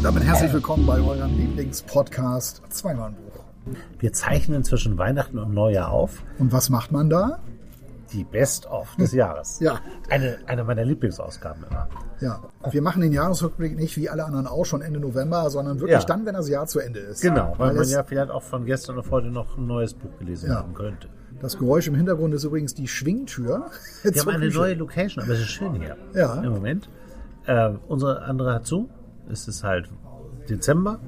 Und 0.00 0.04
damit 0.04 0.24
herzlich 0.24 0.50
willkommen 0.54 0.86
bei 0.86 0.98
eurem 0.98 1.36
Lieblingspodcast 1.36 2.62
Zweimannbuch. 2.70 3.44
Wir 3.98 4.14
zeichnen 4.14 4.64
zwischen 4.64 4.96
Weihnachten 4.96 5.38
und 5.38 5.52
Neujahr 5.52 5.90
auf. 5.90 6.22
Und 6.38 6.52
was 6.52 6.70
macht 6.70 6.90
man 6.90 7.10
da? 7.10 7.40
Die 8.14 8.24
Best-of 8.24 8.96
des 8.96 9.12
Jahres. 9.12 9.60
Ja. 9.60 9.78
Eine, 10.08 10.38
eine 10.46 10.64
meiner 10.64 10.86
Lieblingsausgaben 10.86 11.64
immer. 11.70 11.86
Ja, 12.20 12.40
wir 12.70 12.80
machen 12.80 13.02
den 13.02 13.12
Jahresrückblick 13.12 13.76
nicht 13.76 13.98
wie 13.98 14.08
alle 14.08 14.24
anderen 14.24 14.46
auch 14.46 14.64
schon 14.64 14.80
Ende 14.80 15.00
November, 15.00 15.50
sondern 15.50 15.80
wirklich 15.80 16.00
Ja. 16.00 16.06
dann, 16.06 16.24
wenn 16.24 16.32
das 16.32 16.48
Jahr 16.48 16.66
zu 16.66 16.80
Ende 16.80 17.00
ist. 17.00 17.20
Genau, 17.20 17.54
weil, 17.58 17.74
man 17.74 17.82
es- 17.82 17.92
ja 17.92 18.02
vielleicht 18.02 18.30
auch 18.30 18.42
von 18.42 18.64
gestern 18.64 18.98
auf 18.98 19.10
heute 19.10 19.26
noch 19.26 19.58
ein 19.58 19.66
neues 19.66 19.92
Buch 19.92 20.16
gelesen 20.18 20.48
Ja. 20.48 20.56
haben 20.60 20.72
könnte. 20.72 21.08
Das 21.42 21.58
Geräusch 21.58 21.86
im 21.88 21.94
Hintergrund 21.94 22.32
ist 22.32 22.44
übrigens 22.44 22.72
die 22.72 22.88
Schwingtür. 22.88 23.66
Wir 24.02 24.18
haben 24.18 24.28
eine 24.30 24.46
Küche. 24.46 24.58
neue 24.58 24.74
Location, 24.76 25.22
aber 25.22 25.34
es 25.34 25.40
ist 25.40 25.50
schön 25.50 25.74
hier. 25.74 25.96
Ja. 26.14 26.40
Im 26.42 26.52
Moment. 26.52 26.88
Äh, 27.44 27.72
unsere 27.86 28.22
andere 28.22 28.54
hat 28.54 28.66
zu. 28.66 28.88
Es 29.30 29.48
ist 29.48 29.64
halt 29.64 29.88
Dezember. 30.48 30.98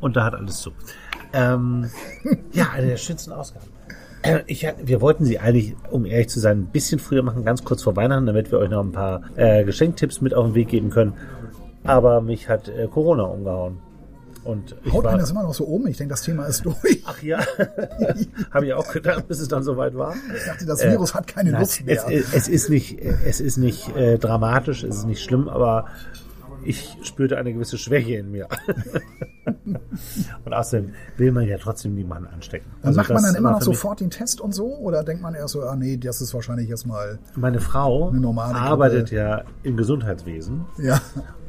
Und 0.00 0.16
da 0.16 0.24
hat 0.24 0.34
alles 0.34 0.60
zu. 0.60 0.70
Ähm, 1.32 1.90
ja, 2.52 2.70
eine 2.74 2.88
der 2.88 2.96
schönsten 2.96 3.32
Ausgaben. 3.32 3.66
Äh, 4.22 4.40
Ich, 4.46 4.66
wir 4.82 5.00
wollten 5.00 5.24
sie 5.24 5.38
eigentlich, 5.38 5.76
um 5.90 6.04
ehrlich 6.04 6.28
zu 6.28 6.40
sein, 6.40 6.60
ein 6.60 6.66
bisschen 6.66 6.98
früher 6.98 7.22
machen, 7.22 7.44
ganz 7.44 7.64
kurz 7.64 7.82
vor 7.82 7.96
Weihnachten, 7.96 8.26
damit 8.26 8.50
wir 8.50 8.58
euch 8.58 8.70
noch 8.70 8.82
ein 8.82 8.92
paar 8.92 9.22
äh, 9.36 9.64
Geschenktipps 9.64 10.20
mit 10.20 10.34
auf 10.34 10.46
den 10.46 10.54
Weg 10.54 10.68
geben 10.68 10.90
können. 10.90 11.14
Aber 11.84 12.20
mich 12.20 12.48
hat 12.48 12.68
äh, 12.68 12.86
Corona 12.88 13.24
umgehauen. 13.24 13.78
Und 14.42 14.74
ich 14.84 14.92
Haut 14.92 15.04
war, 15.04 15.12
man 15.12 15.20
das 15.20 15.30
immer 15.30 15.42
noch 15.42 15.52
so 15.52 15.64
um? 15.64 15.86
Ich 15.86 15.98
denke, 15.98 16.12
das 16.12 16.22
Thema 16.22 16.46
ist 16.46 16.64
durch. 16.64 17.02
Ach 17.04 17.22
ja, 17.22 17.40
habe 18.50 18.66
ich 18.66 18.72
auch 18.72 18.90
gedacht, 18.90 19.28
bis 19.28 19.38
es 19.38 19.48
dann 19.48 19.62
soweit 19.62 19.94
war. 19.94 20.14
Ich 20.34 20.44
dachte, 20.46 20.64
das 20.64 20.82
Virus 20.82 21.14
hat 21.14 21.26
keine 21.26 21.50
Äh, 21.50 21.52
Nein, 21.52 21.60
Lust 21.60 21.84
mehr. 21.84 22.04
Es, 22.08 22.32
es 22.32 22.48
ist 22.48 22.70
nicht, 22.70 22.98
es 23.26 23.40
ist 23.40 23.58
nicht 23.58 23.94
äh, 23.96 24.18
dramatisch, 24.18 24.82
es 24.82 24.96
ist 24.96 25.06
nicht 25.06 25.22
schlimm, 25.22 25.46
aber 25.48 25.86
ich 26.64 26.96
spürte 27.02 27.36
eine 27.38 27.52
gewisse 27.52 27.78
Schwäche 27.78 28.14
in 28.16 28.30
mir. 28.30 28.48
und 30.44 30.52
außerdem 30.52 30.92
will 31.16 31.32
man 31.32 31.46
ja 31.46 31.58
trotzdem 31.58 31.94
niemanden 31.94 32.28
anstecken. 32.28 32.70
Dann 32.82 32.88
Also 32.88 33.00
macht 33.00 33.10
man 33.10 33.22
dann 33.22 33.34
immer 33.34 33.52
noch 33.52 33.62
sofort 33.62 34.00
den 34.00 34.10
Test 34.10 34.40
und 34.40 34.52
so? 34.54 34.76
Oder 34.78 35.02
denkt 35.04 35.22
man 35.22 35.34
erst 35.34 35.54
so, 35.54 35.62
ah 35.62 35.76
nee, 35.76 35.96
das 35.96 36.20
ist 36.20 36.34
wahrscheinlich 36.34 36.68
jetzt 36.68 36.86
mal, 36.86 37.18
Meine 37.36 37.60
Frau 37.60 38.12
arbeitet 38.52 39.08
Grippe. 39.08 39.16
ja 39.16 39.44
im 39.62 39.76
Gesundheitswesen 39.76 40.64
ja, 40.78 41.00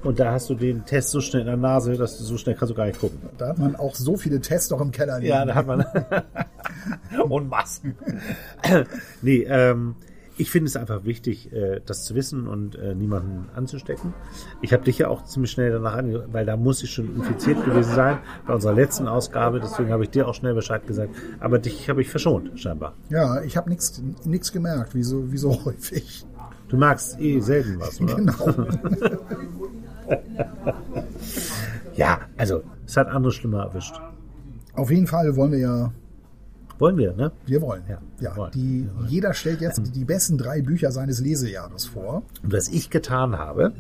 und 0.04 0.20
da 0.20 0.32
hast 0.32 0.50
du 0.50 0.56
den 0.56 0.86
Test 0.86 1.10
so 1.10 1.22
schnell 1.22 1.42
in 1.42 1.48
der 1.48 1.58
Nase, 1.58 1.96
dass 1.96 2.18
du 2.18 2.24
so 2.24 2.38
schnell 2.38 2.56
kannst 2.56 2.72
du 2.72 2.76
gar 2.76 2.86
nicht 2.86 3.00
gucken. 3.00 3.20
da 3.38 3.50
hat 3.50 3.60
man 3.60 3.76
auch 3.76 3.96
so 3.96 4.18
viele 4.18 4.40
Tests 4.42 4.70
doch 4.70 4.82
im 4.82 4.92
Keller 4.92 5.20
liegen. 5.20 5.30
Ja, 5.30 5.46
da 5.46 5.56
hat 5.56 5.68
man. 5.68 5.86
und 7.30 7.50
Masken. 7.50 7.96
nee, 9.22 9.44
ähm, 9.48 9.96
ich 10.38 10.50
finde 10.50 10.68
es 10.68 10.76
einfach 10.76 11.04
wichtig, 11.06 11.52
äh, 11.54 11.82
das 11.86 12.06
zu 12.06 12.16
wissen 12.16 12.48
und 12.48 12.76
äh, 12.76 12.96
niemanden 12.96 13.50
anzustecken. 13.56 14.14
Ich 14.62 14.74
habe 14.74 14.84
dich 14.84 14.98
ja 14.98 15.08
auch 15.08 15.24
ziemlich 15.26 15.52
schnell 15.52 15.72
danach 15.72 15.96
ange 15.96 16.26
weil 16.32 16.46
da 16.46 16.58
muss 16.58 16.84
ich 16.84 16.92
schon 16.92 17.16
infiziert 17.16 17.64
gewesen 17.66 17.94
sein 17.96 18.20
bei 18.48 18.54
unserer 18.54 18.74
letzten 18.74 19.08
Ausgabe. 19.08 19.60
Deswegen 19.60 19.92
habe 19.92 20.04
ich 20.04 20.10
dir 20.10 20.28
auch 20.28 20.34
schnell 20.34 20.54
Bescheid 20.54 20.86
gesagt. 20.88 21.16
Aber 21.40 21.60
dich 21.60 21.90
habe 21.90 22.02
ich 22.02 22.10
verschont, 22.10 22.60
scheinbar. 22.60 22.94
Ja, 23.10 23.42
ich 23.44 23.58
habe 23.58 23.70
nichts 23.70 24.02
nichts 24.24 24.52
gemerkt, 24.52 24.96
wie 24.96 25.04
so, 25.04 25.32
wie 25.32 25.38
so 25.38 25.52
häufig. 25.66 26.26
Du 26.70 26.78
magst 26.78 27.20
eh 27.20 27.40
selten 27.42 27.80
was, 27.80 28.00
oder? 28.00 28.16
Genau. 28.16 28.34
Ja, 31.96 32.22
also 32.38 32.64
es 32.86 32.98
hat 32.98 33.08
andere 33.10 33.32
schlimmer 33.32 33.64
erwischt. 33.64 34.00
Auf 34.74 34.90
jeden 34.90 35.08
Fall 35.08 35.36
wollen 35.36 35.52
wir 35.52 35.60
ja, 35.60 35.92
Wollen 36.82 36.98
wir, 36.98 37.14
ne? 37.14 37.32
wir 37.46 37.62
wollen. 37.62 37.84
Ja, 37.88 38.00
Ja, 38.20 38.36
wollen. 38.36 38.52
die, 38.54 38.90
jeder 39.08 39.34
stellt 39.34 39.62
jetzt 39.62 39.96
die 39.96 40.04
besten 40.04 40.38
drei 40.38 40.62
Bücher 40.62 40.92
seines 40.92 41.22
Lesejahres 41.22 41.86
vor. 41.86 42.24
Und 42.44 42.52
was 42.52 42.68
ich 42.70 42.90
getan 42.90 43.38
habe, 43.38 43.72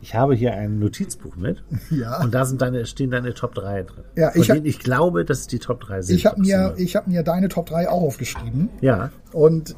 ich 0.00 0.14
habe 0.14 0.34
hier 0.34 0.52
ein 0.54 0.78
Notizbuch 0.78 1.36
mit. 1.36 1.62
Ja. 1.90 2.22
Und 2.22 2.32
da 2.32 2.44
sind 2.44 2.62
deine, 2.62 2.86
stehen 2.86 3.10
deine 3.10 3.34
Top 3.34 3.54
3 3.54 3.82
drin. 3.82 4.04
Ja, 4.16 4.30
ich 4.34 4.50
hab- 4.50 4.64
ich 4.64 4.78
glaube, 4.78 5.24
dass 5.24 5.40
es 5.40 5.46
die 5.48 5.58
Top 5.58 5.80
3 5.80 6.02
sind. 6.02 6.14
Ich 6.16 6.26
habe 6.26 6.40
mir, 6.40 6.74
ich 6.76 6.94
hab 6.96 7.08
mir 7.08 7.22
deine 7.22 7.48
Top 7.48 7.66
3 7.66 7.88
auch 7.88 8.02
aufgeschrieben. 8.02 8.68
Ja. 8.80 9.10
Und 9.32 9.74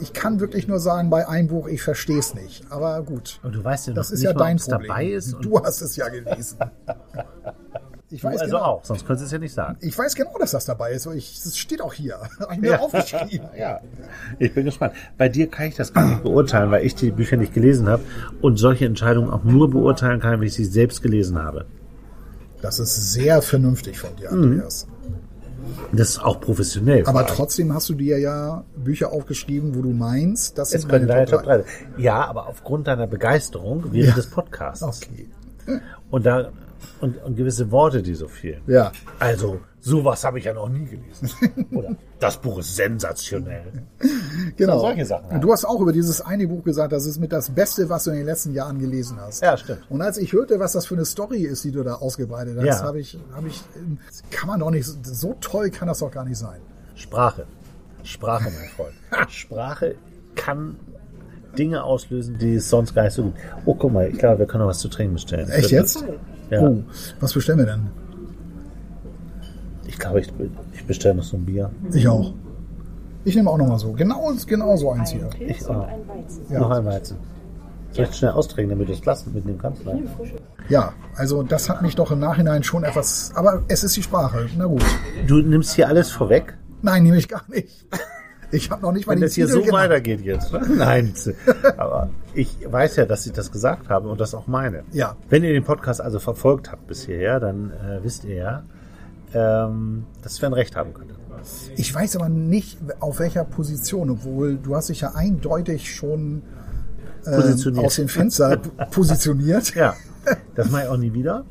ich 0.00 0.14
kann 0.14 0.40
wirklich 0.40 0.66
nur 0.68 0.78
sagen, 0.80 1.10
bei 1.10 1.28
einem 1.28 1.48
Buch, 1.48 1.68
ich 1.68 1.82
verstehe 1.82 2.18
es 2.20 2.34
nicht. 2.34 2.64
Aber 2.70 3.02
gut. 3.02 3.38
Und 3.42 3.54
du 3.54 3.62
weißt 3.62 3.88
ja 3.88 3.90
noch 3.92 3.96
Das 3.96 4.10
ist 4.10 4.20
nicht 4.20 4.24
ja 4.24 4.32
dein 4.32 4.56
Problem. 4.56 4.88
dabei 4.88 5.06
ist. 5.06 5.36
Du 5.42 5.60
hast 5.62 5.82
es 5.82 5.96
ja 5.96 6.08
gelesen. 6.08 6.56
Ich 8.12 8.24
weiß, 8.24 8.40
also 8.40 8.56
genau, 8.56 8.64
auch, 8.64 8.84
sonst 8.84 9.06
könntest 9.06 9.22
du 9.22 9.26
es 9.26 9.32
ja 9.32 9.38
nicht 9.38 9.54
sagen. 9.54 9.76
ich 9.80 9.96
weiß 9.96 10.16
genau, 10.16 10.36
dass 10.38 10.50
das 10.50 10.64
dabei 10.64 10.92
ist. 10.92 11.06
Ich, 11.06 11.40
das 11.44 11.56
steht 11.56 11.80
auch 11.80 11.92
hier. 11.94 12.18
Hab 12.40 12.52
ich 12.52 12.58
mir 12.60 12.70
Ja. 12.72 12.78
aufgeschrieben. 12.80 13.48
Ja, 13.56 13.80
ich 14.38 14.52
bin 14.52 14.64
gespannt. 14.64 14.94
Bei 15.16 15.28
dir 15.28 15.46
kann 15.48 15.66
ich 15.66 15.76
das 15.76 15.92
gar 15.92 16.04
nicht 16.06 16.22
beurteilen, 16.24 16.70
weil 16.72 16.84
ich 16.84 16.94
die 16.96 17.12
Bücher 17.12 17.36
nicht 17.36 17.54
gelesen 17.54 17.88
habe 17.88 18.02
und 18.40 18.56
solche 18.58 18.84
Entscheidungen 18.86 19.30
auch 19.30 19.44
nur 19.44 19.70
beurteilen 19.70 20.18
kann, 20.20 20.40
wenn 20.40 20.46
ich 20.48 20.54
sie 20.54 20.64
selbst 20.64 21.02
gelesen 21.02 21.38
habe. 21.38 21.66
Das 22.62 22.78
ist 22.80 23.12
sehr 23.12 23.40
vernünftig 23.42 23.98
von 23.98 24.14
dir, 24.16 24.30
Andreas. 24.32 24.86
Das 25.92 26.10
ist 26.10 26.18
auch 26.18 26.40
professionell. 26.40 27.06
Aber 27.06 27.26
trotzdem 27.26 27.72
hast 27.72 27.88
du 27.88 27.94
dir 27.94 28.18
ja 28.18 28.64
Bücher 28.76 29.12
aufgeschrieben, 29.12 29.74
wo 29.76 29.82
du 29.82 29.90
meinst, 29.90 30.58
das 30.58 30.72
können 30.88 31.06
meine 31.06 31.26
Top 31.26 31.40
Top 31.40 31.44
3. 31.44 31.58
3. 31.58 31.64
Ja, 31.96 32.24
aber 32.26 32.48
aufgrund 32.48 32.86
deiner 32.88 33.06
Begeisterung 33.06 33.84
während 33.92 34.08
Ja. 34.10 34.14
des 34.16 34.26
Podcasts. 34.30 34.82
Okay. 34.82 35.28
Und 36.10 36.26
da 36.26 36.50
und, 37.00 37.22
und 37.22 37.36
gewisse 37.36 37.70
Worte, 37.70 38.02
die 38.02 38.14
so 38.14 38.28
fehlen. 38.28 38.62
Ja. 38.66 38.92
Also, 39.18 39.60
sowas 39.80 40.22
habe 40.24 40.38
ich 40.38 40.44
ja 40.44 40.52
noch 40.54 40.68
nie 40.68 40.84
gelesen. 40.86 41.30
Oder 41.72 41.96
das 42.18 42.36
Buch 42.36 42.58
ist 42.58 42.76
sensationell. 42.76 43.64
Genau. 44.56 44.74
So, 44.74 44.80
solche 44.86 45.06
Sachen 45.06 45.30
halt. 45.30 45.42
Du 45.42 45.52
hast 45.52 45.64
auch 45.64 45.80
über 45.80 45.92
dieses 45.92 46.20
eine 46.20 46.46
Buch 46.46 46.62
gesagt, 46.64 46.92
das 46.92 47.06
ist 47.06 47.18
mit 47.18 47.32
das 47.32 47.50
Beste, 47.50 47.88
was 47.88 48.04
du 48.04 48.10
in 48.10 48.16
den 48.18 48.26
letzten 48.26 48.52
Jahren 48.52 48.78
gelesen 48.78 49.18
hast. 49.20 49.42
Ja, 49.42 49.56
stimmt. 49.56 49.80
Und 49.90 50.02
als 50.02 50.18
ich 50.18 50.32
hörte, 50.32 50.58
was 50.60 50.72
das 50.72 50.86
für 50.86 50.94
eine 50.94 51.04
Story 51.06 51.42
ist, 51.42 51.64
die 51.64 51.72
du 51.72 51.82
da 51.82 51.94
ausgebreitet 51.94 52.56
hast, 52.58 52.64
Ja. 52.64 52.82
habe 52.82 53.00
ich, 53.00 53.18
habe 53.34 53.48
ich, 53.48 53.62
kann 54.30 54.48
man 54.48 54.60
doch 54.60 54.70
nicht, 54.70 54.86
so 55.02 55.34
toll 55.40 55.70
kann 55.70 55.88
das 55.88 55.98
doch 56.00 56.10
gar 56.10 56.24
nicht 56.24 56.38
sein. 56.38 56.60
Sprache. 56.94 57.46
Sprache, 58.02 58.44
mein 58.50 58.68
Freund. 58.70 58.94
Sprache 59.30 59.94
kann 60.34 60.76
Dinge 61.58 61.82
auslösen, 61.82 62.38
die 62.38 62.54
es 62.54 62.68
sonst 62.70 62.94
gar 62.94 63.04
nicht 63.04 63.14
so 63.14 63.24
gibt. 63.24 63.38
Oh, 63.64 63.74
guck 63.74 63.92
mal, 63.92 64.08
ich 64.08 64.18
glaube, 64.18 64.40
wir 64.40 64.46
können 64.46 64.62
noch 64.62 64.70
was 64.70 64.78
zu 64.78 64.88
trinken 64.88 65.14
bestellen. 65.14 65.48
Echt 65.50 65.70
jetzt? 65.70 66.04
Ja. 66.50 66.62
Oh, 66.62 66.82
was 67.20 67.32
bestellen 67.32 67.58
wir 67.58 67.66
denn? 67.66 67.86
Ich 69.86 69.98
glaube, 69.98 70.20
ich, 70.20 70.32
ich 70.72 70.84
bestelle 70.84 71.14
noch 71.16 71.24
so 71.24 71.36
ein 71.36 71.44
Bier. 71.44 71.70
Ich 71.92 72.06
auch. 72.06 72.32
Ich 73.24 73.36
nehme 73.36 73.50
auch 73.50 73.58
noch 73.58 73.66
mal 73.66 73.78
so. 73.78 73.92
Genau, 73.92 74.32
genau 74.46 74.76
so 74.76 74.90
eins 74.90 75.10
hier. 75.10 75.28
Ich 75.40 75.66
und 75.68 75.76
auch. 75.76 75.86
ein 75.86 76.08
Weizen. 76.08 76.42
Ja. 76.50 76.60
Noch 76.60 76.70
ein 76.70 76.84
Weizen. 76.84 77.16
Soll 77.92 78.04
ich 78.04 78.14
schnell 78.14 78.30
austrinken, 78.30 78.70
damit 78.70 78.88
du 78.88 78.92
das 78.92 79.02
Glas 79.02 79.26
mitnehmen 79.26 79.58
kannst? 79.58 79.84
Nein. 79.84 80.08
Ja, 80.68 80.92
also 81.16 81.42
das 81.42 81.68
hat 81.68 81.82
mich 81.82 81.96
doch 81.96 82.12
im 82.12 82.20
Nachhinein 82.20 82.62
schon 82.62 82.84
etwas, 82.84 83.32
aber 83.34 83.64
es 83.66 83.82
ist 83.82 83.96
die 83.96 84.02
Sprache. 84.02 84.48
Na 84.56 84.66
gut. 84.66 84.84
Du 85.26 85.38
nimmst 85.38 85.74
hier 85.74 85.88
alles 85.88 86.10
vorweg? 86.10 86.56
Nein, 86.82 87.02
nehme 87.02 87.18
ich 87.18 87.28
gar 87.28 87.42
nicht. 87.48 87.86
Ich 88.52 88.70
habe 88.70 88.82
noch 88.82 88.92
nicht 88.92 89.06
mal 89.06 89.12
Wenn 89.12 89.20
den 89.20 89.26
das 89.26 89.34
hier 89.34 89.46
Titel 89.46 89.58
so 89.58 89.64
genannt. 89.64 89.84
weitergeht 89.84 90.20
jetzt. 90.22 90.52
Ne? 90.52 90.60
Nein. 90.76 91.14
Aber 91.76 92.10
ich 92.34 92.56
weiß 92.68 92.96
ja, 92.96 93.06
dass 93.06 93.26
ich 93.26 93.32
das 93.32 93.50
gesagt 93.52 93.88
habe 93.88 94.08
und 94.08 94.20
das 94.20 94.34
auch 94.34 94.46
meine. 94.46 94.82
Ja. 94.92 95.16
Wenn 95.28 95.44
ihr 95.44 95.52
den 95.52 95.64
Podcast 95.64 96.00
also 96.00 96.18
verfolgt 96.18 96.72
habt 96.72 96.86
bis 96.86 97.04
hierher, 97.06 97.38
dann 97.40 97.70
äh, 97.70 98.02
wisst 98.02 98.24
ihr 98.24 98.34
ja, 98.34 98.62
ähm, 99.34 100.04
dass 100.22 100.34
Sven 100.36 100.52
recht 100.52 100.74
haben 100.76 100.92
könnte. 100.94 101.14
Ich 101.76 101.94
weiß 101.94 102.16
aber 102.16 102.28
nicht, 102.28 102.78
auf 102.98 103.18
welcher 103.20 103.44
Position, 103.44 104.10
obwohl 104.10 104.56
du 104.56 104.74
hast 104.76 104.88
dich 104.90 105.00
ja 105.02 105.12
eindeutig 105.14 105.94
schon 105.94 106.42
ähm, 107.26 107.78
aus 107.78 107.94
dem 107.96 108.08
Fenster 108.08 108.56
positioniert, 108.90 109.74
Ja, 109.74 109.94
das 110.54 110.70
mache 110.70 110.82
ich 110.82 110.88
auch 110.88 110.96
nie 110.98 111.12
wieder. 111.14 111.44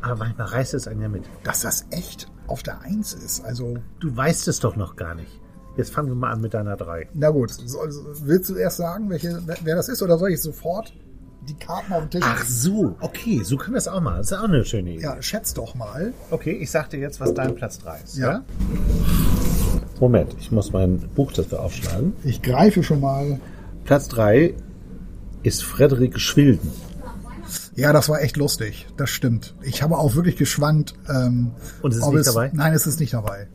Aber 0.00 0.16
manchmal 0.16 0.48
reißt 0.48 0.74
es 0.74 0.86
einen 0.86 1.00
ja 1.00 1.08
mit. 1.08 1.24
dass 1.44 1.60
das 1.62 1.86
echt 1.90 2.28
auf 2.46 2.62
der 2.62 2.82
Eins 2.82 3.14
ist. 3.14 3.44
Also, 3.44 3.78
Du 4.00 4.14
weißt 4.16 4.48
es 4.48 4.60
doch 4.60 4.76
noch 4.76 4.96
gar 4.96 5.14
nicht. 5.14 5.40
Jetzt 5.76 5.92
fangen 5.92 6.08
wir 6.08 6.14
mal 6.14 6.30
an 6.32 6.40
mit 6.40 6.54
deiner 6.54 6.76
drei. 6.76 7.08
na 7.14 7.30
gut, 7.30 7.50
soll, 7.50 7.90
willst 8.22 8.50
du 8.50 8.56
erst 8.56 8.76
sagen, 8.76 9.08
welche, 9.08 9.40
wer 9.64 9.76
das 9.76 9.88
ist, 9.88 10.02
oder 10.02 10.18
soll 10.18 10.30
ich 10.30 10.40
sofort 10.42 10.92
die 11.48 11.54
Karten 11.54 11.92
auf 11.92 12.02
den 12.02 12.10
Tisch 12.10 12.24
Ach 12.24 12.44
so, 12.44 12.94
okay, 13.00 13.40
so 13.42 13.56
können 13.56 13.74
wir 13.74 13.78
es 13.78 13.88
auch 13.88 14.00
machen. 14.00 14.18
Das 14.18 14.30
ist 14.30 14.38
auch 14.38 14.44
eine 14.44 14.64
schöne 14.64 14.92
Idee. 14.92 15.02
Ja, 15.02 15.20
schätz 15.20 15.54
doch 15.54 15.74
mal. 15.74 16.12
Okay, 16.30 16.52
ich 16.52 16.70
sag 16.70 16.90
dir 16.90 17.00
jetzt, 17.00 17.20
was 17.20 17.34
dein 17.34 17.54
Platz 17.54 17.78
3 17.80 18.00
ist. 18.04 18.16
Ja. 18.16 18.44
Moment, 19.98 20.36
ich 20.38 20.52
muss 20.52 20.72
mein 20.72 20.98
Buch 21.14 21.32
dafür 21.32 21.60
aufschlagen. 21.60 22.12
Ich 22.24 22.42
greife 22.42 22.82
schon 22.82 23.00
mal. 23.00 23.40
Platz 23.84 24.08
3 24.08 24.54
ist 25.42 25.64
Frederik 25.64 26.20
Schwilden. 26.20 26.70
Ja, 27.74 27.92
das 27.92 28.08
war 28.08 28.20
echt 28.20 28.36
lustig. 28.36 28.86
Das 28.96 29.10
stimmt. 29.10 29.54
Ich 29.62 29.82
habe 29.82 29.98
auch 29.98 30.14
wirklich 30.14 30.36
geschwankt. 30.36 30.94
Ähm, 31.08 31.52
Und 31.82 31.92
es 31.92 31.98
ist 31.98 32.08
nicht 32.08 32.26
dabei? 32.26 32.50
Nein, 32.52 32.72
es 32.72 32.86
ist 32.86 33.00
nicht 33.00 33.14
dabei. 33.14 33.48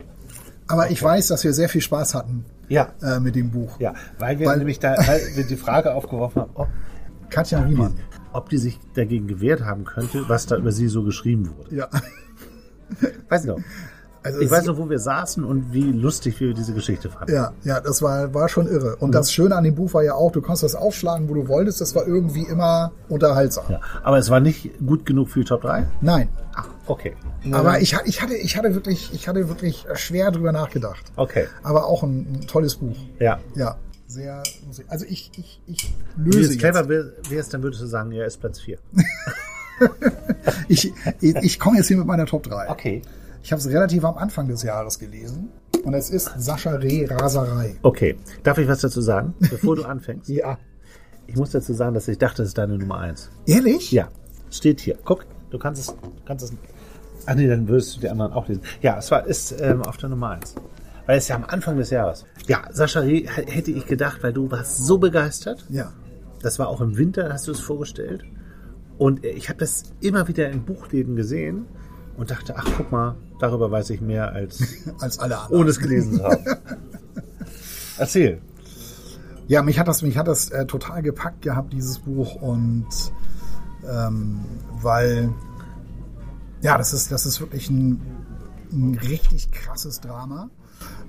Aber 0.68 0.90
ich 0.90 1.02
weiß, 1.02 1.28
dass 1.28 1.44
wir 1.44 1.52
sehr 1.52 1.68
viel 1.68 1.80
Spaß 1.80 2.14
hatten 2.14 2.44
Ja. 2.68 2.88
äh, 3.02 3.20
mit 3.20 3.34
dem 3.34 3.50
Buch. 3.50 3.80
Ja, 3.80 3.94
weil 4.18 4.38
wir 4.38 4.46
Weil- 4.48 4.58
nämlich 4.58 4.78
da 4.78 4.94
die 5.36 5.56
Frage 5.56 5.94
aufgeworfen 5.94 6.42
haben, 6.42 6.50
ob, 6.54 6.68
Katja 7.30 7.60
Riemann. 7.60 7.94
ob 8.32 8.48
die 8.50 8.58
sich 8.58 8.78
dagegen 8.94 9.26
gewehrt 9.26 9.64
haben 9.64 9.84
könnte, 9.84 10.28
was 10.28 10.46
da 10.46 10.56
über 10.56 10.72
sie 10.72 10.88
so 10.88 11.02
geschrieben 11.02 11.50
wurde. 11.56 11.74
Ja. 11.74 11.88
Weiß 13.28 13.44
noch. 13.44 13.58
Also 14.22 14.40
Ich 14.40 14.50
weiß 14.50 14.66
noch, 14.66 14.76
wo 14.76 14.90
wir 14.90 14.98
saßen 14.98 15.44
und 15.44 15.72
wie 15.72 15.92
lustig 15.92 16.40
wir 16.40 16.52
diese 16.52 16.74
Geschichte 16.74 17.08
fanden. 17.08 17.32
Ja, 17.32 17.52
ja, 17.62 17.80
das 17.80 18.02
war, 18.02 18.34
war 18.34 18.48
schon 18.48 18.66
irre. 18.66 18.96
Mhm. 18.96 19.02
Und 19.02 19.14
das 19.14 19.32
Schöne 19.32 19.54
an 19.54 19.62
dem 19.64 19.74
Buch 19.76 19.94
war 19.94 20.02
ja 20.02 20.14
auch, 20.14 20.32
du 20.32 20.42
konntest 20.42 20.64
das 20.64 20.74
aufschlagen, 20.74 21.28
wo 21.28 21.34
du 21.34 21.46
wolltest. 21.48 21.80
Das 21.80 21.94
war 21.94 22.06
irgendwie 22.06 22.42
immer 22.42 22.92
unterhaltsam. 23.08 23.64
Ja, 23.68 23.80
aber 24.02 24.18
es 24.18 24.28
war 24.28 24.40
nicht 24.40 24.72
gut 24.84 25.06
genug 25.06 25.28
für 25.30 25.38
die 25.40 25.44
Top 25.46 25.62
3? 25.62 25.86
Nein. 26.00 26.28
Ach, 26.54 26.66
okay. 26.88 27.14
Aber 27.52 27.80
ich, 27.80 27.94
ich, 28.04 28.22
hatte, 28.22 28.34
ich, 28.34 28.56
hatte 28.56 28.74
wirklich, 28.74 29.10
ich 29.12 29.28
hatte 29.28 29.48
wirklich 29.48 29.84
schwer 29.94 30.30
drüber 30.30 30.52
nachgedacht. 30.52 31.12
Okay. 31.16 31.46
Aber 31.62 31.86
auch 31.86 32.02
ein, 32.02 32.26
ein 32.32 32.46
tolles 32.46 32.76
Buch. 32.76 32.96
Ja. 33.18 33.38
Ja, 33.54 33.76
sehr. 34.06 34.42
Also 34.88 35.04
ich, 35.08 35.30
ich, 35.36 35.60
ich 35.66 35.94
Wenn 36.16 36.24
du 36.24 36.30
löse 36.38 36.40
jetzt 36.40 36.50
jetzt. 36.50 36.60
clever 36.60 36.88
wär- 36.88 37.12
wärst, 37.28 37.54
dann 37.54 37.62
würdest 37.62 37.82
du 37.82 37.86
sagen, 37.86 38.10
er 38.12 38.26
ist 38.26 38.38
Platz 38.38 38.60
4. 38.60 38.78
Ich, 40.68 40.92
ich, 41.20 41.36
ich 41.36 41.58
komme 41.60 41.76
jetzt 41.76 41.86
hier 41.88 41.96
mit 41.96 42.06
meiner 42.06 42.26
Top 42.26 42.42
3. 42.42 42.68
Okay. 42.68 43.02
Ich 43.42 43.52
habe 43.52 43.60
es 43.60 43.68
relativ 43.68 44.04
am 44.04 44.16
Anfang 44.18 44.48
des 44.48 44.62
Jahres 44.64 44.98
gelesen. 44.98 45.50
Und 45.84 45.94
es 45.94 46.10
ist 46.10 46.30
Sascha 46.36 46.72
Reh 46.72 47.06
Raserei. 47.08 47.76
Okay. 47.82 48.16
Darf 48.42 48.58
ich 48.58 48.66
was 48.66 48.80
dazu 48.80 49.00
sagen, 49.00 49.34
bevor 49.38 49.76
du 49.76 49.84
anfängst? 49.84 50.28
Ja. 50.28 50.58
Ich 51.28 51.36
muss 51.36 51.50
dazu 51.50 51.72
sagen, 51.74 51.94
dass 51.94 52.08
ich 52.08 52.18
dachte, 52.18 52.38
das 52.38 52.48
ist 52.48 52.58
deine 52.58 52.76
Nummer 52.76 52.98
1. 52.98 53.30
Ehrlich? 53.46 53.92
Ja, 53.92 54.08
steht 54.50 54.80
hier. 54.80 54.98
Guck, 55.04 55.26
du 55.50 55.58
kannst 55.58 55.80
es, 55.82 55.86
du 55.88 56.10
kannst 56.26 56.44
es. 56.46 56.52
Ach 57.26 57.34
nee, 57.34 57.46
dann 57.46 57.68
würdest 57.68 57.96
du 57.96 58.00
die 58.00 58.08
anderen 58.08 58.32
auch 58.32 58.48
lesen. 58.48 58.62
Ja, 58.82 58.98
es 58.98 59.10
war 59.10 59.26
ist 59.26 59.54
ähm, 59.60 59.82
auf 59.82 59.96
der 59.96 60.08
Nummer 60.08 60.30
1. 60.30 60.54
Weil 61.06 61.18
es 61.18 61.28
ja 61.28 61.36
am 61.36 61.44
Anfang 61.44 61.76
des 61.76 61.90
Jahres. 61.90 62.24
Ja, 62.46 62.62
Sascha 62.70 63.00
hätte 63.02 63.70
ich 63.70 63.86
gedacht, 63.86 64.22
weil 64.22 64.32
du 64.32 64.50
warst 64.50 64.84
so 64.84 64.98
begeistert. 64.98 65.64
Ja. 65.70 65.92
Das 66.42 66.58
war 66.58 66.68
auch 66.68 66.80
im 66.80 66.96
Winter, 66.96 67.32
hast 67.32 67.48
du 67.48 67.52
es 67.52 67.60
vorgestellt. 67.60 68.24
Und 68.98 69.24
ich 69.24 69.48
habe 69.48 69.58
das 69.58 69.84
immer 70.00 70.28
wieder 70.28 70.50
in 70.50 70.64
Buchläden 70.64 71.16
gesehen 71.16 71.66
und 72.16 72.30
dachte, 72.30 72.54
ach 72.56 72.66
guck 72.76 72.90
mal, 72.92 73.14
darüber 73.38 73.70
weiß 73.70 73.90
ich 73.90 74.00
mehr 74.00 74.32
als 74.32 74.62
Als 75.00 75.18
alle 75.18 75.38
anderen. 75.38 75.60
ohne 75.60 75.70
es 75.70 75.78
gelesen 75.78 76.16
zu 76.16 76.24
haben. 76.24 76.44
Erzähl. 77.98 78.40
Ja, 79.46 79.62
mich 79.62 79.78
hat 79.78 79.88
das, 79.88 80.02
mich 80.02 80.18
hat 80.18 80.28
das 80.28 80.50
äh, 80.50 80.66
total 80.66 81.02
gepackt 81.02 81.42
gehabt, 81.42 81.72
dieses 81.72 82.00
Buch. 82.00 82.34
Und 82.42 82.86
ähm, 83.88 84.40
weil, 84.82 85.32
ja, 86.62 86.76
das 86.78 86.92
ist, 86.92 87.10
das 87.12 87.26
ist 87.26 87.40
wirklich 87.40 87.70
ein, 87.70 88.00
ein 88.72 88.98
richtig 89.08 89.50
krasses 89.52 90.00
Drama. 90.00 90.50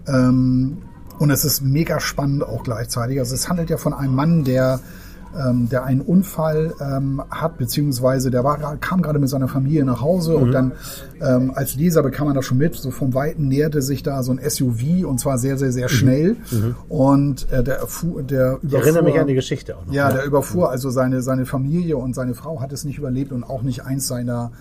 Ähm, 0.08 0.78
und 1.20 1.32
es 1.32 1.44
ist 1.44 1.62
mega 1.62 2.00
spannend 2.00 2.44
auch 2.44 2.64
gleichzeitig. 2.64 3.20
Also 3.20 3.36
es 3.36 3.50
handelt 3.50 3.70
ja 3.70 3.78
von 3.78 3.94
einem 3.94 4.16
Mann, 4.16 4.44
der 4.44 4.80
ähm, 5.38 5.70
der 5.70 5.84
einen 5.84 6.02
Unfall 6.02 6.74
ähm, 6.82 7.22
hat, 7.30 7.60
beziehungsweise 7.60 8.32
der 8.32 8.44
war, 8.44 8.78
kam 8.78 9.04
gerade 9.04 9.20
mit 9.20 9.30
seiner 9.30 9.48
Familie 9.48 9.86
nach 9.86 10.02
Hause 10.02 10.36
und 10.36 10.52
dann 10.52 10.72
ähm, 11.22 11.52
als 11.54 11.76
Leser 11.76 12.02
bekam 12.02 12.26
man 12.26 12.36
das 12.36 12.46
schon 12.46 12.58
mit, 12.58 12.74
so 12.74 12.90
vom 12.90 13.14
Weiten 13.14 13.48
näherte 13.48 13.84
sich 13.84 14.02
da 14.02 14.24
so 14.24 14.32
ein 14.32 14.40
SUV 14.44 15.06
und 15.06 15.20
zwar 15.20 15.38
sehr, 15.38 15.60
sehr, 15.60 15.72
sehr 15.72 15.88
schnell 15.88 16.38
und 16.88 17.48
äh, 17.52 17.64
der, 17.64 17.78
erfuhr, 17.78 18.24
der 18.24 18.58
Ich 18.64 18.74
erinnere 18.74 19.04
mich 19.04 19.14
überfuhr- 19.14 19.22
an 19.22 19.28
die 19.28 19.36
Geschichte 19.36 19.78
auch 19.78 19.86
noch. 19.86 19.94
ja, 19.94 20.12
der 20.12 20.26
überfuhr 20.26 20.72
also 20.72 20.90
seine, 20.90 21.22
seine 21.22 21.46
Familie 21.46 21.98
und 21.98 22.16
seine 22.16 22.34
Frau 22.34 22.60
hat 22.60 22.74
es 22.74 22.84
nicht 22.84 22.98
überlebt 22.98 23.32
und 23.32 23.44
auch 23.44 23.62
nicht 23.62 23.86
eins 23.86 24.08
seiner, 24.08 24.52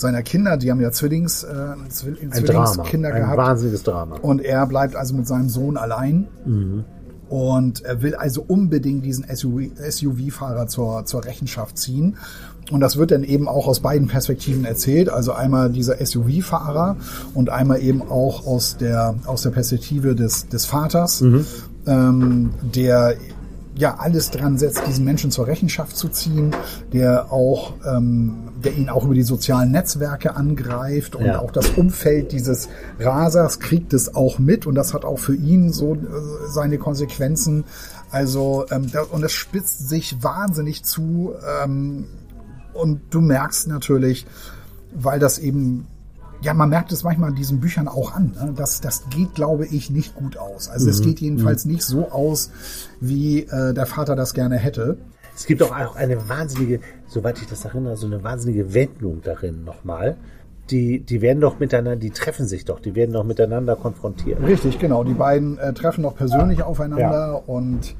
seiner 0.00 0.22
Kinder. 0.22 0.56
Die 0.56 0.70
haben 0.70 0.80
ja 0.80 0.90
Zwillings, 0.90 1.44
äh, 1.44 1.74
Zwill 1.88 2.16
ein 2.20 2.30
Drama. 2.30 2.66
Zwillingskinder 2.66 3.12
Ein 3.12 3.22
gehabt. 3.22 3.36
wahnsinniges 3.38 3.82
Drama. 3.82 4.16
Und 4.16 4.40
er 4.42 4.66
bleibt 4.66 4.96
also 4.96 5.14
mit 5.14 5.26
seinem 5.26 5.48
Sohn 5.48 5.76
allein. 5.76 6.28
Und 7.28 7.84
er 7.84 8.00
will 8.00 8.14
also 8.14 8.42
unbedingt 8.46 9.04
diesen 9.04 9.26
SUV-Fahrer 9.28 10.66
zur, 10.66 11.04
zur 11.04 11.24
Rechenschaft 11.24 11.76
ziehen. 11.76 12.16
Und 12.70 12.80
das 12.80 12.96
wird 12.96 13.10
dann 13.10 13.24
eben 13.24 13.48
auch 13.48 13.66
aus 13.66 13.80
beiden 13.80 14.08
Perspektiven 14.08 14.64
erzählt. 14.64 15.08
Also 15.08 15.32
einmal 15.32 15.70
dieser 15.70 16.04
SUV-Fahrer 16.04 16.96
und 17.34 17.50
einmal 17.50 17.80
eben 17.80 18.02
auch 18.02 18.46
aus 18.46 18.76
der, 18.76 19.14
aus 19.26 19.42
der 19.42 19.50
Perspektive 19.50 20.14
des, 20.14 20.48
des 20.48 20.64
Vaters, 20.66 21.22
ähm, 21.86 22.50
der 22.74 23.16
ja 23.78 23.96
alles 23.98 24.30
dran 24.30 24.58
setzt, 24.58 24.82
diesen 24.86 25.04
Menschen 25.04 25.30
zur 25.30 25.46
Rechenschaft 25.46 25.96
zu 25.96 26.08
ziehen, 26.08 26.54
der 26.92 27.32
auch, 27.32 27.74
ähm, 27.86 28.48
der 28.62 28.74
ihn 28.76 28.88
auch 28.90 29.04
über 29.04 29.14
die 29.14 29.22
sozialen 29.22 29.70
Netzwerke 29.70 30.34
angreift 30.36 31.14
und 31.14 31.24
Ja. 31.24 31.38
auch 31.38 31.52
das 31.52 31.70
Umfeld 31.70 32.32
dieses 32.32 32.68
Rasers 32.98 33.60
kriegt 33.60 33.92
es 33.94 34.14
auch 34.14 34.38
mit 34.38 34.66
und 34.66 34.74
das 34.74 34.94
hat 34.94 35.04
auch 35.04 35.18
für 35.18 35.34
ihn 35.34 35.72
so 35.72 35.94
äh, 35.94 35.98
seine 36.48 36.78
Konsequenzen. 36.78 37.64
Also 38.10 38.66
ähm, 38.70 38.90
da, 38.90 39.02
und 39.02 39.22
es 39.24 39.32
spitzt 39.32 39.88
sich 39.88 40.22
wahnsinnig 40.22 40.82
zu 40.84 41.34
ähm, 41.62 42.06
und 42.74 43.00
du 43.10 43.20
merkst 43.20 43.68
natürlich, 43.68 44.26
weil 44.94 45.18
das 45.20 45.38
eben 45.38 45.86
ja, 46.40 46.54
man 46.54 46.68
merkt 46.68 46.92
es 46.92 47.02
manchmal 47.02 47.30
in 47.30 47.36
diesen 47.36 47.60
Büchern 47.60 47.88
auch 47.88 48.14
an. 48.14 48.32
Ne? 48.40 48.52
Das, 48.56 48.80
das 48.80 49.08
geht, 49.10 49.34
glaube 49.34 49.66
ich, 49.66 49.90
nicht 49.90 50.14
gut 50.14 50.36
aus. 50.36 50.68
Also 50.68 50.88
es 50.88 51.02
geht 51.02 51.20
jedenfalls 51.20 51.64
nicht 51.64 51.82
so 51.82 52.10
aus, 52.10 52.50
wie 53.00 53.40
äh, 53.42 53.74
der 53.74 53.86
Vater 53.86 54.14
das 54.14 54.34
gerne 54.34 54.56
hätte. 54.56 54.98
Es 55.36 55.46
gibt 55.46 55.62
auch 55.62 55.70
auch 55.72 55.96
eine 55.96 56.28
wahnsinnige, 56.28 56.80
soweit 57.06 57.38
ich 57.40 57.46
das 57.48 57.64
erinnere, 57.64 57.96
so 57.96 58.06
eine 58.06 58.22
wahnsinnige 58.24 58.74
Wendung 58.74 59.20
darin 59.22 59.64
nochmal. 59.64 60.16
Die, 60.70 61.00
die 61.00 61.22
werden 61.22 61.40
doch 61.40 61.58
miteinander, 61.58 61.96
die 61.96 62.10
treffen 62.10 62.46
sich 62.46 62.64
doch, 62.66 62.78
die 62.80 62.94
werden 62.94 63.12
doch 63.12 63.24
miteinander 63.24 63.74
konfrontiert. 63.74 64.42
Richtig, 64.42 64.78
genau. 64.78 65.02
Die 65.02 65.14
beiden 65.14 65.56
äh, 65.58 65.72
treffen 65.72 66.02
noch 66.02 66.14
persönlich 66.14 66.62
aufeinander 66.62 67.28
Ja. 67.28 67.32
und 67.34 67.94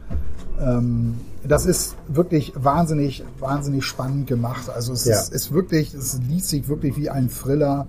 ähm, 0.61 1.15
das 1.45 1.65
ist 1.65 1.97
wirklich 2.09 2.53
wahnsinnig, 2.57 3.25
wahnsinnig 3.39 3.85
spannend 3.85 4.27
gemacht. 4.27 4.69
Also 4.69 4.93
es 4.93 5.05
Ja. 5.07 5.19
ist, 5.19 5.33
ist 5.33 5.53
wirklich, 5.53 5.95
es 5.95 6.19
liest 6.29 6.49
sich 6.49 6.69
wirklich 6.69 6.97
wie 6.97 7.09
ein 7.09 7.31
Thriller. 7.31 7.87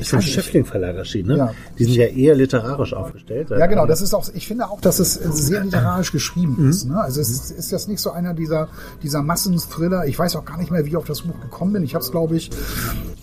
Weiß 0.00 0.12
nicht. 0.14 0.32
Schöffling 0.32 0.64
Verlag 0.64 0.96
erschienen, 0.96 1.28
ne? 1.28 1.36
Ja. 1.36 1.54
Die 1.78 1.84
sind 1.84 1.94
ja 1.94 2.06
eher 2.06 2.34
literarisch 2.34 2.92
aufgestellt. 2.94 3.50
Ja, 3.50 3.66
genau. 3.66 3.86
Das 3.86 4.00
ist 4.02 4.14
auch, 4.14 4.28
ich 4.34 4.46
finde 4.46 4.68
auch, 4.68 4.80
dass 4.80 4.98
es 4.98 5.14
sehr 5.14 5.64
literarisch 5.64 6.12
geschrieben 6.12 6.56
Mhm. 6.58 6.70
ist. 6.70 6.84
Ne? 6.88 7.00
Also 7.00 7.20
es 7.20 7.30
ist, 7.30 7.50
ist 7.50 7.72
das 7.72 7.88
nicht 7.88 8.00
so 8.00 8.10
einer 8.10 8.34
dieser, 8.34 8.68
dieser 9.02 9.22
Massenthriller. 9.22 10.06
Ich 10.06 10.18
weiß 10.18 10.36
auch 10.36 10.44
gar 10.44 10.58
nicht 10.58 10.70
mehr, 10.70 10.84
wie 10.84 10.88
ich 10.90 10.96
auf 10.96 11.04
das 11.06 11.22
Buch 11.22 11.40
gekommen 11.40 11.72
bin. 11.74 11.82
Ich 11.82 11.94
habe 11.94 12.04
es, 12.04 12.10
glaube 12.10 12.36
ich, 12.36 12.50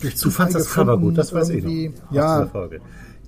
durch 0.00 0.14
Du 0.14 0.20
Zufall 0.20 0.46
fandst 0.46 0.56
das 0.66 0.72
Cover 0.72 0.96
gut, 0.98 1.18
das 1.18 1.32
weiß 1.32 1.50
ich 1.50 1.64
noch. 1.64 2.12
Ja, 2.12 2.46
Folge. 2.46 2.80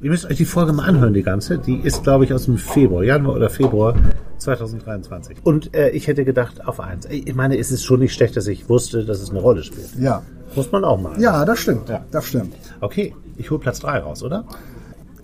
Ihr 0.02 0.10
müsst 0.10 0.24
euch 0.24 0.38
die 0.38 0.46
Folge 0.46 0.72
mal 0.72 0.84
anhören, 0.88 1.12
die 1.12 1.22
ganze. 1.22 1.58
Die 1.58 1.76
ist, 1.76 2.02
glaube 2.04 2.24
ich, 2.24 2.32
aus 2.32 2.46
dem 2.46 2.56
Februar, 2.56 3.02
Januar 3.04 3.36
oder 3.36 3.50
Februar 3.50 3.94
2023. 4.38 5.38
Und 5.44 5.74
äh, 5.74 5.90
ich 5.90 6.06
hätte 6.06 6.24
gedacht, 6.24 6.66
auf 6.66 6.80
eins. 6.80 7.06
Ich 7.10 7.34
meine, 7.34 7.58
es 7.58 7.70
ist 7.70 7.84
schon 7.84 8.00
nicht 8.00 8.14
schlecht, 8.14 8.36
dass 8.36 8.46
ich 8.46 8.68
wusste, 8.68 9.04
dass 9.04 9.20
es 9.20 9.30
eine 9.30 9.40
Rolle 9.40 9.62
spielt. 9.62 9.94
ja. 9.98 10.22
Muss 10.56 10.72
man 10.72 10.82
auch 10.82 11.00
machen. 11.00 11.20
Ja, 11.22 11.44
das 11.44 11.60
stimmt. 11.60 11.88
Ja. 11.88 12.04
Das 12.10 12.26
stimmt. 12.26 12.52
Okay, 12.80 13.14
ich 13.40 13.50
hole 13.50 13.58
Platz 13.58 13.80
3 13.80 14.00
raus, 14.00 14.22
oder? 14.22 14.44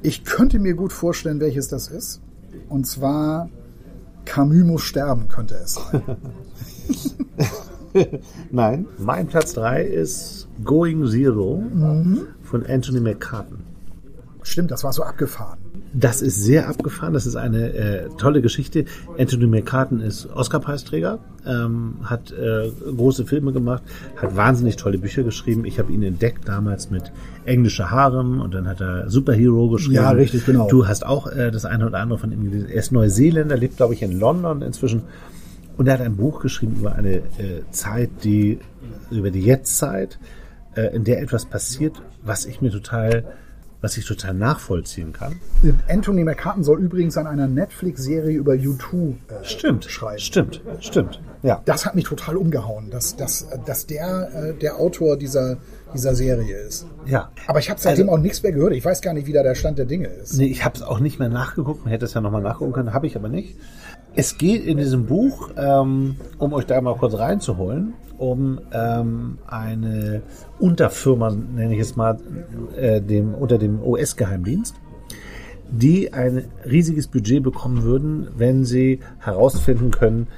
Ich 0.03 0.25
könnte 0.25 0.59
mir 0.59 0.75
gut 0.75 0.93
vorstellen, 0.93 1.39
welches 1.39 1.69
das 1.69 1.89
ist. 1.89 2.23
Und 2.69 2.87
zwar 2.87 3.51
Camus 4.25 4.65
muss 4.65 4.83
sterben, 4.83 5.29
könnte 5.29 5.55
es 5.57 5.75
sein. 5.75 6.03
Nein. 8.51 8.87
Mein 8.99 9.27
Platz 9.27 9.53
3 9.53 9.85
ist 9.85 10.49
Going 10.65 11.07
Zero 11.07 11.63
von 12.43 12.67
Anthony 12.67 13.01
McCartan. 13.01 13.66
Stimmt, 14.47 14.71
das 14.71 14.85
war 14.85 14.93
so 14.93 15.03
abgefahren. 15.03 15.59
Das 15.93 16.23
ist 16.23 16.43
sehr 16.43 16.69
abgefahren. 16.69 17.15
Das 17.15 17.27
ist 17.27 17.35
eine 17.35 17.73
äh, 17.73 18.09
tolle 18.17 18.43
Geschichte. 18.43 18.85
Anthony 19.19 19.47
McCartan 19.47 20.01
ist 20.01 20.29
Oscar-Preisträger, 20.33 21.19
ähm, 21.45 21.97
hat 22.05 22.33
äh, 22.33 22.71
große 22.71 23.27
Filme 23.27 23.53
gemacht, 23.53 23.83
hat 24.17 24.37
wahnsinnig 24.37 24.77
tolle 24.77 24.99
Bücher 24.99 25.25
geschrieben. 25.25 25.65
Ich 25.65 25.81
habe 25.81 25.93
ihn 25.93 26.03
entdeckt 26.03 26.47
damals 26.47 26.91
mit 26.91 27.11
Englische 27.45 27.91
Harem 27.91 28.41
und 28.41 28.55
dann 28.55 28.69
hat 28.69 28.81
er 28.81 29.11
Superhero 29.11 29.69
geschrieben. 29.69 29.97
Ja, 29.97 30.11
richtig, 30.11 30.47
genau. 30.47 30.69
Du 30.69 30.87
hast 30.87 31.05
auch 31.05 31.27
äh, 31.27 31.51
das 31.51 31.65
eine 31.65 31.87
oder 31.87 31.99
andere 31.99 32.19
von 32.19 32.31
ihm 32.31 32.45
gelesen. 32.45 32.69
Er 32.69 32.77
ist 32.77 32.93
Neuseeländer, 32.93 33.57
lebt, 33.57 33.79
glaube 33.79 33.95
ich, 33.95 34.03
in 34.03 34.19
London 34.19 34.63
inzwischen. 34.63 35.03
Und 35.77 35.89
er 35.89 35.95
hat 35.95 36.01
ein 36.01 36.17
Buch 36.17 36.41
geschrieben 36.41 36.77
über 36.79 36.95
eine 36.95 37.17
äh, 37.17 37.63
Zeit, 37.71 38.11
die, 38.23 38.61
über 39.11 39.31
die 39.31 39.43
Jetztzeit, 39.43 40.19
äh, 40.77 40.95
in 40.95 41.03
der 41.03 41.21
etwas 41.21 41.47
passiert, 41.47 42.01
was 42.23 42.47
ich 42.47 42.61
mir 42.61 42.71
total, 42.71 43.25
was 43.87 43.97
ich 43.97 44.05
total 44.05 44.35
nachvollziehen 44.35 45.13
kann. 45.13 45.37
Anthony 45.89 46.25
McCartan 46.25 46.65
soll 46.65 46.81
übrigens 46.81 47.17
an 47.17 47.29
einer 47.29 47.47
Netflix-Serie 47.47 48.37
über 48.37 48.55
U2 48.55 49.11
äh, 49.11 49.45
Stimmt, 49.45 49.85
schreiben. 49.85 50.19
stimmt, 50.19 50.61
stimmt. 50.81 51.21
Ja. 51.45 51.63
Das 51.67 51.87
hat 51.87 51.95
mich 51.95 52.03
total 52.05 52.37
umgehauen, 52.37 52.91
dass, 52.91 53.15
dass, 53.15 53.47
dass 53.65 53.87
der 53.87 54.29
äh, 54.35 54.55
der 54.55 54.81
Autor 54.81 55.17
dieser, 55.17 55.59
dieser 55.95 56.17
Serie 56.17 56.57
ist. 56.57 56.87
Ja. 57.07 57.31
Aber 57.47 57.61
ich 57.61 57.71
habe 57.71 57.79
seitdem 57.81 58.09
Also- 58.09 58.19
auch 58.19 58.21
nichts 58.23 58.43
mehr 58.43 58.51
gehört. 58.51 58.73
Ich 58.73 58.85
weiß 58.85 59.01
gar 59.03 59.15
nicht, 59.15 59.29
wie 59.29 59.33
da 59.33 59.45
der 59.45 59.55
Stand 59.55 59.79
der 59.79 59.87
Dinge 59.87 60.09
ist. 60.09 60.37
Nee, 60.37 60.47
ich 60.47 60.65
habe 60.65 60.75
es 60.75 60.83
auch 60.83 60.99
nicht 60.99 61.21
mehr 61.21 61.29
nachgeguckt. 61.29 61.85
Man 61.85 61.93
hätte 61.93 62.07
es 62.07 62.15
ja 62.15 62.21
nochmal 62.21 62.43
nachgucken 62.43 62.73
können, 62.73 62.93
habe 62.93 63.07
ich 63.07 63.15
aber 63.15 63.29
nicht. 63.29 63.57
Es 64.17 64.37
geht 64.37 64.65
in 64.65 64.79
diesem 64.79 65.07
Buch, 65.07 65.51
ähm, 65.57 66.17
um 66.39 66.53
euch 66.55 66.67
da 66.67 66.81
mal 66.81 66.97
kurz 66.97 67.15
reinzuholen, 67.15 67.95
um 68.19 68.61
ähm, 68.73 69.39
eine 69.47 70.23
Unterfirma, 70.59 71.31
nenne 71.31 71.75
ich 71.75 71.81
es 71.81 71.97
mal, 71.97 72.19
äh, 72.77 73.01
dem, 73.01 73.35
unter 73.35 73.59
dem 73.59 73.83
US-Geheimdienst, 73.83 74.75
die 75.71 76.13
ein 76.13 76.45
riesiges 76.65 77.09
Budget 77.09 77.43
bekommen 77.43 77.83
würden, 77.83 78.29
wenn 78.37 78.65
sie 78.65 79.01
herausfinden 79.19 79.91
können, 79.91 80.29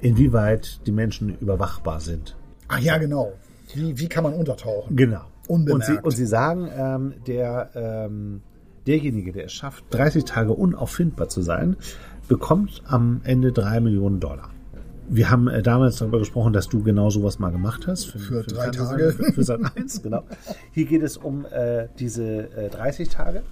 inwieweit 0.00 0.80
die 0.86 0.92
Menschen 0.92 1.36
überwachbar 1.40 2.00
sind. 2.00 2.36
Ach 2.68 2.78
ja, 2.78 2.98
genau. 2.98 3.32
Wie, 3.74 3.98
wie 3.98 4.08
kann 4.08 4.24
man 4.24 4.34
untertauchen? 4.34 4.96
Genau. 4.96 5.22
Unbemerkt. 5.48 5.88
Und 5.88 5.96
sie, 5.96 6.02
und 6.02 6.10
sie 6.12 6.26
sagen, 6.26 6.68
ähm, 6.76 7.14
der, 7.26 7.70
ähm, 7.74 8.42
derjenige, 8.86 9.32
der 9.32 9.46
es 9.46 9.52
schafft, 9.52 9.84
30 9.90 10.24
Tage 10.24 10.52
unauffindbar 10.52 11.28
zu 11.28 11.42
sein, 11.42 11.76
bekommt 12.28 12.82
am 12.86 13.20
Ende 13.24 13.52
drei 13.52 13.80
Millionen 13.80 14.20
Dollar. 14.20 14.50
Wir 15.12 15.28
haben 15.30 15.48
äh, 15.48 15.60
damals 15.62 15.96
darüber 15.96 16.20
gesprochen, 16.20 16.52
dass 16.52 16.68
du 16.68 16.82
genau 16.82 17.10
sowas 17.10 17.38
mal 17.40 17.50
gemacht 17.50 17.86
hast. 17.88 18.06
Für 18.06 18.42
drei 18.44 18.70
Fernsehsender, 18.70 18.88
Tage. 18.90 19.12
Für, 19.12 19.32
für 19.32 19.42
Sat 19.44 19.60
1, 19.76 20.02
genau. 20.02 20.22
Hier 20.72 20.84
geht 20.86 21.02
es 21.02 21.16
um 21.16 21.44
äh, 21.46 21.88
diese 21.98 22.24
äh, 22.56 22.68
30 22.70 23.08
Tage. 23.08 23.42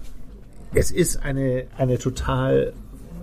Es 0.74 0.90
ist 0.92 1.22
eine, 1.24 1.64
eine 1.76 1.98
total 1.98 2.72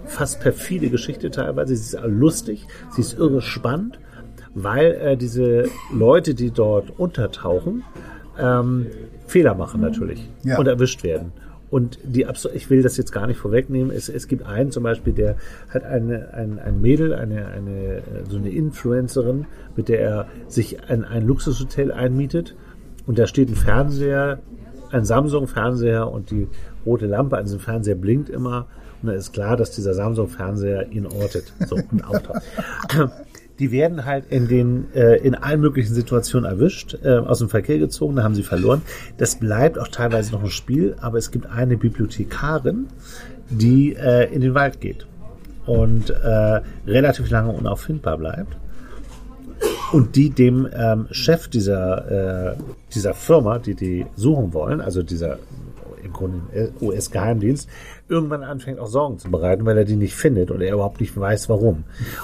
fast 0.05 0.41
perfide 0.41 0.89
Geschichte 0.89 1.31
teilweise. 1.31 1.75
Sie 1.75 1.95
ist 1.95 2.03
lustig, 2.05 2.67
sie 2.91 3.01
ist 3.01 3.17
irre 3.17 3.41
spannend, 3.41 3.99
weil 4.53 4.91
äh, 4.93 5.17
diese 5.17 5.69
Leute, 5.93 6.33
die 6.35 6.51
dort 6.51 6.91
untertauchen, 6.99 7.83
ähm, 8.37 8.87
Fehler 9.27 9.55
machen 9.55 9.79
natürlich 9.81 10.29
Ja. 10.43 10.57
und 10.59 10.67
erwischt 10.67 11.03
werden. 11.03 11.31
Und 11.69 11.97
die 12.03 12.25
Abs 12.25 12.47
ich 12.53 12.69
will 12.69 12.83
das 12.83 12.95
jetzt 12.97 13.11
gar 13.11 13.27
nicht 13.27 13.37
vorwegnehmen. 13.37 13.91
Es, 13.91 14.07
es 14.07 14.27
gibt 14.27 14.45
einen 14.45 14.71
zum 14.71 14.83
Beispiel, 14.83 15.13
der 15.13 15.35
hat 15.69 15.83
eine, 15.83 16.33
ein, 16.33 16.59
ein 16.59 16.79
Mädel, 16.81 17.13
eine, 17.13 17.47
eine, 17.47 17.97
äh, 17.97 18.01
so 18.29 18.37
eine 18.37 18.49
Influencerin, 18.49 19.45
mit 19.75 19.89
der 19.89 19.99
er 20.01 20.27
sich 20.47 20.89
ein, 20.89 21.03
ein 21.03 21.25
Luxushotel 21.25 21.91
einmietet. 21.91 22.55
Und 23.07 23.19
da 23.19 23.27
steht 23.27 23.49
ein 23.49 23.55
Fernseher, 23.55 24.39
ein 24.91 25.05
Samsung-Fernseher 25.05 26.11
und 26.11 26.31
die 26.31 26.47
rote 26.85 27.07
Lampe 27.07 27.37
an 27.37 27.45
diesem 27.45 27.59
Fernseher 27.59 27.95
blinkt 27.95 28.29
immer. 28.29 28.67
Und 29.01 29.09
dann 29.09 29.17
ist 29.17 29.33
klar, 29.33 29.57
dass 29.57 29.71
dieser 29.71 29.93
Samsung-Fernseher 29.93 30.91
ihn 30.91 31.05
ortet 31.05 31.51
so, 31.67 31.75
und 31.75 32.03
auftaucht. 32.03 32.41
Die 33.59 33.71
werden 33.71 34.05
halt 34.05 34.25
in 34.29 34.47
den 34.47 34.93
äh, 34.93 35.15
in 35.17 35.35
allen 35.35 35.61
möglichen 35.61 35.93
Situationen 35.93 36.49
erwischt, 36.49 36.97
äh, 37.03 37.17
aus 37.17 37.39
dem 37.39 37.49
Verkehr 37.49 37.79
gezogen, 37.79 38.17
da 38.17 38.23
haben 38.23 38.35
sie 38.35 38.43
verloren. 38.43 38.81
Das 39.17 39.35
bleibt 39.35 39.79
auch 39.79 39.87
teilweise 39.87 40.31
noch 40.33 40.43
ein 40.43 40.49
Spiel, 40.49 40.95
aber 40.99 41.17
es 41.17 41.31
gibt 41.31 41.45
eine 41.47 41.77
Bibliothekarin, 41.77 42.87
die 43.49 43.95
äh, 43.95 44.33
in 44.33 44.41
den 44.41 44.53
Wald 44.53 44.81
geht 44.81 45.07
und 45.65 46.09
äh, 46.09 46.61
relativ 46.85 47.29
lange 47.29 47.51
unauffindbar 47.51 48.17
bleibt 48.17 48.57
und 49.91 50.15
die 50.15 50.29
dem 50.29 50.67
ähm, 50.73 51.07
Chef 51.11 51.47
dieser, 51.47 52.51
äh, 52.51 52.55
dieser 52.93 53.13
Firma, 53.13 53.59
die 53.59 53.75
die 53.75 54.05
suchen 54.15 54.53
wollen, 54.53 54.81
also 54.81 55.03
dieser 55.03 55.39
Grunde 56.15 56.71
US-Geheimdienst, 56.81 57.69
irgendwann 58.09 58.43
anfängt 58.43 58.79
auch 58.79 58.87
Sorgen 58.87 59.19
zu 59.19 59.29
bereiten, 59.29 59.65
weil 59.65 59.77
er 59.77 59.85
die 59.85 59.95
nicht 59.95 60.15
findet 60.15 60.51
und 60.51 60.61
er 60.61 60.73
überhaupt 60.73 60.99
nicht 60.99 61.15
weiß, 61.17 61.49
warum. 61.49 61.83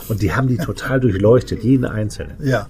Und 0.09 0.21
die 0.21 0.33
haben 0.33 0.47
die 0.47 0.57
total 0.57 0.99
durchleuchtet, 1.01 1.63
jeden 1.63 1.85
einzelnen. 1.85 2.35
Ja. 2.41 2.67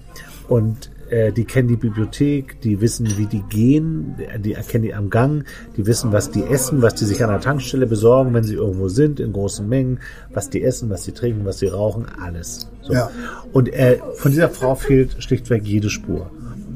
Und 0.48 0.90
äh, 1.12 1.30
die 1.30 1.44
kennen 1.44 1.68
die 1.68 1.76
Bibliothek, 1.76 2.60
die 2.62 2.80
wissen, 2.80 3.06
wie 3.18 3.26
die 3.26 3.42
gehen, 3.42 4.16
die 4.38 4.54
erkennen 4.54 4.84
die 4.84 4.94
am 4.94 5.10
Gang, 5.10 5.44
die 5.76 5.86
wissen, 5.86 6.10
was 6.10 6.30
die 6.30 6.42
essen, 6.42 6.80
was 6.80 6.94
die 6.94 7.04
sich 7.04 7.22
an 7.22 7.30
der 7.30 7.40
Tankstelle 7.40 7.86
besorgen, 7.86 8.32
wenn 8.32 8.44
sie 8.44 8.54
irgendwo 8.54 8.88
sind, 8.88 9.20
in 9.20 9.32
großen 9.32 9.68
Mengen, 9.68 10.00
was 10.32 10.48
die 10.48 10.62
essen, 10.62 10.88
was 10.88 11.04
sie 11.04 11.12
trinken, 11.12 11.44
was 11.44 11.58
sie 11.58 11.66
rauchen, 11.66 12.06
alles. 12.20 12.70
So. 12.80 12.94
Ja. 12.94 13.10
Und 13.52 13.72
äh, 13.72 13.98
von 14.14 14.30
dieser 14.30 14.48
Frau 14.48 14.74
fehlt 14.74 15.22
schlichtweg 15.22 15.64
jede 15.64 15.90
Spur. 15.90 16.30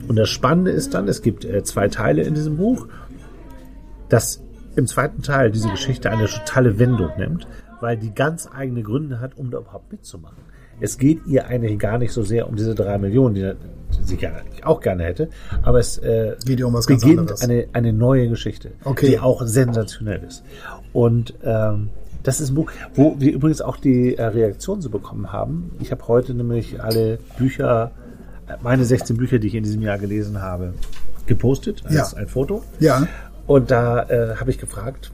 Und 0.07 0.17
das 0.17 0.29
Spannende 0.29 0.71
ist 0.71 0.95
dann, 0.95 1.09
es 1.09 1.23
gibt 1.23 1.45
äh, 1.45 1.65
zwei 1.65 1.89
Teile 1.89 2.23
in 2.23 2.35
diesem 2.35 2.59
Buch, 2.59 2.89
dass 4.09 4.43
im 4.77 4.87
zweiten 4.87 5.23
Teil 5.23 5.51
diese 5.51 5.69
Geschichte 5.71 6.11
eine 6.11 6.27
totale 6.27 6.79
Wendung 6.79 7.11
nimmt, 7.19 7.47
weil 7.81 7.97
die 7.97 8.15
ganz 8.15 8.49
eigene 8.55 8.83
Gründe 8.83 9.21
hat, 9.21 9.37
um 9.37 9.51
da 9.51 9.59
überhaupt 9.59 9.91
mitzumachen. 9.93 10.37
Es 10.81 10.99
geht 10.99 11.27
ihr 11.27 11.47
eigentlich 11.47 11.79
gar 11.79 11.97
nicht 11.97 12.13
so 12.13 12.23
sehr 12.23 12.47
um 12.49 12.57
diese 12.57 12.75
drei 12.75 12.99
Millionen, 12.99 13.35
die 13.35 13.53
sie 14.03 14.17
ja 14.17 14.33
auch 14.63 14.81
gerne 14.83 15.05
hätte, 15.05 15.31
aber 15.63 15.79
es 15.79 15.97
äh, 15.99 16.37
Geht 16.45 16.59
ihr 16.61 16.67
um 16.67 16.75
was 16.75 16.87
ganz 16.87 17.01
beginnt 17.03 17.21
anderes. 17.21 17.41
eine, 17.41 17.67
eine 17.73 17.93
neue 17.95 18.29
Geschichte, 18.29 18.73
Okay. 18.85 19.07
die 19.07 19.19
auch 19.19 19.41
sensationell 19.47 20.23
ist. 20.25 20.43
Und 20.93 21.33
ähm, 21.43 21.89
das 22.23 22.41
ist 22.41 22.51
ein 22.51 22.57
Buch, 22.57 22.71
wo 22.95 23.17
wir 23.19 23.33
übrigens 23.33 23.63
auch 23.63 23.79
die 23.79 24.17
äh, 24.17 24.25
Reaktion 24.25 24.83
so 24.83 24.91
bekommen 24.91 25.33
haben. 25.33 25.71
Ich 25.81 25.93
habe 25.93 26.07
heute 26.09 26.35
nämlich 26.35 26.83
alle 26.83 27.19
Bücher, 27.39 27.93
äh, 28.47 28.57
meine 28.63 28.85
16 28.85 29.17
Bücher, 29.17 29.39
die 29.39 29.47
ich 29.47 29.55
in 29.55 29.63
diesem 29.65 29.81
Jahr 29.81 29.97
gelesen 29.97 30.43
habe, 30.43 30.75
gepostet 31.27 31.85
als 31.87 32.13
Ja. 32.13 32.19
ein 32.19 32.27
Foto. 32.27 32.63
Ja. 32.81 33.07
Und 33.47 33.71
da 33.71 34.03
äh, 34.05 34.37
habe 34.37 34.51
ich 34.51 34.59
gefragt, 34.59 35.13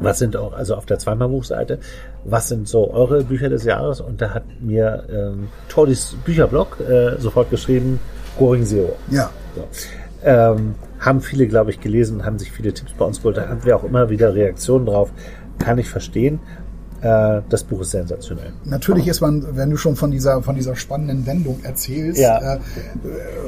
was 0.00 0.18
sind 0.18 0.36
auch, 0.36 0.52
also 0.52 0.74
auf 0.74 0.86
der 0.86 0.98
Zweimal-Buchseite, 0.98 1.78
was 2.24 2.48
sind 2.48 2.68
so 2.68 2.90
eure 2.92 3.22
Bücher 3.24 3.48
des 3.48 3.64
Jahres? 3.64 4.00
Und 4.00 4.20
da 4.20 4.30
hat 4.30 4.44
mir 4.60 5.04
ähm, 5.10 5.48
Tordis 5.68 6.16
Bücherblog 6.24 6.80
äh, 6.80 7.20
sofort 7.20 7.50
geschrieben, 7.50 8.00
Goring 8.38 8.64
Zero. 8.64 8.96
Ja. 9.10 9.30
So. 9.54 9.64
Ähm, 10.24 10.74
haben 10.98 11.20
viele, 11.20 11.46
glaube 11.46 11.70
ich, 11.70 11.80
gelesen, 11.80 12.24
haben 12.24 12.38
sich 12.38 12.50
viele 12.50 12.72
Tipps 12.72 12.92
bei 12.94 13.04
uns 13.04 13.18
geholt. 13.18 13.36
Da 13.36 13.48
hatten 13.48 13.64
wir 13.64 13.76
auch 13.76 13.84
immer 13.84 14.08
wieder 14.08 14.34
Reaktionen 14.34 14.86
drauf. 14.86 15.12
Kann 15.58 15.78
ich 15.78 15.88
verstehen. 15.88 16.40
Äh, 17.04 17.42
das 17.50 17.62
Buch 17.64 17.82
ist 17.82 17.90
sensationell. 17.90 18.52
Natürlich 18.64 19.06
ist 19.08 19.20
man, 19.20 19.56
wenn 19.56 19.68
du 19.68 19.76
schon 19.76 19.94
von 19.94 20.10
dieser, 20.10 20.40
von 20.42 20.54
dieser 20.56 20.74
spannenden 20.74 21.26
Wendung 21.26 21.60
erzählst, 21.62 22.18
Ja. 22.18 22.54
äh, 22.54 22.58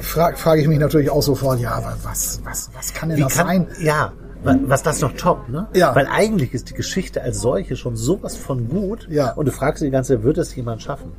frage 0.02 0.36
frag 0.36 0.58
ich 0.58 0.68
mich 0.68 0.78
natürlich 0.78 1.08
auch 1.08 1.22
sofort, 1.22 1.58
ja, 1.58 1.70
aber 1.72 1.96
was, 2.02 2.40
was, 2.44 2.70
was 2.74 2.92
kann 2.92 3.08
denn 3.08 3.18
Wie 3.18 3.22
das 3.22 3.34
kann, 3.34 3.46
sein? 3.46 3.66
ja, 3.80 4.12
wa- 4.44 4.58
was 4.66 4.82
das 4.82 5.00
noch 5.00 5.12
top, 5.12 5.48
ne? 5.48 5.68
Ja. 5.74 5.94
Weil 5.94 6.06
eigentlich 6.06 6.52
ist 6.52 6.68
die 6.68 6.74
Geschichte 6.74 7.22
als 7.22 7.40
solche 7.40 7.76
schon 7.76 7.96
sowas 7.96 8.36
von 8.36 8.68
gut. 8.68 9.08
Ja. 9.10 9.32
Und 9.32 9.46
du 9.48 9.52
fragst 9.52 9.82
die 9.82 9.90
ganze, 9.90 10.16
Zeit, 10.16 10.22
wird 10.24 10.36
es 10.36 10.54
jemand 10.54 10.82
schaffen? 10.82 11.12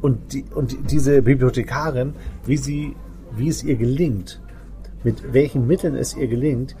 Und 0.00 0.32
die, 0.32 0.44
und 0.54 0.72
die- 0.72 0.82
diese 0.82 1.20
Bibliothekarin, 1.20 2.14
wie 2.46 2.56
sie, 2.56 2.96
wie 3.36 3.48
es 3.48 3.62
ihr 3.62 3.76
gelingt, 3.76 4.40
mit 5.02 5.34
welchen 5.34 5.66
Mitteln 5.66 5.96
es 5.96 6.16
ihr 6.16 6.28
gelingt, 6.28 6.76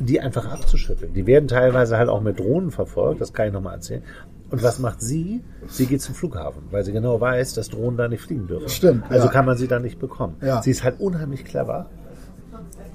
die 0.00 0.18
einfach 0.20 0.50
abzuschütteln. 0.50 1.12
Die 1.14 1.26
werden 1.26 1.46
teilweise 1.46 1.98
halt 1.98 2.08
auch 2.08 2.20
mit 2.22 2.40
Drohnen 2.40 2.70
verfolgt, 2.72 3.20
das 3.20 3.32
kann 3.32 3.46
ich 3.48 3.52
nochmal 3.52 3.74
erzählen. 3.74 4.02
Und 4.50 4.62
was 4.62 4.78
macht 4.80 5.00
sie? 5.00 5.42
Sie 5.68 5.86
geht 5.86 6.02
zum 6.02 6.14
Flughafen, 6.14 6.62
weil 6.70 6.84
sie 6.84 6.92
genau 6.92 7.20
weiß, 7.20 7.54
dass 7.54 7.68
Drohnen 7.68 7.96
da 7.96 8.08
nicht 8.08 8.22
fliegen 8.22 8.46
dürfen. 8.48 8.68
Stimmt, 8.68 9.04
Also 9.08 9.26
ja. 9.26 9.32
kann 9.32 9.46
man 9.46 9.56
sie 9.56 9.68
da 9.68 9.78
nicht 9.78 9.98
bekommen. 9.98 10.36
Ja. 10.42 10.60
Sie 10.62 10.70
ist 10.72 10.82
halt 10.82 10.98
unheimlich 11.00 11.44
clever, 11.44 11.86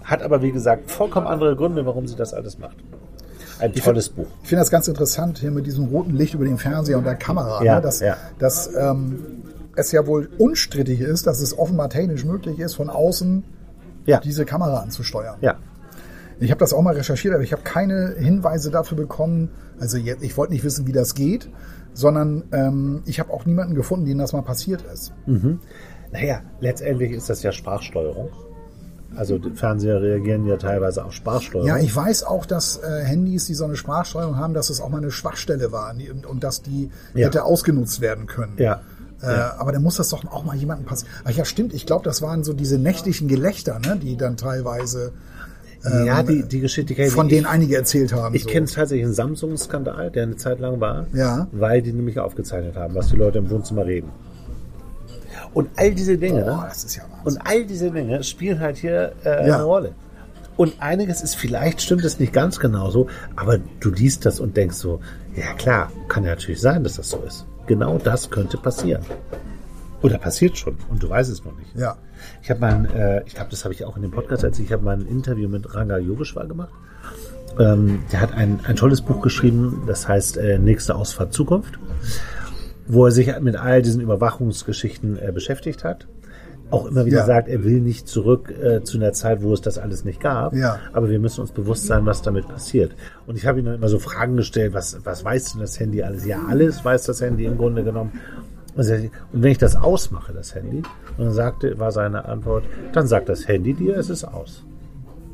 hat 0.04 0.22
aber 0.22 0.42
wie 0.42 0.52
gesagt 0.52 0.92
vollkommen 0.92 1.28
andere 1.28 1.56
Gründe, 1.56 1.86
warum 1.86 2.08
sie 2.08 2.16
das 2.16 2.34
alles 2.34 2.58
macht. 2.60 2.78
Ein 3.60 3.74
tolles 3.74 4.10
Buch. 4.10 4.28
Ich 4.44 4.50
finde 4.50 4.62
das 4.62 4.70
ganz 4.70 4.88
interessant 4.90 5.38
hier 5.38 5.50
mit 5.52 5.66
diesem 5.66 5.86
roten 5.86 6.14
Licht 6.14 6.34
über 6.34 6.44
dem 6.44 6.58
Fernseher 6.58 6.98
und 6.98 7.06
der 7.06 7.16
Kamera, 7.16 7.64
Ja, 7.64 7.76
ne, 7.78 7.82
dass, 7.82 8.02
ja. 8.02 8.18
dass 8.38 8.70
ähm, 8.76 9.24
es 9.78 9.94
ja 9.94 10.06
wohl 10.06 10.30
unstrittig 10.38 11.00
ist, 11.00 11.26
dass 11.26 11.40
es 11.40 11.58
offenbar 11.58 11.90
technisch 11.90 12.26
möglich 12.26 12.60
ist, 12.60 12.76
von 12.76 12.90
außen 12.90 13.46
Ja, 14.06 14.20
diese 14.20 14.44
Kamera 14.44 14.80
anzusteuern. 14.82 15.38
ja. 15.42 15.56
Ich 16.40 16.52
habe 16.52 16.60
das 16.60 16.74
auch 16.74 16.82
mal 16.82 16.94
recherchiert, 16.96 17.34
aber 17.34 17.44
ich 17.44 17.54
habe 17.54 17.64
keine 17.64 18.16
Hinweise 18.18 18.72
dafür 18.72 18.98
bekommen. 18.98 19.50
Also 19.80 19.98
jetzt, 19.98 20.24
ich 20.24 20.36
wollte 20.38 20.54
nicht 20.54 20.64
wissen, 20.64 20.86
wie 20.88 20.92
das 20.92 21.16
geht, 21.16 21.50
sondern 21.94 22.44
ähm, 22.52 23.04
ich 23.06 23.20
habe 23.20 23.32
auch 23.32 23.46
niemanden 23.46 23.74
gefunden, 23.76 24.06
dem 24.06 24.18
das 24.18 24.34
mal 24.34 24.42
passiert 24.42 24.84
ist. 24.94 25.14
Naja, 26.12 26.42
letztendlich 26.60 27.12
ist 27.12 27.30
das 27.30 27.42
ja 27.44 27.52
Sprachsteuerung. 27.52 28.30
Also 29.16 29.40
Fernseher 29.54 30.02
reagieren 30.02 30.46
ja 30.46 30.58
teilweise 30.58 31.06
auf 31.06 31.14
Sprachsteuerung. 31.14 31.68
Ja, 31.70 31.78
ich 31.78 31.96
weiß 31.96 32.24
auch, 32.24 32.46
dass 32.46 32.78
äh, 32.78 33.04
Handys, 33.06 33.46
die 33.46 33.54
so 33.54 33.64
eine 33.64 33.78
Sprachsteuerung 33.78 34.36
haben, 34.38 34.54
dass 34.54 34.70
es 34.70 34.82
auch 34.82 34.90
mal 34.90 34.98
eine 34.98 35.12
Schwachstelle 35.12 35.72
war 35.72 35.94
und, 36.12 36.26
und 36.26 36.44
dass 36.44 36.62
die 36.62 36.90
Ja. 37.14 37.28
hätte 37.28 37.46
ausgenutzt 37.46 38.02
werden 38.02 38.26
können. 38.28 38.54
Ja. 38.58 38.82
Äh, 39.22 39.28
Aber 39.28 39.72
dann 39.72 39.84
muss 39.84 39.96
das 39.96 40.10
doch 40.10 40.26
auch 40.26 40.44
mal 40.44 40.58
jemandem 40.58 40.86
passieren. 40.86 41.14
Ach 41.24 41.32
ja, 41.32 41.46
stimmt. 41.46 41.74
Ich 41.74 41.86
glaube, 41.86 42.04
das 42.04 42.22
waren 42.22 42.44
so 42.44 42.52
diese 42.52 42.78
nächtlichen 42.78 43.30
Gelächter, 43.30 43.80
ne, 43.80 43.96
die 44.02 44.18
dann 44.18 44.36
teilweise 44.36 45.14
ja, 46.06 46.24
die, 46.24 46.44
die 46.44 46.60
Geschichte 46.60 46.94
kenn 46.96 47.08
ich. 47.08 47.14
von 47.14 47.30
denen 47.30 47.46
einige 47.46 47.76
erzählt 47.76 48.14
haben. 48.14 48.36
Ich 48.36 48.44
so. 48.44 48.50
kenne 48.50 48.66
tatsächlich 48.68 49.06
einen 49.06 49.14
Samsung-Skandal, 49.14 50.12
der 50.12 50.24
eine 50.24 50.36
Zeit 50.36 50.60
lang 50.60 50.80
war, 50.80 51.06
Ja. 51.14 51.48
weil 51.52 51.82
die 51.82 51.94
nämlich 51.94 52.20
aufgezeichnet 52.20 52.76
haben, 52.76 52.96
was 52.96 53.10
die 53.10 53.16
Leute 53.18 53.38
im 53.40 53.50
Wohnzimmer 53.50 53.86
reden. 53.86 54.10
Und 55.54 55.70
all 55.76 55.92
diese 55.94 56.18
Dinge, 56.18 56.42
Boah, 56.44 56.58
ne? 56.58 56.66
das 56.70 56.84
ist 56.84 56.96
ja. 56.96 57.04
Und 57.24 57.38
all 57.46 57.66
diese 57.66 57.92
Dinge 57.92 58.24
spielen 58.24 58.60
halt 58.60 58.78
hier 58.78 59.14
äh, 59.24 59.48
Ja. 59.48 59.56
eine 59.56 59.64
Rolle. 59.64 59.92
Und 60.58 60.74
einiges 60.80 61.22
ist, 61.22 61.36
vielleicht 61.36 61.82
stimmt 61.82 62.06
es 62.06 62.20
nicht 62.20 62.32
ganz 62.34 62.60
genauso, 62.60 63.08
aber 63.36 63.58
du 63.80 63.90
liest 63.92 64.26
das 64.26 64.40
und 64.40 64.56
denkst 64.56 64.78
so, 64.78 65.02
ja 65.36 65.54
klar, 65.54 65.92
kann 66.08 66.24
ja 66.24 66.32
natürlich 66.32 66.62
sein, 66.62 66.84
dass 66.84 66.96
das 66.96 67.10
so 67.10 67.22
ist. 67.28 67.46
Genau 67.68 67.98
das 67.98 68.30
könnte 68.30 68.58
passieren. 68.58 69.04
Oder 70.06 70.18
passiert 70.18 70.58
schon 70.58 70.78
und 70.90 71.02
du 71.04 71.10
weißt 71.10 71.32
es 71.32 71.44
noch 71.44 71.56
nicht. 71.58 71.76
Ja. 71.76 71.98
Ich 72.42 72.50
habe 72.50 72.60
mal, 72.62 72.74
ein, 72.74 72.86
äh, 72.94 73.24
ich 73.26 73.36
glaube, 73.36 73.50
das 73.52 73.64
habe 73.66 73.74
ich 73.74 73.84
auch 73.86 73.96
in 73.96 74.02
dem 74.04 74.12
Podcast 74.12 74.44
erzählt, 74.44 74.68
ich 74.68 74.74
habe 74.74 74.84
mal 74.84 74.96
ein 74.96 75.06
Interview 75.08 75.48
mit 75.50 75.74
Ranga 75.76 75.98
Yogeshwar 75.98 76.48
gemacht. 76.48 76.74
Ähm, 77.60 78.00
der 78.12 78.22
hat 78.22 78.34
ein, 78.34 78.60
ein 78.66 78.76
tolles 78.76 79.02
Buch 79.02 79.22
geschrieben, 79.22 79.84
das 79.88 80.08
heißt 80.08 80.38
äh, 80.38 80.58
Nächste 80.60 80.96
Ausfahrt 80.96 81.34
Zukunft. 81.34 81.80
wo 82.88 83.06
er 83.06 83.12
sich 83.12 83.32
mit 83.40 83.56
all 83.56 83.82
diesen 83.82 84.02
Überwachungsgeschichten 84.02 85.18
äh, 85.18 85.32
beschäftigt 85.32 85.84
hat. 85.84 86.08
Auch 86.72 86.86
immer 86.88 87.06
wieder 87.06 87.20
Ja. 87.20 87.26
sagt, 87.26 87.48
er 87.48 87.64
will 87.64 87.80
nicht 87.80 88.08
zurück 88.08 88.50
äh, 88.52 88.82
zu 88.84 88.98
einer 88.98 89.14
Zeit, 89.14 89.42
wo 89.44 89.54
es 89.54 89.62
das 89.62 89.78
alles 89.78 90.04
nicht 90.04 90.20
gab. 90.20 90.54
Ja. 90.56 90.80
Aber 90.94 91.10
wir 91.10 91.20
müssen 91.20 91.42
uns 91.42 91.52
bewusst 91.52 91.86
sein, 91.86 92.06
was 92.08 92.22
damit 92.24 92.48
passiert. 92.48 92.92
Und 93.28 93.38
ich 93.38 93.46
habe 93.46 93.60
ihm 93.60 93.66
dann 93.66 93.76
immer 93.76 93.88
so 93.88 94.00
Fragen 94.00 94.36
gestellt, 94.36 94.74
was, 94.74 94.98
was 95.06 95.24
weiß 95.24 95.54
denn 95.54 95.62
das 95.62 95.80
Handy 95.80 96.02
alles? 96.04 96.26
Ja, 96.26 96.40
alles 96.50 96.84
weiß 96.84 97.04
das 97.06 97.22
Handy 97.22 97.46
im 97.46 97.58
Grunde 97.58 97.84
genommen. 97.84 98.12
Und 98.76 98.88
er- 98.90 99.00
und 99.00 99.12
wenn 99.44 99.52
ich 99.52 99.58
das 99.58 99.76
ausmache, 99.76 100.34
das 100.34 100.54
Handy, 100.54 100.78
und 101.18 101.26
dann 101.26 101.32
sagte, 101.32 101.80
war 101.80 101.92
seine 101.92 102.26
Antwort, 102.26 102.66
dann 102.94 103.08
sagt 103.08 103.30
das 103.30 103.48
Handy 103.48 103.74
dir, 103.74 103.98
es 103.98 104.10
ist 104.10 104.24
aus. 104.26 104.64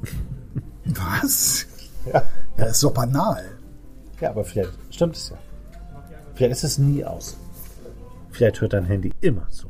Was? 0.85 1.65
Ja. 2.11 2.23
Ja, 2.57 2.65
ist 2.65 2.83
doch 2.83 2.93
banal. 2.93 3.43
Ja, 4.19 4.29
aber 4.31 4.43
vielleicht 4.43 4.71
stimmt 4.91 5.15
es 5.15 5.29
ja. 5.29 5.37
Vielleicht 6.35 6.51
ist 6.53 6.63
es 6.63 6.77
nie 6.77 7.03
aus. 7.03 7.37
Vielleicht 8.31 8.61
hört 8.61 8.73
dein 8.73 8.85
Handy 8.85 9.11
immer 9.21 9.47
zu, 9.49 9.67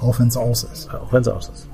Auch 0.00 0.18
wenn 0.18 0.28
es 0.28 0.36
aus 0.36 0.64
ist. 0.64 0.92
auch 0.92 1.12
wenn 1.12 1.22
es 1.22 1.28
aus 1.28 1.48
ist. 1.48 1.66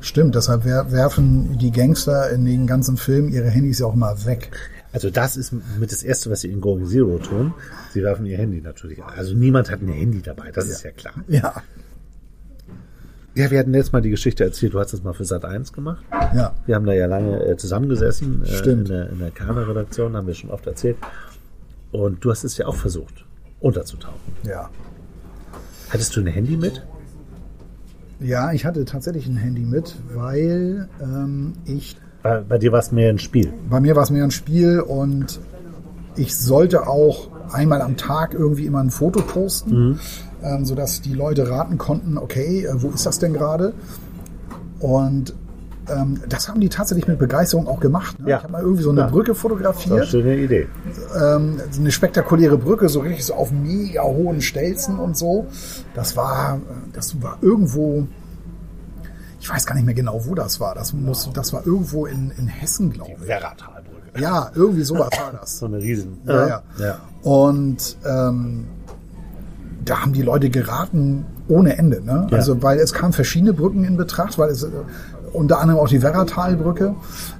Stimmt, 0.00 0.34
deshalb 0.34 0.64
wer- 0.64 0.90
werfen 0.92 1.56
die 1.58 1.70
Gangster 1.70 2.30
in 2.30 2.44
den 2.44 2.66
ganzen 2.66 2.96
Filmen 2.96 3.28
ihre 3.32 3.48
Handys 3.48 3.78
ja 3.78 3.86
auch 3.86 3.94
mal 3.94 4.24
weg. 4.24 4.50
Also 4.96 5.10
das 5.10 5.36
ist 5.36 5.52
mit 5.52 5.92
das 5.92 6.02
Erste, 6.02 6.30
was 6.30 6.40
sie 6.40 6.50
in 6.50 6.62
Going 6.62 6.86
Zero 6.86 7.18
tun. 7.18 7.52
Sie 7.92 8.02
werfen 8.02 8.24
ihr 8.24 8.38
Handy 8.38 8.62
natürlich 8.62 9.04
an. 9.04 9.12
Also 9.14 9.34
niemand 9.34 9.70
hat 9.70 9.82
ein 9.82 9.88
Handy 9.88 10.22
dabei, 10.22 10.50
das 10.50 10.70
ist 10.70 10.84
ja 10.84 10.90
klar. 10.90 11.12
Ja. 11.28 11.62
Ja, 13.34 13.50
wir 13.50 13.58
hatten 13.58 13.72
letztes 13.72 13.92
Mal 13.92 14.00
die 14.00 14.08
Geschichte 14.08 14.42
erzählt, 14.42 14.72
du 14.72 14.80
hast 14.80 14.94
das 14.94 15.02
mal 15.02 15.12
für 15.12 15.26
Sat 15.26 15.44
1 15.44 15.74
gemacht. 15.74 16.02
Ja. 16.34 16.54
Wir 16.64 16.76
haben 16.76 16.86
da 16.86 16.94
ja 16.94 17.04
lange 17.04 17.44
äh, 17.44 17.58
zusammengesessen 17.58 18.42
äh, 18.42 18.48
in 18.48 18.54
Stimmt. 18.54 18.88
der, 18.88 19.10
in 19.10 19.18
der 19.18 19.30
Kana-Redaktion, 19.32 20.16
haben 20.16 20.26
wir 20.26 20.32
schon 20.32 20.48
oft 20.48 20.66
erzählt. 20.66 20.96
Und 21.92 22.24
du 22.24 22.30
hast 22.30 22.44
es 22.44 22.56
ja 22.56 22.66
auch 22.66 22.76
versucht, 22.76 23.26
unterzutauchen. 23.60 24.32
Ja. 24.44 24.70
Hattest 25.90 26.16
du 26.16 26.20
ein 26.22 26.26
Handy 26.26 26.56
mit? 26.56 26.86
Ja, 28.18 28.50
ich 28.54 28.64
hatte 28.64 28.86
tatsächlich 28.86 29.26
ein 29.26 29.36
Handy 29.36 29.60
mit, 29.60 29.94
weil 30.14 30.88
ähm, 31.02 31.52
ich 31.66 31.98
Bei, 32.28 32.40
bei 32.48 32.58
dir 32.58 32.72
war 32.72 32.80
es 32.80 32.92
mehr 32.92 33.10
ein 33.10 33.18
Spiel. 33.18 33.52
bei 33.70 33.80
mir 33.80 33.94
war 33.96 34.02
es 34.02 34.10
mehr 34.10 34.24
ein 34.24 34.30
Spiel 34.30 34.80
und 34.80 35.40
ich 36.16 36.36
sollte 36.36 36.86
auch 36.86 37.28
einmal 37.52 37.80
am 37.82 37.96
Tag 37.96 38.34
irgendwie 38.34 38.66
immer 38.66 38.80
ein 38.80 38.90
Foto 38.90 39.20
posten, 39.20 40.00
ähm, 40.42 40.64
sodass 40.64 41.00
die 41.02 41.14
Leute 41.14 41.48
raten 41.50 41.78
konnten, 41.78 42.18
okay, 42.18 42.64
äh, 42.66 42.72
wo 42.82 42.88
ist 42.90 43.06
das 43.06 43.18
denn 43.18 43.32
gerade? 43.32 43.72
Und 44.80 45.34
ähm, 45.88 46.20
das 46.28 46.48
haben 46.48 46.60
die 46.60 46.68
tatsächlich 46.68 47.06
mit 47.06 47.18
Begeisterung 47.18 47.68
auch 47.68 47.78
gemacht. 47.78 48.18
Ne? 48.18 48.30
Ja. 48.30 48.36
Ich 48.38 48.42
habe 48.42 48.52
mal 48.52 48.62
irgendwie 48.62 48.82
so 48.82 48.90
eine 48.90 49.02
Ja. 49.02 49.06
Brücke 49.06 49.32
Das 49.32 49.38
fotografiert, 49.38 50.06
schöne 50.08 50.36
Idee. 50.36 50.66
ähm, 51.16 51.60
so 51.70 51.80
eine 51.80 51.92
spektakuläre 51.92 52.58
Brücke, 52.58 52.88
so 52.88 53.00
richtig 53.00 53.24
so 53.24 53.34
auf 53.34 53.52
mega 53.52 54.02
hohen 54.02 54.40
Stelzen 54.40 54.98
und 54.98 55.16
so. 55.16 55.46
Das 55.94 56.16
war, 56.16 56.58
das 56.92 57.22
war 57.22 57.38
irgendwo, 57.40 58.06
ich 59.46 59.52
weiß 59.52 59.64
gar 59.64 59.76
nicht 59.76 59.84
mehr 59.84 59.94
genau, 59.94 60.26
wo 60.26 60.34
das 60.34 60.58
war. 60.58 60.74
Das 60.74 60.92
muss, 60.92 61.30
das 61.32 61.52
war 61.52 61.64
irgendwo 61.64 62.06
in, 62.06 62.32
in 62.36 62.48
Hessen, 62.48 62.92
glaube 62.92 63.12
ich. 63.12 63.28
Werratalbrücke. 63.28 64.20
Ja, 64.20 64.50
irgendwie 64.56 64.82
sowas 64.82 65.10
war 65.16 65.38
das. 65.40 65.58
So 65.58 65.66
eine 65.66 65.78
Riesen. 65.78 66.18
Ja, 66.26 66.48
ja. 66.48 66.62
ja. 66.80 66.98
Und 67.22 67.96
ähm, 68.04 68.66
da 69.84 70.00
haben 70.00 70.12
die 70.12 70.22
Leute 70.22 70.50
geraten 70.50 71.26
ohne 71.46 71.78
Ende. 71.78 72.02
Ne? 72.04 72.26
Ja. 72.28 72.38
Also, 72.38 72.60
weil 72.60 72.80
es 72.80 72.92
kamen 72.92 73.12
verschiedene 73.12 73.52
Brücken 73.52 73.84
in 73.84 73.96
Betracht, 73.96 74.36
weil 74.36 74.50
es 74.50 74.64
äh, 74.64 74.68
unter 75.32 75.60
anderem 75.60 75.78
auch 75.80 75.88
die 75.88 76.02
Werratalbrücke. 76.02 76.96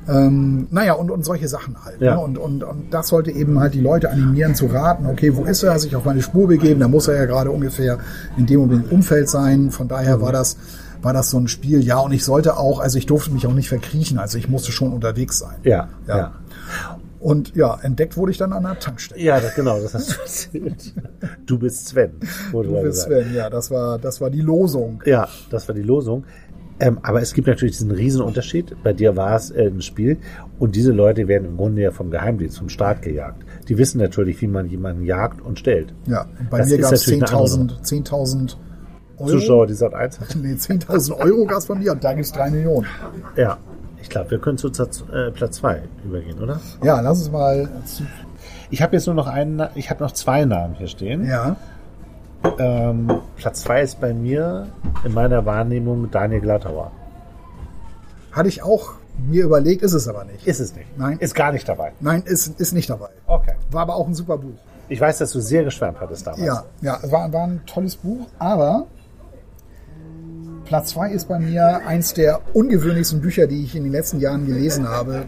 Ähm, 0.08 0.68
naja, 0.70 0.92
und, 0.92 1.10
und 1.10 1.25
solche 1.25 1.48
Sachen 1.48 1.84
halt. 1.84 2.00
Ja. 2.00 2.14
Ne? 2.14 2.20
Und, 2.20 2.38
und, 2.38 2.62
und 2.62 2.94
das 2.94 3.08
sollte 3.08 3.32
eben 3.32 3.58
halt 3.58 3.75
die 3.75 3.80
Leute 3.80 4.10
animieren 4.10 4.54
zu 4.54 4.66
raten, 4.66 5.06
okay, 5.06 5.34
wo 5.34 5.42
ist 5.42 5.64
er, 5.64 5.76
sich 5.80 5.96
auf 5.96 6.04
meine 6.04 6.22
Spur 6.22 6.46
begeben, 6.46 6.78
da 6.78 6.86
muss 6.86 7.08
er 7.08 7.16
ja 7.16 7.25
gerade 7.25 7.50
ungefähr 7.50 7.98
in 8.36 8.46
dem 8.46 8.60
und 8.60 8.70
dem 8.70 8.84
Umfeld 8.84 9.28
sein. 9.28 9.72
Von 9.72 9.88
daher 9.88 10.20
war 10.20 10.30
das 10.30 10.56
war 11.06 11.12
das 11.14 11.30
so 11.30 11.38
ein 11.38 11.46
Spiel, 11.48 11.82
ja, 11.82 11.98
und 12.00 12.12
ich 12.12 12.25
sollte 12.25 12.58
auch, 12.58 12.80
also 12.80 12.98
ich 12.98 13.06
durfte 13.06 13.30
mich 13.32 13.46
auch 13.46 13.54
nicht 13.54 13.68
verkriechen, 13.68 14.18
also 14.18 14.36
ich 14.36 14.48
musste 14.48 14.72
schon 14.72 14.92
unterwegs 14.92 15.38
sein. 15.38 15.57
Ja, 15.62 15.88
Ja. 16.07 16.16
ja. 16.18 16.33
Und 17.20 17.57
ja, 17.57 17.78
entdeckt 17.83 18.16
wurde 18.16 18.33
ich 18.33 18.38
dann 18.38 18.52
an 18.52 18.64
der 18.64 18.78
Tankstelle. 18.78 19.22
Ja, 19.22 19.40
das, 19.40 19.54
genau, 19.54 19.81
das 19.81 19.94
hast 19.94 20.11
du 20.11 20.20
erzählt. 20.20 20.94
Du 21.46 21.59
bist 21.59 21.88
Sven, 21.88 22.12
Du 22.52 22.83
bist. 22.83 23.02
Sven, 23.02 23.35
ja, 23.35 23.48
das 23.48 23.70
war, 23.70 23.98
das 23.98 24.20
war 24.20 24.31
die 24.31 24.42
Losung. 24.42 25.02
Ja, 25.07 25.26
das 25.50 25.66
war 25.66 25.74
die 25.74 25.83
Losung. 25.83 26.24
Ähm, 26.78 26.98
aber 27.02 27.22
es 27.22 27.33
gibt 27.33 27.46
natürlich 27.48 27.76
diesen 27.78 27.90
riesen 27.90 28.20
Unterschied. 28.20 28.76
Bei 28.85 28.92
dir 28.92 29.16
war 29.16 29.35
es 29.35 29.50
äh, 29.50 29.68
ein 29.68 29.81
Spiel 29.81 30.18
und 30.59 30.76
diese 30.76 30.92
Leute 30.92 31.26
werden 31.26 31.46
im 31.46 31.57
Grunde 31.57 31.83
ja 31.83 31.90
vom 31.90 32.11
Geheimdienst, 32.11 32.59
vom 32.59 32.68
Staat 32.68 33.00
gejagt. 33.00 33.44
Die 33.68 33.78
wissen 33.78 33.98
natürlich, 33.98 34.42
wie 34.42 34.46
man 34.46 34.68
jemanden 34.68 35.02
jagt 35.04 35.40
und 35.40 35.59
stellt. 35.59 35.94
Ja, 36.07 36.26
und 36.38 36.50
bei 36.50 36.59
Das 36.59 36.68
mir 36.68 36.78
gab 36.78 36.92
es 36.92 37.07
natürlich 37.07 37.22
eine 37.33 37.38
andere 37.40 37.76
10.000 37.83 38.07
10.000 38.09 38.57
Euro. 39.18 39.31
Zuschauer, 39.31 39.66
die 39.66 39.74
Sat 39.74 39.94
1 39.94 40.20
hat. 40.20 40.37
Nee, 40.37 40.52
10.000 40.55 41.12
Euro 41.18 41.44
gab 41.46 41.59
es 41.59 41.66
bei 41.66 41.74
mir 41.74 41.92
und 41.92 42.02
da 42.05 42.12
gibt 42.12 42.26
es 42.26 42.33
3 42.33 42.50
Millionen. 42.50 42.87
Ja, 43.37 43.57
ich 44.02 44.09
glaube, 44.11 44.31
wir 44.31 44.38
können 44.38 44.59
zu 44.59 44.70
Platz, 44.70 45.02
äh, 45.12 45.31
Platz 45.33 45.57
zwei 45.57 45.83
übergehen, 46.05 46.38
oder? 46.40 46.61
Ja, 46.83 47.00
lass 47.00 47.18
uns 47.18 47.31
mal. 47.31 47.68
Ich 48.70 48.83
habe 48.83 48.94
jetzt 48.96 49.07
nur 49.07 49.14
noch 49.14 49.26
einen, 49.26 49.66
ich 49.74 49.90
habe 49.90 50.02
noch 50.05 50.12
zwei 50.12 50.44
Namen 50.44 50.74
hier 50.74 50.87
stehen. 50.88 51.24
ja, 51.26 51.57
Ähm, 52.59 53.11
Platz 53.37 53.62
zwei 53.62 53.83
ist 53.83 54.00
bei 54.00 54.12
mir 54.14 54.68
in 55.05 55.12
meiner 55.12 55.44
Wahrnehmung 55.46 56.11
Daniel 56.11 56.40
Glattauer. 56.40 56.92
hatte 58.33 58.48
ich 58.48 58.62
auch 58.62 58.92
mir 59.29 59.44
überlegt, 59.44 59.83
ist 59.83 59.94
es 59.94 60.07
aber 60.09 60.24
nicht. 60.24 60.46
Ist 60.46 60.61
es 60.61 60.74
nicht. 60.76 60.87
Nein. 60.98 61.18
Ist 61.18 61.35
gar 61.35 61.50
nicht 61.52 61.66
dabei. 61.68 61.92
Nein, 62.00 62.22
ist, 62.26 62.61
ist 62.61 62.72
nicht 62.74 62.90
dabei. 62.90 63.09
Okay. 63.26 63.55
War 63.70 63.83
aber 63.83 63.96
auch 63.96 64.07
ein 64.07 64.14
super 64.14 64.37
Buch. 64.37 64.59
Ich 64.88 65.00
weiß, 65.00 65.18
dass 65.18 65.33
du 65.33 65.40
sehr 65.40 65.64
geschwärmt 65.64 65.98
hattest 66.00 66.26
damals. 66.26 66.44
Ja, 66.44 66.64
ja, 66.83 66.98
war, 67.11 67.33
war 67.33 67.44
ein 67.46 67.62
tolles 67.66 67.96
Buch, 67.96 68.26
aber 68.38 68.87
Platz 70.66 70.90
2 70.90 71.12
ist 71.12 71.29
bei 71.29 71.38
mir 71.38 71.87
eins 71.87 72.12
der 72.12 72.40
ungewöhnlichsten 72.52 73.20
Bücher, 73.20 73.46
die 73.46 73.62
ich 73.64 73.74
in 73.74 73.85
den 73.85 73.92
letzten 73.92 74.20
Jahren 74.20 74.46
gelesen 74.46 74.88
habe, 74.88 75.26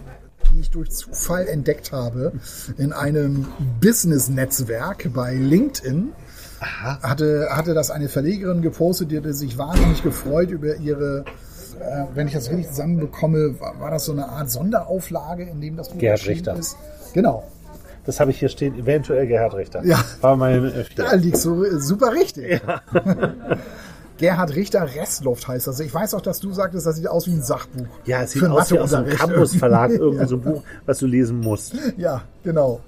die 0.52 0.60
ich 0.60 0.70
durch 0.70 0.90
Zufall 0.90 1.46
entdeckt 1.46 1.92
habe 1.92 2.32
in 2.76 2.92
einem 2.92 3.46
Business-Netzwerk 3.80 5.10
bei 5.14 5.34
LinkedIn. 5.34 6.12
Hatte, 6.60 7.48
hatte 7.50 7.72
das 7.72 7.92
eine 7.92 8.08
Verlegerin 8.08 8.62
gepostet, 8.62 9.12
die 9.12 9.16
hatte 9.16 9.32
sich 9.32 9.56
wahnsinnig 9.58 10.02
gefreut 10.02 10.50
über 10.50 10.74
ihre, 10.74 11.24
äh, 11.80 12.04
wenn 12.14 12.26
ich 12.26 12.34
das 12.34 12.50
richtig 12.50 12.70
zusammenbekomme, 12.70 13.60
war, 13.60 13.78
war 13.78 13.90
das 13.92 14.06
so 14.06 14.12
eine 14.12 14.28
Art 14.28 14.50
Sonderauflage, 14.50 15.44
in 15.44 15.60
dem 15.60 15.76
das 15.76 15.90
Buch 15.90 15.98
Gerhard 15.98 16.26
Richter. 16.26 16.56
ist. 16.56 16.76
Genau. 17.14 17.44
Das 18.06 18.18
habe 18.18 18.32
ich 18.32 18.40
hier 18.40 18.48
stehen, 18.48 18.76
eventuell 18.76 19.28
Gerhard 19.28 19.54
Richter. 19.54 19.84
Ja. 19.84 20.02
War 20.20 20.34
mein 20.34 20.64
äh, 20.64 20.84
Da 20.96 21.14
liegst 21.14 21.44
du 21.44 21.62
äh, 21.62 21.78
super 21.78 22.12
richtig. 22.12 22.60
Gerhard 24.18 24.54
Richter 24.54 24.94
Restluft 24.94 25.48
heißt 25.48 25.66
das. 25.68 25.80
Ich 25.80 25.92
weiß 25.94 26.14
auch, 26.14 26.20
dass 26.20 26.40
du 26.40 26.52
sagtest, 26.52 26.86
das 26.86 26.96
sieht 26.96 27.08
aus 27.08 27.26
wie 27.26 27.32
ein 27.32 27.42
Sachbuch. 27.42 27.86
Ja, 28.04 28.22
es 28.22 28.32
sieht 28.32 28.42
Für 28.42 28.50
aus 28.52 28.70
wie 28.70 28.78
aus 28.78 28.92
einem 28.92 29.08
Campus-Verlag, 29.08 29.90
irgendwie. 29.92 30.26
so 30.26 30.36
ein 30.36 30.42
Buch, 30.42 30.62
was 30.86 30.98
du 30.98 31.06
lesen 31.06 31.40
musst. 31.40 31.74
Ja, 31.96 32.22
genau. 32.42 32.80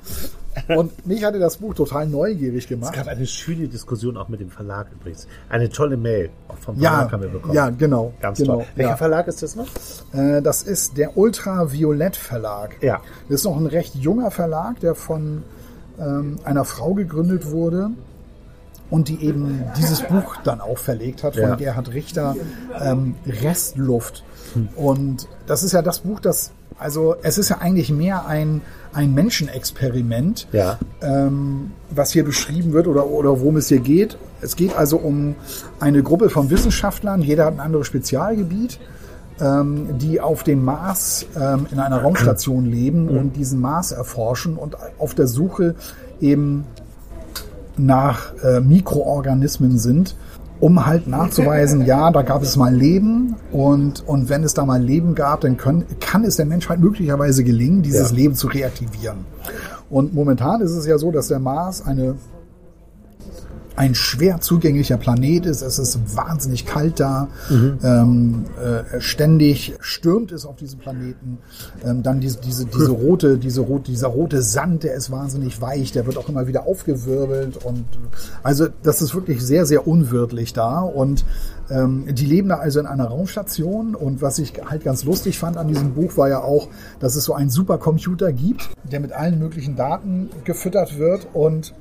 Und 0.69 1.07
mich 1.07 1.23
hatte 1.25 1.39
das 1.39 1.59
Buch 1.59 1.75
total 1.75 2.09
neugierig 2.09 2.65
Es 2.65 2.69
gemacht. 2.69 2.93
gab 2.95 3.07
eine 3.07 3.25
schöne 3.25 3.69
Diskussion 3.69 4.17
auch 4.17 4.29
mit 4.29 4.41
dem 4.41 4.51
Verlag 4.51 4.89
übrigens. 4.93 5.29
Eine 5.49 5.69
tolle 5.71 5.97
Mail 5.97 6.31
auch 6.49 6.59
vom 6.59 6.79
Ja, 6.81 6.91
Verlag 6.91 7.13
haben 7.13 7.23
wir 7.23 7.29
bekommen. 7.31 7.55
ja, 7.55 7.71
genau. 7.71 8.13
Ganz 8.21 8.39
genau, 8.39 8.55
toll. 8.57 8.67
Welcher 8.75 8.91
ja. 8.91 8.97
Verlag 8.97 9.29
ist 9.29 9.43
das 9.45 9.55
noch? 9.55 9.69
Äh, 10.13 10.43
das 10.43 10.65
ist 10.65 10.97
der 10.97 11.17
Ultraviolett 11.17 12.17
Verlag. 12.17 12.77
Ja. 12.83 13.01
Das 13.29 13.37
ist 13.41 13.45
noch 13.45 13.57
ein 13.57 13.67
recht 13.67 13.95
junger 13.95 14.33
Verlag, 14.33 14.81
der 14.81 14.97
von 14.97 15.45
ähm, 16.01 16.39
einer 16.45 16.65
Frau 16.65 16.95
gegründet 16.95 17.51
wurde 17.53 17.91
und 18.91 19.09
die 19.09 19.25
eben 19.25 19.65
dieses 19.79 20.03
Buch 20.03 20.37
dann 20.45 20.61
auch 20.61 20.79
verlegt 20.79 21.23
hat 21.23 21.35
von 21.35 21.43
Ja. 21.43 21.55
Gerhard 21.55 21.93
Richter, 21.93 22.35
ähm, 22.81 23.15
Restluft. 23.27 24.25
Und 24.77 25.29
das 25.47 25.63
ist 25.63 25.73
ja 25.73 25.81
das 25.83 26.01
Buch, 26.01 26.19
das, 26.21 26.51
also 26.79 27.15
es 27.23 27.39
ist 27.39 27.51
ja 27.51 27.59
eigentlich 27.59 27.91
mehr 27.91 28.27
ein, 28.27 28.63
ein 28.93 29.15
Menschenexperiment, 29.15 30.49
Ja. 30.53 30.79
ähm, 31.03 31.71
was 31.91 32.11
hier 32.11 32.25
beschrieben 32.25 32.73
wird 32.73 32.89
oder, 32.89 33.07
oder 33.07 33.41
worum 33.41 33.57
es 33.57 33.69
hier 33.69 33.79
geht. 33.81 34.19
Es 34.41 34.57
geht 34.57 34.77
also 34.77 34.97
um 34.97 35.37
eine 35.79 36.03
Gruppe 36.03 36.31
von 36.31 36.51
Wissenschaftlern, 36.51 37.23
jeder 37.23 37.45
hat 37.45 37.55
ein 37.55 37.61
anderes 37.61 37.87
Spezialgebiet, 37.87 38.81
ähm, 39.41 39.99
die 39.99 40.21
auf 40.21 40.43
dem 40.43 40.65
Mars 40.65 41.27
ähm, 41.41 41.67
in 41.71 41.79
einer 41.79 42.03
Raumstation 42.03 42.67
leben 42.67 43.09
und 43.09 43.37
diesen 43.37 43.61
Mars 43.61 43.93
erforschen 43.93 44.57
und 44.57 44.77
auf 44.99 45.15
der 45.15 45.29
Suche 45.29 45.77
eben 46.21 46.65
nach 47.79 48.33
äh, 48.43 48.61
Mikroorganismen 48.61 49.79
sind, 49.79 50.17
um 50.61 50.85
halt 50.87 51.07
nachzuweisen, 51.07 51.87
ja, 51.87 52.11
da 52.11 52.23
gab 52.23 52.43
es 52.43 52.57
mal 52.57 52.75
Leben 52.75 53.37
und, 53.51 54.07
und 54.07 54.29
wenn 54.29 54.45
es 54.45 54.53
da 54.53 54.67
mal 54.67 54.83
Leben 54.83 55.15
gab, 55.15 55.41
dann 55.41 55.57
können, 55.57 55.85
kann 56.01 56.23
es 56.25 56.37
der 56.37 56.47
Menschheit 56.47 56.81
möglicherweise 56.81 57.45
gelingen, 57.45 57.83
dieses 57.83 58.11
Ja. 58.11 58.17
Leben 58.17 58.35
zu 58.35 58.47
reaktivieren. 58.49 59.25
Und 59.89 60.15
momentan 60.15 60.61
ist 60.61 60.73
es 60.73 60.87
ja 60.87 60.99
so, 60.99 61.11
dass 61.11 61.29
der 61.29 61.39
Mars 61.39 61.85
eine 61.87 62.15
ein 63.77 63.95
schwer 63.95 64.41
zugänglicher 64.41 64.97
Planet 64.97 65.47
ist. 65.47 65.63
Es 65.63 65.79
ist 65.79 66.17
wahnsinnig 66.17 66.67
kalt 66.67 67.01
da. 67.01 67.29
Ähm, 67.83 68.45
äh, 68.61 69.01
ständig 69.01 69.75
stürmt 69.81 70.33
es 70.33 70.45
auf 70.45 70.57
diesem 70.57 70.79
Planeten. 70.79 71.39
Ähm, 71.85 72.03
dann 72.03 72.21
diese, 72.21 72.41
diese, 72.41 72.67
diese 72.67 72.91
rote, 72.91 73.39
diese 73.39 73.61
rote, 73.61 73.91
dieser 73.91 74.09
rote 74.09 74.43
Sand, 74.43 74.83
der 74.83 74.95
ist 74.95 75.11
wahnsinnig 75.11 75.61
weich. 75.61 75.93
Der 75.93 76.07
wird 76.07 76.19
auch 76.19 76.29
immer 76.29 76.47
wieder 76.47 76.67
aufgewirbelt 76.67 77.65
und 77.65 77.85
also 78.43 78.67
das 78.83 79.03
ist 79.03 79.15
wirklich 79.15 79.43
sehr, 79.43 79.67
sehr 79.67 79.87
unwirtlich 79.87 80.53
da 80.53 80.81
und 80.81 81.25
ähm, 81.71 82.07
die 82.15 82.27
leben 82.27 82.49
da 82.49 82.57
also 82.57 82.81
in 82.81 82.87
einer 82.87 83.07
Raumstation 83.07 83.95
und 83.95 84.23
was 84.23 84.39
ich 84.39 84.55
halt 84.69 84.85
ganz 84.85 85.05
lustig 85.05 85.39
fand 85.39 85.57
an 85.57 85.69
diesem 85.69 85.95
Buch 85.95 86.17
war 86.17 86.29
ja 86.29 86.43
auch, 86.43 86.69
dass 86.99 87.17
es 87.17 87.25
so 87.25 87.35
einen 87.35 87.51
Supercomputer 87.51 88.33
gibt, 88.33 88.71
der 88.91 89.01
mit 89.01 89.13
allen 89.13 89.39
möglichen 89.39 89.77
Daten 89.77 90.31
gefüttert 90.45 90.99
wird 90.99 91.29
und 91.33 91.73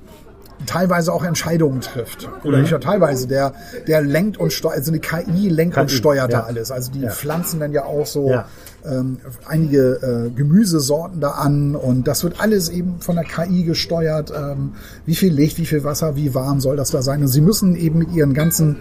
teilweise 0.65 1.13
auch 1.13 1.23
Entscheidungen 1.23 1.81
trifft. 1.81 2.29
Oder 2.43 2.59
nicht 2.59 2.71
nur 2.71 2.81
teilweise, 2.81 3.27
der, 3.27 3.53
der 3.87 4.01
lenkt 4.01 4.37
und 4.37 4.51
steuert, 4.53 4.77
also 4.77 4.91
eine 4.91 4.99
KI 4.99 5.49
lenkt 5.49 5.77
und 5.77 5.87
KI, 5.87 5.95
steuert 5.95 6.31
ja. 6.31 6.41
da 6.41 6.45
alles. 6.47 6.71
Also 6.71 6.91
die 6.91 7.01
Ja. 7.01 7.09
pflanzen 7.09 7.59
dann 7.59 7.71
ja 7.71 7.85
auch 7.85 8.05
so 8.05 8.29
Ja. 8.29 8.45
ähm, 8.85 9.17
einige 9.47 10.27
äh, 10.27 10.29
Gemüsesorten 10.35 11.19
da 11.21 11.31
an 11.31 11.75
und 11.75 12.07
das 12.07 12.23
wird 12.23 12.39
alles 12.41 12.69
eben 12.69 12.99
von 12.99 13.15
der 13.15 13.25
KI 13.25 13.63
gesteuert. 13.63 14.31
Ähm, 14.35 14.73
wie 15.05 15.15
viel 15.15 15.33
Licht, 15.33 15.57
wie 15.57 15.65
viel 15.65 15.83
Wasser, 15.83 16.15
wie 16.15 16.33
warm 16.35 16.59
soll 16.59 16.75
das 16.77 16.91
da 16.91 17.01
sein? 17.01 17.21
Und 17.21 17.27
sie 17.29 17.41
müssen 17.41 17.75
eben 17.75 17.99
mit 17.99 18.11
ihren 18.11 18.33
ganzen, 18.33 18.77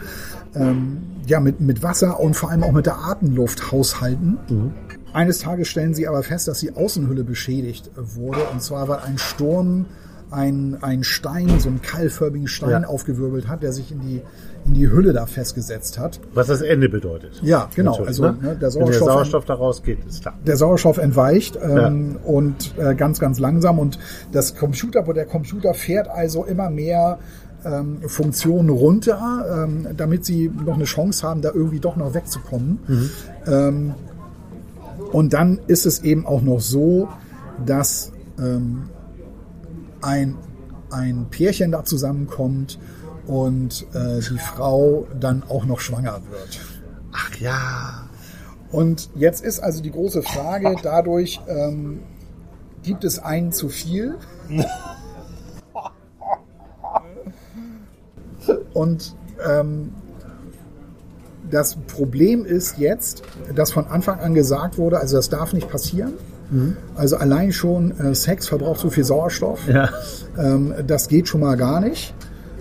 ähm, 0.55 0.99
ja, 1.27 1.41
mit, 1.41 1.61
mit 1.61 1.83
Wasser 1.83 2.21
und 2.21 2.35
vor 2.35 2.51
allem 2.51 2.63
auch 2.65 2.73
mit 2.73 2.87
der 2.87 2.99
Atemluft 2.99 3.71
haushalten. 3.73 4.39
Eines 5.13 5.39
Tages 5.39 5.69
stellen 5.69 5.95
sie 5.95 6.07
aber 6.09 6.23
fest, 6.23 6.49
dass 6.49 6.61
die 6.61 6.75
Außenhülle 6.75 7.25
beschädigt 7.25 7.91
wurde. 7.97 8.41
Und 8.53 8.63
zwar, 8.63 8.89
weil 8.89 8.99
ein 9.01 9.19
Sturm 9.19 9.87
ein, 10.31 10.77
ein 10.83 11.05
Stein, 11.05 11.59
so 11.61 11.69
einen 11.69 11.81
keilförmigen 11.83 12.49
Stein 12.49 12.83
Ja. 12.83 12.89
aufgewirbelt 12.89 13.49
hat, 13.49 13.63
der 13.63 13.73
sich 13.73 13.91
in 13.93 14.01
die, 14.01 14.21
in 14.67 14.75
die 14.75 14.91
Hülle 14.91 15.13
da 15.13 15.27
festgesetzt 15.27 15.99
hat. 15.99 16.21
Was 16.35 16.49
das 16.49 16.61
Ende 16.61 16.89
bedeutet. 16.89 17.41
Ja, 17.43 17.69
genau. 17.75 17.93
Natürlich, 17.93 18.09
Also, 18.09 18.23
ne? 18.25 18.33
ne, 18.33 18.57
der 18.57 18.61
Wenn 18.63 18.71
Sauerstoff- 18.71 18.91
der 18.91 18.99
Sauerstoff 18.99 19.45
da 19.47 19.55
rausgeht, 19.55 19.99
ist 20.07 20.23
klar. 20.23 20.35
Der 20.47 20.57
Sauerstoff 20.57 20.99
entweicht 20.99 21.59
ähm, 21.63 22.17
und 22.25 22.75
äh, 22.79 22.95
ganz, 22.95 23.19
ganz 23.21 23.39
langsam. 23.39 23.79
Und 23.79 23.99
das 24.33 24.55
Computer, 24.55 25.03
der 25.03 25.27
Computer 25.27 25.73
fährt 25.75 26.09
also 26.09 26.45
immer 26.45 26.69
mehr 26.71 27.19
ähm, 27.65 28.03
Funktionen 28.07 28.69
runter, 28.69 29.65
ähm, 29.67 29.89
damit 29.97 30.25
sie 30.25 30.49
noch 30.65 30.75
eine 30.75 30.85
Chance 30.85 31.27
haben, 31.27 31.43
da 31.43 31.51
irgendwie 31.53 31.81
doch 31.81 31.97
noch 31.97 32.15
wegzukommen. 32.15 32.79
Ähm, 33.47 33.95
und 35.13 35.33
dann 35.33 35.59
ist 35.67 35.87
es 35.87 36.03
eben 36.03 36.27
auch 36.27 36.43
noch 36.43 36.61
so, 36.61 37.09
dass 37.65 38.13
ähm, 38.39 38.91
ein, 40.03 40.37
ein 40.91 41.27
Pärchen 41.31 41.73
da 41.73 41.85
zusammenkommt 41.85 42.79
und 43.27 43.87
äh, 43.95 44.21
die 44.21 44.39
Frau 44.39 45.07
dann 45.19 45.43
auch 45.49 45.65
noch 45.65 45.81
schwanger 45.81 46.21
wird. 46.31 46.61
Ach 47.13 47.35
ja. 47.37 48.09
Und 48.71 49.11
jetzt 49.15 49.45
ist 49.45 49.61
also 49.61 49.83
die 49.83 49.91
große 49.91 50.23
Frage, 50.23 50.77
dadurch 50.83 51.41
ähm, 51.49 52.01
gibt 52.83 53.05
es 53.05 53.19
einen 53.19 53.53
zu 53.53 53.69
viel. 53.69 54.17
Und 58.73 59.17
ähm, 59.47 59.93
das 61.51 61.77
Problem 61.87 62.45
ist 62.45 62.79
jetzt, 62.79 63.23
dass 63.55 63.73
von 63.73 63.87
Anfang 63.87 64.21
an 64.21 64.35
gesagt 64.35 64.79
wurde, 64.79 65.01
also 65.01 65.17
das 65.17 65.29
darf 65.29 65.53
nicht 65.53 65.69
passieren. 65.69 66.15
Also 66.95 67.17
allein 67.17 67.53
schon 67.53 67.99
äh, 67.99 68.15
Sex 68.15 68.49
verbraucht 68.49 68.81
zu 68.81 68.91
viel 68.91 69.05
Sauerstoff. 69.05 69.61
Ja. 69.69 69.91
Ähm, 70.39 70.73
das 70.87 71.09
geht 71.09 71.29
schon 71.29 71.41
mal 71.41 71.57
gar 71.57 71.81
nicht. 71.81 72.15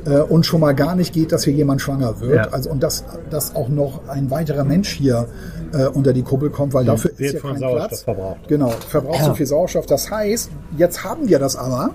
Äh, 0.06 0.20
und 0.20 0.46
schon 0.46 0.62
mal 0.62 0.74
gar 0.74 0.96
nicht 0.96 1.14
geht, 1.14 1.32
dass 1.32 1.44
hier 1.44 1.54
jemand 1.54 1.82
schwanger 1.82 2.20
wird. 2.20 2.36
Ja. 2.36 2.52
Also 2.52 2.70
und 2.70 2.84
dass, 2.84 3.04
dass 3.30 3.56
auch 3.56 3.70
noch 3.70 4.08
ein 4.08 4.30
weiterer 4.32 4.64
Mensch 4.64 4.90
hier 4.90 5.28
äh, 5.74 5.86
unter 5.86 6.14
die 6.14 6.24
Kuppel 6.24 6.50
kommt, 6.50 6.74
weil 6.74 6.86
dafür 6.86 7.12
ist 7.18 7.34
ja 7.34 7.40
von 7.40 7.52
kein 7.52 7.60
Sauerstoff 7.60 7.88
Platz. 7.90 8.02
verbraucht. 8.04 8.48
Genau, 8.48 8.70
verbraucht 8.70 9.24
zu 9.26 9.34
viel 9.36 9.46
Sauerstoff. 9.46 9.86
Das 9.86 10.10
heißt, 10.12 10.50
jetzt 10.78 11.04
haben 11.04 11.28
wir 11.28 11.40
das 11.40 11.56
aber. 11.56 11.92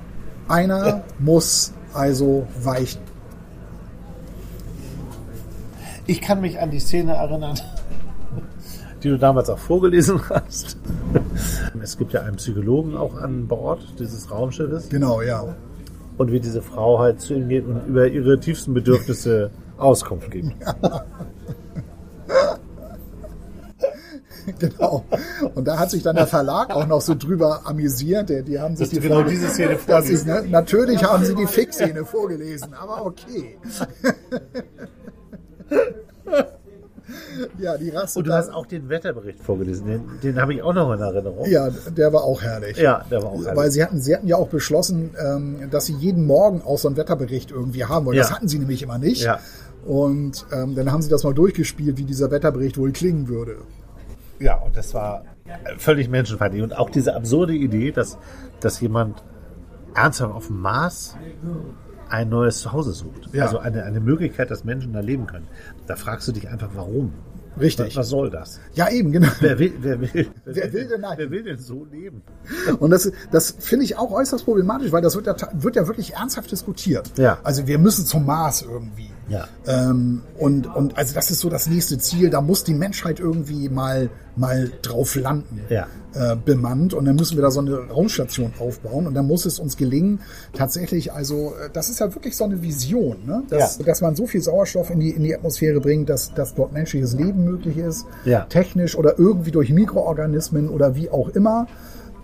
Einer 0.48 1.05
muss 1.18 1.72
also 1.94 2.46
weichen. 2.62 3.00
Ich 6.07 6.20
kann 6.20 6.40
mich 6.40 6.59
an 6.59 6.70
die 6.70 6.81
Szene 6.81 7.14
erinnern, 7.14 7.59
die 9.03 9.09
du 9.11 9.19
damals 9.19 9.49
auch 9.51 9.59
vorgelesen 9.59 10.21
hast. 10.31 10.77
Es 11.83 11.97
gibt 11.99 12.12
ja 12.12 12.23
einen 12.23 12.37
Psychologen 12.37 12.97
auch 12.97 13.17
an 13.17 13.47
Bord 13.49 13.81
dieses 13.99 14.31
Raumschiffes 14.31 14.88
Genau, 14.88 15.21
ja. 15.23 15.55
und 16.19 16.31
wie 16.33 16.41
diese 16.41 16.62
Frau 16.62 16.99
halt 16.99 17.21
zu 17.21 17.35
ihm 17.35 17.49
geht 17.49 17.67
und 17.67 17.87
über 17.87 18.07
ihre 18.09 18.38
tiefsten 18.38 18.75
Bedürfnisse 18.75 19.51
Auskunft 19.79 20.31
gibt. 20.31 20.53
Genau. 24.59 25.05
Und 25.55 25.69
da 25.69 25.79
hat 25.79 25.91
sich 25.91 26.03
dann 26.03 26.17
der 26.17 26.27
Verlag 26.27 26.75
auch 26.75 26.87
noch 26.87 27.01
so 27.01 27.15
drüber 27.15 27.61
amüsiert. 27.65 28.29
Die, 28.29 28.43
die 28.43 28.59
haben 28.59 28.75
sich 28.75 28.88
die 28.91 28.99
genau 28.99 29.23
diese 29.23 29.49
Szene 29.49 29.75
ich, 29.75 29.81
vorliest. 29.81 30.27
ne, 30.27 30.45
Natürlich 30.51 31.05
haben 31.05 31.25
sie 31.25 31.35
die 31.37 31.47
Fix-Szene 31.47 32.05
vorgelesen, 32.05 32.75
aber 32.75 33.07
okay. 33.07 33.57
Ja, 37.59 37.77
die 37.77 37.90
Rasse. 37.90 38.18
Und 38.18 38.27
du 38.27 38.33
hast 38.33 38.51
auch 38.51 38.66
den 38.66 38.88
Wetterbericht 38.88 39.40
vorgelesen. 39.40 39.87
Den, 39.87 40.03
den 40.22 40.40
habe 40.40 40.55
ich 40.55 40.62
auch 40.62 40.75
noch 40.75 40.92
in 40.92 41.01
Erinnerung. 41.01 41.48
Ja, 41.48 41.70
der 41.70 42.12
war 42.12 42.25
auch 42.25 42.42
herrlich. 42.42 42.77
Ja, 42.77 43.05
der 43.11 43.22
war 43.22 43.31
auch 43.31 43.42
herrlich. 43.42 43.57
Weil 43.57 43.70
sie 43.70 43.83
hatten, 43.83 44.01
sie 44.01 44.14
hatten 44.14 44.27
ja 44.27 44.37
auch 44.37 44.48
beschlossen, 44.48 45.11
ähm, 45.18 45.70
dass 45.70 45.87
sie 45.87 45.94
jeden 45.94 46.27
Morgen 46.27 46.62
auch 46.62 46.79
so 46.79 46.88
einen 46.88 46.96
Wetterbericht 46.96 47.51
irgendwie 47.51 47.85
haben 47.85 48.07
wollen. 48.07 48.16
Ja. 48.16 48.22
Das 48.22 48.33
hatten 48.33 48.48
sie 48.48 48.59
nämlich 48.59 48.83
immer 48.83 48.98
nicht. 48.98 49.22
Ja. 49.22 49.40
Und 49.85 50.46
ähm, 50.53 50.75
dann 50.75 50.92
haben 50.92 51.03
sie 51.03 51.11
das 51.11 51.25
mal 51.25 51.35
durchgespielt, 51.35 51.98
wie 51.98 52.05
dieser 52.05 52.31
Wetterbericht 52.31 52.79
wohl 52.79 52.92
klingen 52.92 53.29
würde. 53.29 53.57
Ja, 54.38 54.57
und 54.57 54.77
das 54.77 54.94
war 54.94 55.25
völlig 55.79 56.09
menschenfeindlich. 56.09 56.62
Und 56.62 56.77
auch 56.77 56.90
diese 56.90 57.14
absurde 57.14 57.55
Idee, 57.55 57.92
dass, 57.92 58.18
dass 58.61 58.81
jemand 58.81 59.22
ernsthaft 59.94 60.35
auf 60.35 60.46
dem 60.46 60.61
Mars 60.61 61.16
ein 62.12 62.29
neues 62.29 62.61
Zuhause 62.61 62.92
sucht. 62.92 63.31
Ja. 63.33 63.46
Also 63.46 63.59
eine, 63.59 63.85
eine 63.85 64.01
Möglichkeit, 64.01 64.51
dass 64.51 64.64
Menschen 64.64 64.92
da 64.92 65.01
leben 65.01 65.27
können. 65.27 65.46
Da 65.87 65.96
fragst 65.96 66.29
du 66.29 66.33
dich 66.33 66.48
einfach, 66.48 66.68
warum? 66.75 67.14
Richtig. 67.59 67.88
Was, 67.88 67.96
was 67.96 68.09
soll 68.09 68.31
das? 68.31 68.61
Ja, 68.75 68.90
eben, 68.90 69.12
genau. 69.12 69.29
Wer 69.40 69.59
will, 69.59 69.72
wer 69.81 70.01
will, 70.01 70.31
Wer 70.44 70.72
will 70.72 70.88
denn 70.88 71.03
wer 71.16 71.31
will 71.31 71.42
denn 71.42 71.59
so 71.59 71.87
leben? 71.90 72.22
Und 72.79 72.90
das, 72.90 73.11
das 73.31 73.57
finde 73.59 73.85
ich 73.85 73.96
auch 73.96 74.11
äußerst 74.11 74.44
problematisch, 74.44 74.92
weil 74.92 75.03
das 75.03 75.14
wird 75.16 75.27
ja, 75.27 75.37
wird 75.53 75.77
ja 75.77 75.87
wirklich 75.87 76.14
ernsthaft 76.14 76.51
diskutiert. 76.51 77.11
Ja. 77.16 77.38
Also 77.42 77.66
wir 77.66 77.79
müssen 77.79 78.05
zum 78.05 78.27
Mars 78.27 78.62
irgendwie. 78.62 79.11
Ja. 79.29 79.47
Ähm, 79.67 80.23
und, 80.39 80.67
und 80.75 80.99
also 80.99 81.15
das 81.15 81.31
ist 81.31 81.41
so 81.41 81.49
das 81.49 81.67
nächste 81.69 81.99
Ziel. 81.99 82.31
Da 82.31 82.41
muss 82.41 82.65
die 82.65 82.75
Menschheit 82.75 83.21
irgendwie 83.21 83.69
mal, 83.69 84.11
mal 84.37 84.71
drauf 84.83 85.15
landen. 85.15 85.61
Ja. 85.69 85.87
Äh, 86.15 86.37
bemannt. 86.37 86.93
Und 86.93 87.07
dann 87.07 87.17
müssen 87.17 87.37
wir 87.39 87.43
da 87.43 87.51
so 87.51 87.61
eine 87.61 87.75
Raumstation 87.89 88.53
aufbauen. 88.59 89.07
Und 89.07 89.15
dann 89.15 89.27
muss 89.27 89.47
es 89.47 89.59
uns 89.59 89.77
gelingen, 89.77 90.21
tatsächlich, 90.53 91.13
also 91.13 91.55
äh, 91.55 91.71
das 91.73 91.89
ist 91.89 92.01
ja 92.01 92.15
wirklich 92.15 92.37
so 92.37 92.45
eine 92.45 92.61
Vision, 92.63 93.17
ne? 93.25 93.43
dass, 93.49 93.79
Ja. 93.79 93.85
dass 93.85 94.01
man 94.03 94.15
so 94.15 94.27
viel 94.27 94.43
Sauerstoff 94.43 94.91
in 94.91 95.01
die, 95.01 95.11
in 95.11 95.23
die 95.23 95.35
Atmosphäre 95.35 95.81
bringt, 95.81 96.11
dass, 96.11 96.35
dass 96.35 96.55
dort 96.55 96.73
menschliches 96.73 97.15
Leben 97.15 97.45
möglich 97.45 97.79
ist. 97.79 98.05
Ja. 98.25 98.41
Technisch 98.45 98.97
oder 98.97 99.19
irgendwie 99.19 99.53
durch 99.53 99.71
Mikroorganismen 99.71 100.69
oder 100.69 100.95
wie 100.97 101.09
auch 101.09 101.31
immer. 101.31 101.67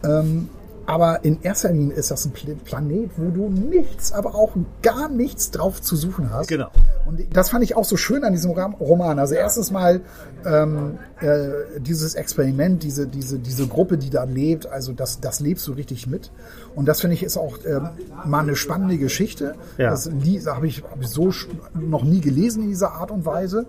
Ähm, 0.05 0.49
aber 0.89 1.23
in 1.23 1.43
erster 1.43 1.71
Linie 1.71 1.95
ist 1.97 2.11
das 2.11 2.25
ein 2.25 2.33
Pl- 2.33 2.57
Planet, 2.65 3.11
wo 3.19 3.29
du 3.29 3.51
nichts, 3.51 4.11
aber 4.11 4.35
auch 4.35 4.53
gar 4.81 5.11
nichts 5.11 5.51
drauf 5.51 5.83
zu 5.83 5.97
suchen 5.97 6.31
hast. 6.33 6.49
Genau. 6.49 6.71
Und 7.05 7.21
das 7.37 7.51
fand 7.51 7.63
ich 7.63 7.77
auch 7.77 7.85
so 7.85 7.99
schön 7.99 8.25
an 8.25 8.33
diesem 8.33 8.53
Roman. 8.53 9.19
Also 9.19 9.35
erstens 9.35 9.71
mal 9.71 10.01
ähm, 10.47 10.99
äh, 11.21 11.79
dieses 11.79 12.15
Experiment, 12.15 12.83
diese, 12.83 13.07
diese, 13.07 13.39
diese 13.39 13.67
Gruppe, 13.67 13.99
die 13.99 14.09
da 14.09 14.25
lebt, 14.25 14.67
also 14.67 14.95
das, 14.95 15.21
das 15.21 15.41
lebst 15.41 15.67
du 15.69 15.73
richtig 15.73 16.07
mit. 16.07 16.31
Und 16.75 16.89
das 16.89 17.03
finde 17.03 17.15
ich 17.15 17.23
ist 17.23 17.37
auch 17.37 17.59
ähm, 17.67 17.91
mal 18.25 18.41
eine 18.41 18.57
spannende 18.57 18.97
Geschichte. 18.97 19.57
Ja. 19.77 19.91
Das 19.91 20.07
habe 20.07 20.67
ich, 20.67 20.83
hab 20.83 21.03
ich 21.03 21.09
so 21.09 21.31
noch 21.75 22.03
nie 22.03 22.23
gelesen 22.23 22.63
in 22.63 22.71
dieser 22.71 22.93
Art 22.93 23.11
und 23.11 23.27
Weise. 23.27 23.67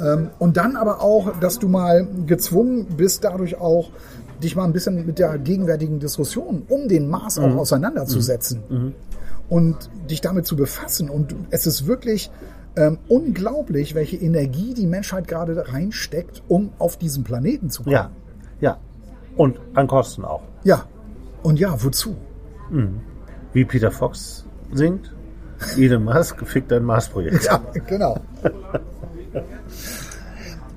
Ähm, 0.00 0.28
und 0.38 0.58
dann 0.58 0.76
aber 0.76 1.00
auch, 1.00 1.32
dass 1.40 1.58
du 1.58 1.68
mal 1.68 2.06
gezwungen 2.26 2.84
bist, 2.94 3.24
dadurch 3.24 3.58
auch 3.58 3.88
dich 4.42 4.56
mal 4.56 4.64
ein 4.64 4.72
bisschen 4.72 5.06
mit 5.06 5.18
der 5.18 5.38
gegenwärtigen 5.38 5.98
Diskussion 6.00 6.62
um 6.68 6.88
den 6.88 7.08
Mars 7.08 7.38
auch 7.38 7.54
auseinanderzusetzen 7.54 8.94
und 9.48 9.76
dich 10.10 10.20
damit 10.20 10.46
zu 10.46 10.56
befassen. 10.56 11.10
Und 11.10 11.34
es 11.50 11.66
ist 11.66 11.86
wirklich 11.86 12.30
ähm, 12.76 12.98
unglaublich, 13.08 13.94
welche 13.94 14.16
Energie 14.16 14.74
die 14.74 14.86
Menschheit 14.86 15.26
gerade 15.26 15.72
reinsteckt, 15.72 16.42
um 16.48 16.70
auf 16.78 16.96
diesen 16.96 17.24
Planeten 17.24 17.70
zu 17.70 17.82
kommen. 17.82 17.94
Ja, 17.94 18.10
ja. 18.60 18.78
Und 19.36 19.58
an 19.74 19.86
Kosten 19.86 20.24
auch. 20.24 20.42
Ja. 20.64 20.86
Und 21.42 21.58
ja, 21.58 21.82
wozu? 21.82 22.16
Wie 23.52 23.64
Peter 23.64 23.90
Fox 23.90 24.44
singt, 24.72 25.14
Elon 25.76 26.04
Musk 26.04 26.36
fickt 26.46 26.72
ein 26.72 26.84
Mars-Projekt. 26.84 27.44
Ja, 27.44 27.62
genau. 27.86 28.20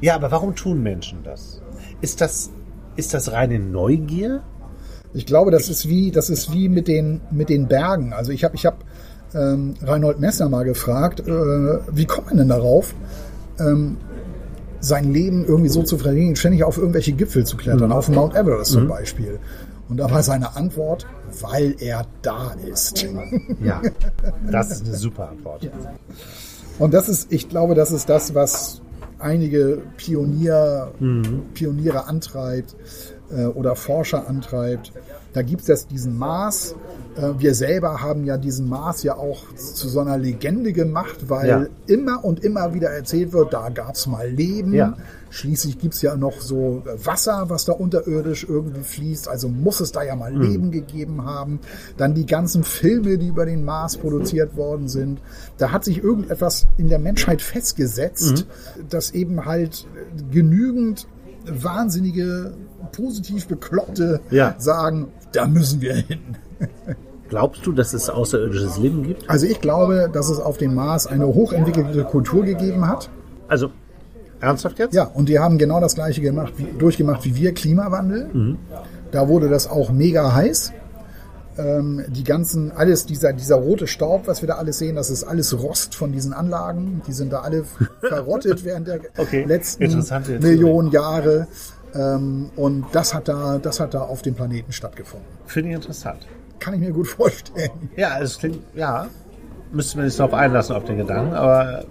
Ja, 0.02 0.16
aber 0.16 0.32
warum 0.32 0.56
tun 0.56 0.82
Menschen 0.82 1.24
das? 1.24 1.62
Ist 2.02 2.22
das, 2.22 2.50
ist 2.96 3.14
das 3.14 3.32
reine 3.32 3.60
Neugier? 3.60 4.42
Ich 5.14 5.26
glaube, 5.26 5.52
das 5.52 5.70
ist 5.70 5.90
wie, 5.90 6.12
das 6.12 6.30
ist 6.30 6.54
wie 6.54 6.70
mit 6.70 6.88
den, 6.88 7.22
mit 7.32 7.50
den 7.50 7.68
Bergen. 7.68 8.14
Also 8.14 8.32
ich 8.32 8.44
habe, 8.44 8.56
ich 8.56 8.66
habe 8.66 8.78
ähm, 9.34 9.76
Reinhold 9.82 10.20
Messner 10.20 10.50
mal 10.50 10.64
gefragt, 10.64 11.22
äh, 11.22 11.80
wie 11.92 12.06
kommt 12.06 12.28
man 12.28 12.38
denn 12.38 12.50
darauf, 12.50 12.94
ähm, 13.60 13.98
sein 14.80 15.14
Leben 15.14 15.46
irgendwie 15.46 15.70
so 15.70 15.84
zu 15.84 15.98
verlieren, 15.98 16.36
ständig 16.36 16.64
auf 16.64 16.78
irgendwelche 16.78 17.12
Gipfel 17.12 17.46
zu 17.46 17.56
klettern, 17.56 17.90
mhm. 17.90 17.96
auf 17.96 18.10
Mount 18.10 18.36
Everest 18.36 18.72
zum 18.72 18.88
Beispiel. 18.88 19.40
Und 19.90 19.98
da 19.98 20.10
war 20.10 20.24
seine 20.24 20.56
Antwort, 20.56 21.06
weil 21.42 21.76
er 21.80 22.06
da 22.22 22.56
ist. 22.66 23.06
Ja, 23.64 23.82
das 24.50 24.72
ist 24.72 24.86
eine 24.86 24.96
super 24.96 25.30
Antwort. 25.30 25.70
Und 26.80 26.94
das 26.94 27.10
ist, 27.10 27.32
ich 27.32 27.50
glaube, 27.50 27.76
das 27.76 27.92
ist 27.92 28.10
das, 28.10 28.34
was 28.34 28.82
einige 29.22 29.82
Pionier, 29.98 30.92
mhm. 31.00 31.44
Pioniere 31.54 32.08
antreibt 32.08 32.76
äh, 33.32 33.46
oder 33.46 33.76
Forscher 33.76 34.28
antreibt. 34.28 34.92
Da 35.34 35.42
gibt 35.42 35.68
es 35.70 35.88
diesen 35.88 36.18
Mars. 36.18 36.76
Äh, 37.16 37.40
wir 37.40 37.56
selber 37.56 38.02
haben 38.02 38.26
ja 38.26 38.38
diesen 38.38 38.68
Mars 38.68 39.04
ja 39.04 39.16
auch 39.16 39.54
zu 39.56 39.88
so 39.88 40.00
einer 40.00 40.18
Legende 40.18 40.74
gemacht, 40.74 41.30
weil 41.30 41.48
ja. 41.48 41.66
immer 41.88 42.24
und 42.24 42.44
immer 42.44 42.74
wieder 42.74 42.90
erzählt 42.90 43.34
wird, 43.34 43.54
da 43.54 43.70
gab 43.70 43.96
es 43.96 44.08
mal 44.08 44.30
Leben. 44.30 44.74
Ja. 44.74 44.98
Schließlich 45.32 45.80
gibt 45.80 45.94
es 45.94 46.02
ja 46.02 46.18
noch 46.18 46.42
so 46.42 46.84
Wasser, 47.04 47.46
was 47.48 47.64
da 47.64 47.72
unterirdisch 47.72 48.46
irgendwie 48.48 48.84
fließt. 48.84 49.30
Also 49.30 49.48
muss 49.48 49.80
es 49.80 49.94
da 49.94 50.04
ja 50.04 50.16
mal 50.16 50.34
mhm. 50.34 50.42
Leben 50.42 50.72
gegeben 50.72 51.26
haben. 51.26 51.60
Dann 51.96 52.14
die 52.14 52.26
ganzen 52.26 52.64
Filme, 52.64 53.18
die 53.18 53.30
über 53.30 53.46
den 53.46 53.64
Mars 53.64 53.96
produziert 53.96 54.58
worden 54.58 54.90
sind. 54.90 55.22
Da 55.58 55.72
hat 55.72 55.86
sich 55.86 56.04
irgendetwas 56.04 56.68
in 56.78 56.90
der 56.90 57.00
Menschheit 57.00 57.42
festgesetzt, 57.42 58.46
mhm. 58.78 58.90
dass 58.90 59.12
eben 59.12 59.46
halt 59.46 59.88
genügend 60.32 61.08
wahnsinnige, 61.46 62.54
positiv 62.92 63.48
Bekloppte 63.48 64.20
ja. 64.32 64.56
sagen, 64.58 65.08
da 65.32 65.48
müssen 65.48 65.80
wir 65.80 65.96
hin. 65.96 66.36
Glaubst 67.30 67.66
du, 67.66 67.72
dass 67.72 67.94
es 67.94 68.10
außerirdisches 68.10 68.78
Leben 68.80 69.04
gibt? 69.04 69.30
Also 69.30 69.46
ich 69.46 69.62
glaube, 69.62 70.10
dass 70.12 70.30
es 70.30 70.42
auf 70.42 70.58
dem 70.58 70.76
Mars 70.76 71.08
eine 71.08 71.26
hochentwickelte 71.26 72.04
Kultur 72.04 72.44
gegeben 72.44 72.86
hat. 72.86 73.10
Also 73.48 73.72
ernsthaft 74.42 74.80
jetzt? 74.80 74.94
Ja, 74.94 75.04
und 75.06 75.30
die 75.30 75.40
haben 75.40 75.58
genau 75.58 75.80
das 75.80 75.96
gleiche 75.96 76.22
gemacht, 76.22 76.54
wie, 76.58 76.68
durchgemacht 76.78 77.24
wie 77.26 77.36
wir, 77.36 77.54
Klimawandel. 77.54 78.30
Mhm. 78.34 78.58
Da 79.12 79.28
wurde 79.28 79.50
das 79.50 79.68
auch 79.68 79.92
mega 79.92 80.34
heiß. 80.34 80.74
Ähm, 81.58 82.04
die 82.08 82.24
ganzen, 82.24 82.72
alles, 82.72 83.06
dieser, 83.06 83.34
dieser 83.34 83.56
rote 83.56 83.86
Staub, 83.86 84.28
was 84.28 84.42
wir 84.42 84.48
da 84.48 84.56
alles 84.56 84.78
sehen, 84.78 84.96
das 84.96 85.10
ist 85.10 85.24
alles 85.24 85.58
Rost 85.62 85.96
von 85.96 86.12
diesen 86.12 86.34
Anlagen. 86.34 87.02
Die 87.08 87.14
sind 87.14 87.32
da 87.34 87.42
alle 87.42 87.66
verrottet 88.02 88.64
während 88.64 88.88
der 88.88 89.02
okay. 89.18 89.44
letzten 89.44 89.84
Millionen 90.40 90.92
Jahre. 90.92 91.48
Ähm, 91.94 92.52
und 92.56 92.86
das 92.94 93.14
hat 93.14 93.28
da, 93.28 93.60
das 93.60 93.80
hat 93.80 93.94
da 93.94 94.02
auf 94.02 94.22
dem 94.22 94.34
Planeten 94.34 94.72
stattgefunden. 94.72 95.28
Finde 95.46 95.70
ich 95.72 95.76
interessant 95.76 96.26
kann 96.62 96.76
ich 96.76 96.80
mir 96.80 96.94
gut 96.94 97.08
vorstellen. 97.08 97.90
Ja, 97.98 98.20
es 98.22 98.38
klingt, 98.38 98.60
ja, 98.76 99.10
müsste 99.72 99.98
man 99.98 100.10
sich 100.10 100.18
darauf 100.18 100.34
einlassen, 100.34 100.76
auf 100.76 100.86
den 100.86 100.98
Gedanken, 100.98 101.34
aber 101.34 101.84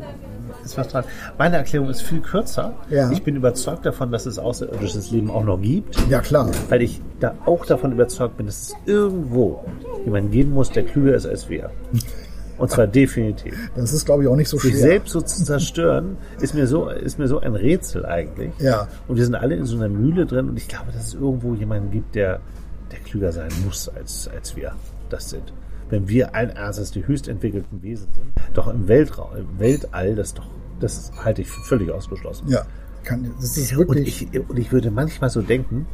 ist 0.65 0.77
was 0.77 0.89
dran. 0.89 1.05
Meine 1.39 1.57
Erklärung 1.57 1.89
ist 1.89 2.03
viel 2.03 2.21
kürzer. 2.21 2.75
Ja. 2.91 3.11
Ich 3.11 3.23
bin 3.23 3.37
überzeugt 3.37 3.87
davon, 3.87 4.13
dass 4.13 4.27
es 4.27 4.39
außerirdisches 4.39 5.11
Leben 5.11 5.31
auch 5.31 5.45
noch 5.45 5.61
gibt. 5.61 5.97
Ja, 6.09 6.21
klar. 6.21 6.51
Weil 6.69 6.83
ich 6.83 7.01
da 7.19 7.35
auch 7.47 7.65
davon 7.65 7.93
überzeugt 7.93 8.37
bin, 8.37 8.47
dass 8.47 8.61
es 8.61 8.75
irgendwo 8.85 9.65
jemanden 10.05 10.31
geben 10.31 10.53
muss, 10.53 10.71
der 10.71 10.85
klüger 10.85 11.15
ist 11.15 11.27
als 11.27 11.49
wir. 11.49 11.71
Und 12.59 12.71
zwar 12.71 12.87
definitiv. 12.87 13.55
Das 13.75 13.95
ist, 13.95 14.05
glaube 14.05 14.23
ich, 14.23 14.29
auch 14.29 14.37
nicht 14.37 14.51
so 14.51 14.59
schwer. 14.59 14.73
Sich 14.73 14.81
selbst 14.81 15.13
so 15.13 15.23
zu 15.23 15.45
zerstören, 15.45 16.19
ist 16.43 16.55
mir 16.55 16.67
so, 16.67 16.91
ist 16.91 17.19
mir 17.19 17.27
so 17.27 17.41
ein 17.41 17.55
Rätsel 17.55 18.05
eigentlich. 18.05 18.53
Ja. 18.59 18.87
Und 19.09 19.17
wir 19.17 19.25
sind 19.25 19.35
alle 19.35 19.55
in 19.55 19.65
so 19.65 19.77
einer 19.77 19.89
Mühle 19.89 20.27
drin 20.27 20.51
und 20.51 20.59
ich 20.59 20.69
glaube, 20.69 20.93
dass 20.93 21.07
es 21.07 21.15
irgendwo 21.15 21.55
jemanden 21.55 21.91
gibt, 21.91 22.15
der 22.15 22.41
der 22.91 22.99
klüger 23.01 23.33
sein 23.33 23.51
muss, 23.65 23.89
als, 23.89 24.29
als 24.29 24.57
wir 24.57 24.73
das 25.09 25.31
sind. 25.31 25.53
Wenn 25.91 26.09
wir 26.09 26.35
allen 26.35 26.51
Ernstes 26.51 26.93
die 26.93 27.07
höchst 27.07 27.29
entwickelten 27.29 27.83
Wesen 27.83 28.09
sind, 28.15 28.33
doch 28.55 28.69
im 28.69 28.89
Weltraum, 28.89 29.37
im 29.37 29.59
Weltall, 29.59 30.15
das 30.15 30.35
doch, 30.35 30.47
das 30.79 31.13
halte 31.23 31.43
ich 31.43 31.49
für 31.49 31.61
völlig 31.63 31.91
ausgeschlossen. 31.91 32.49
Ja, 32.49 32.65
kann, 33.05 33.31
das 33.41 33.57
ist 33.57 33.77
wirklich. 33.77 34.23
Und 34.23 34.35
ich, 34.35 34.49
und 34.49 34.59
ich 34.59 34.73
würde 34.73 34.91
manchmal 34.91 35.31
so 35.31 35.43
denken, 35.43 35.87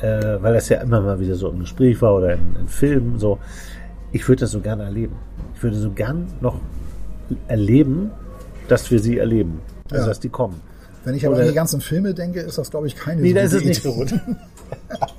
äh, 0.00 0.36
weil 0.40 0.54
das 0.54 0.68
ja 0.68 0.80
immer 0.80 1.00
mal 1.00 1.18
wieder 1.18 1.34
so 1.34 1.48
im 1.48 1.60
Gespräch 1.60 2.00
war 2.02 2.14
oder 2.14 2.34
in, 2.34 2.56
in 2.60 2.68
Filmen, 2.68 3.18
so, 3.18 3.38
ich 4.12 4.26
würde 4.28 4.40
das 4.40 4.50
so 4.50 4.60
gerne 4.60 4.84
erleben. 4.84 5.16
Ich 5.54 5.62
würde 5.62 5.76
so 5.76 5.90
gern 5.90 6.26
noch 6.40 6.60
erleben, 7.46 8.10
dass 8.68 8.90
wir 8.90 9.00
sie 9.00 9.18
erleben. 9.18 9.60
Also, 9.90 10.02
ja. 10.02 10.08
dass 10.08 10.20
die 10.20 10.28
kommen. 10.28 10.60
Wenn 11.04 11.14
ich 11.14 11.24
aber 11.24 11.36
Oder, 11.36 11.44
an 11.44 11.48
die 11.48 11.54
ganzen 11.54 11.80
Filme 11.80 12.12
denke, 12.12 12.40
ist 12.40 12.58
das, 12.58 12.70
glaube 12.70 12.86
ich, 12.86 12.96
keine 12.96 13.22
Nee, 13.22 13.32
da 13.32 13.40
ist 13.40 13.54
es 13.54 13.64
nicht 13.64 13.82
so 13.82 13.94
gut. 13.94 14.12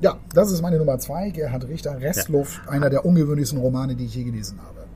Ja, 0.00 0.16
das 0.34 0.50
ist 0.50 0.62
meine 0.62 0.78
Nummer 0.78 0.98
zwei. 0.98 1.30
Gerhard 1.30 1.68
Richter, 1.68 2.00
Restluft, 2.00 2.60
ja. 2.64 2.72
einer 2.72 2.90
der 2.90 3.04
ungewöhnlichsten 3.04 3.58
Romane, 3.58 3.94
die 3.94 4.06
ich 4.06 4.14
je 4.14 4.24
gelesen 4.24 4.58
habe. 4.66 4.86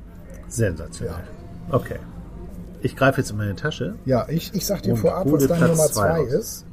Sensationell. 0.49 1.25
Ja. 1.69 1.75
Okay. 1.75 1.99
Ich 2.81 2.97
greife 2.97 3.21
jetzt 3.21 3.31
in 3.31 3.37
meine 3.37 3.57
Tasche. 3.57 3.95
Ja, 4.05 4.27
ich, 4.29 4.55
ich 4.55 4.67
sag 4.67 4.83
dir 4.83 4.97
vorab, 4.97 5.31
was 5.31 5.47
deine 5.47 5.69
Nummer 5.69 5.87
zwei 5.87 6.21
raus. 6.21 6.33
ist. 6.33 6.64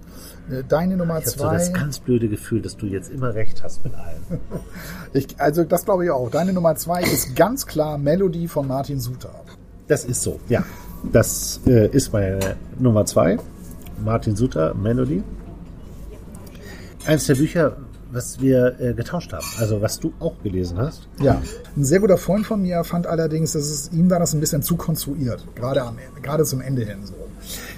Äh, 0.50 0.64
deine 0.68 0.98
Nummer 0.98 1.20
ich 1.20 1.26
zwei. 1.26 1.36
Ich 1.36 1.44
habe 1.44 1.60
so 1.60 1.72
das 1.72 1.74
ganz 1.74 2.00
blöde 2.00 2.28
Gefühl, 2.28 2.62
dass 2.62 2.78
du 2.78 2.86
jetzt 2.86 3.12
immer 3.12 3.34
recht 3.34 3.64
hast 3.64 3.84
mit 3.84 3.94
allem. 3.96 4.40
ich, 5.14 5.40
also 5.40 5.64
das 5.64 5.86
glaube 5.86 6.06
ich 6.06 6.12
auch. 6.12 6.30
Deine 6.30 6.54
Nummer 6.54 6.76
zwei 6.76 7.02
ist 7.02 7.36
ganz 7.36 7.66
klar 7.66 7.98
Melody 7.98 8.48
von 8.48 8.68
Martin 8.68 9.00
Suter. 9.00 9.32
Das 9.88 10.06
ist 10.06 10.22
so, 10.22 10.40
ja. 10.50 10.64
Das 11.12 11.60
äh, 11.66 11.88
ist 11.88 12.14
meine 12.14 12.56
Nummer 12.80 13.06
zwei. 13.06 13.38
Martin 14.04 14.36
Suter, 14.36 14.74
Melody. 14.74 15.24
Eines 17.06 17.26
der 17.26 17.36
Bücher, 17.36 17.78
was 18.12 18.42
wir 18.42 18.80
äh, 18.80 18.94
getauscht 18.94 19.34
haben. 19.34 19.46
Also 19.58 19.82
was 19.82 20.00
du 20.00 20.14
auch 20.20 20.34
gelesen 20.44 20.78
hast. 20.78 21.08
Ja. 21.20 21.42
Ein 21.76 21.84
sehr 21.84 22.00
guter 22.00 22.18
Freund 22.18 22.46
von 22.46 22.62
mir 22.62 22.84
fand 22.84 23.08
allerdings, 23.08 23.54
dass 23.54 23.64
es 23.64 23.92
ihm 23.92 24.10
war 24.10 24.20
das 24.20 24.34
ein 24.34 24.40
bisschen 24.40 24.64
zu 24.64 24.76
konstruiert, 24.76 25.46
gerade 25.56 25.82
am 25.84 25.98
gerade 26.22 26.44
zum 26.44 26.62
Ende 26.62 26.84
hin 26.84 27.06
so. 27.06 27.14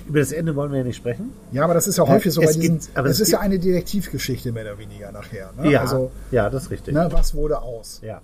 Über 0.08 0.20
das 0.20 0.32
Ende 0.32 0.56
wollen 0.56 0.72
wir 0.72 0.80
ja 0.80 0.84
nicht 0.84 0.98
sprechen. 0.98 1.32
Ja, 1.52 1.64
aber 1.64 1.74
das 1.74 1.88
ist 1.88 1.98
ja 1.98 2.08
häufig 2.08 2.34
so 2.34 2.42
bei 2.42 2.48
diesen. 2.48 2.80
Gibt, 2.80 2.90
aber 2.96 3.10
es, 3.10 3.20
ist 3.20 3.32
ja 3.32 3.40
eine 3.40 3.60
Detektivgeschichte 3.60 4.52
mehr 4.52 4.64
oder 4.64 4.78
weniger 4.78 5.12
nachher. 5.12 5.52
Ne? 5.58 5.72
Ja, 5.72 5.82
also, 5.82 6.12
ja, 6.32 6.50
das 6.50 6.64
ist 6.64 6.72
richtig. 6.72 6.94
Ne, 6.94 7.08
was 7.12 7.34
wurde 7.34 7.62
aus? 7.62 8.02
Ja. 8.04 8.22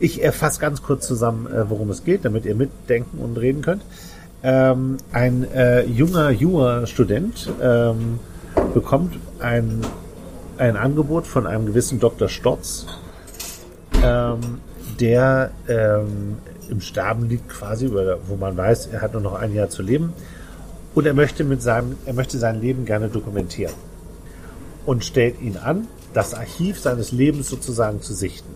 Ich 0.00 0.22
erfasse 0.22 0.60
ganz 0.60 0.82
kurz 0.82 1.06
zusammen, 1.06 1.46
äh, 1.46 1.68
worum 1.68 1.90
es 1.90 2.04
geht, 2.04 2.24
damit 2.24 2.44
ihr 2.44 2.54
mitdenken 2.54 3.18
und 3.18 3.36
reden 3.36 3.62
könnt. 3.62 3.82
Ähm, 4.42 4.98
ein 5.12 5.50
äh, 5.52 5.84
junger 5.84 6.30
Jura-Student 6.30 7.50
ähm, 7.60 8.20
bekommt 8.72 9.18
ein 9.40 9.80
ein 10.58 10.76
Angebot 10.76 11.26
von 11.26 11.46
einem 11.46 11.66
gewissen 11.66 12.00
Dr. 12.00 12.28
Stotz, 12.28 12.86
ähm, 14.02 14.60
der 15.00 15.50
ähm, 15.68 16.38
im 16.68 16.80
Sterben 16.80 17.28
liegt 17.28 17.48
quasi, 17.48 17.90
wo 17.90 18.36
man 18.36 18.56
weiß, 18.56 18.88
er 18.88 19.00
hat 19.00 19.12
nur 19.12 19.22
noch 19.22 19.34
ein 19.34 19.54
Jahr 19.54 19.70
zu 19.70 19.82
leben. 19.82 20.12
Und 20.94 21.06
er 21.06 21.14
möchte 21.14 21.44
mit 21.44 21.62
seinem, 21.62 21.96
er 22.06 22.14
möchte 22.14 22.38
sein 22.38 22.60
Leben 22.60 22.84
gerne 22.84 23.08
dokumentieren. 23.08 23.74
Und 24.84 25.04
stellt 25.04 25.40
ihn 25.40 25.56
an, 25.56 25.86
das 26.12 26.34
Archiv 26.34 26.80
seines 26.80 27.12
Lebens 27.12 27.48
sozusagen 27.48 28.02
zu 28.02 28.14
sichten. 28.14 28.54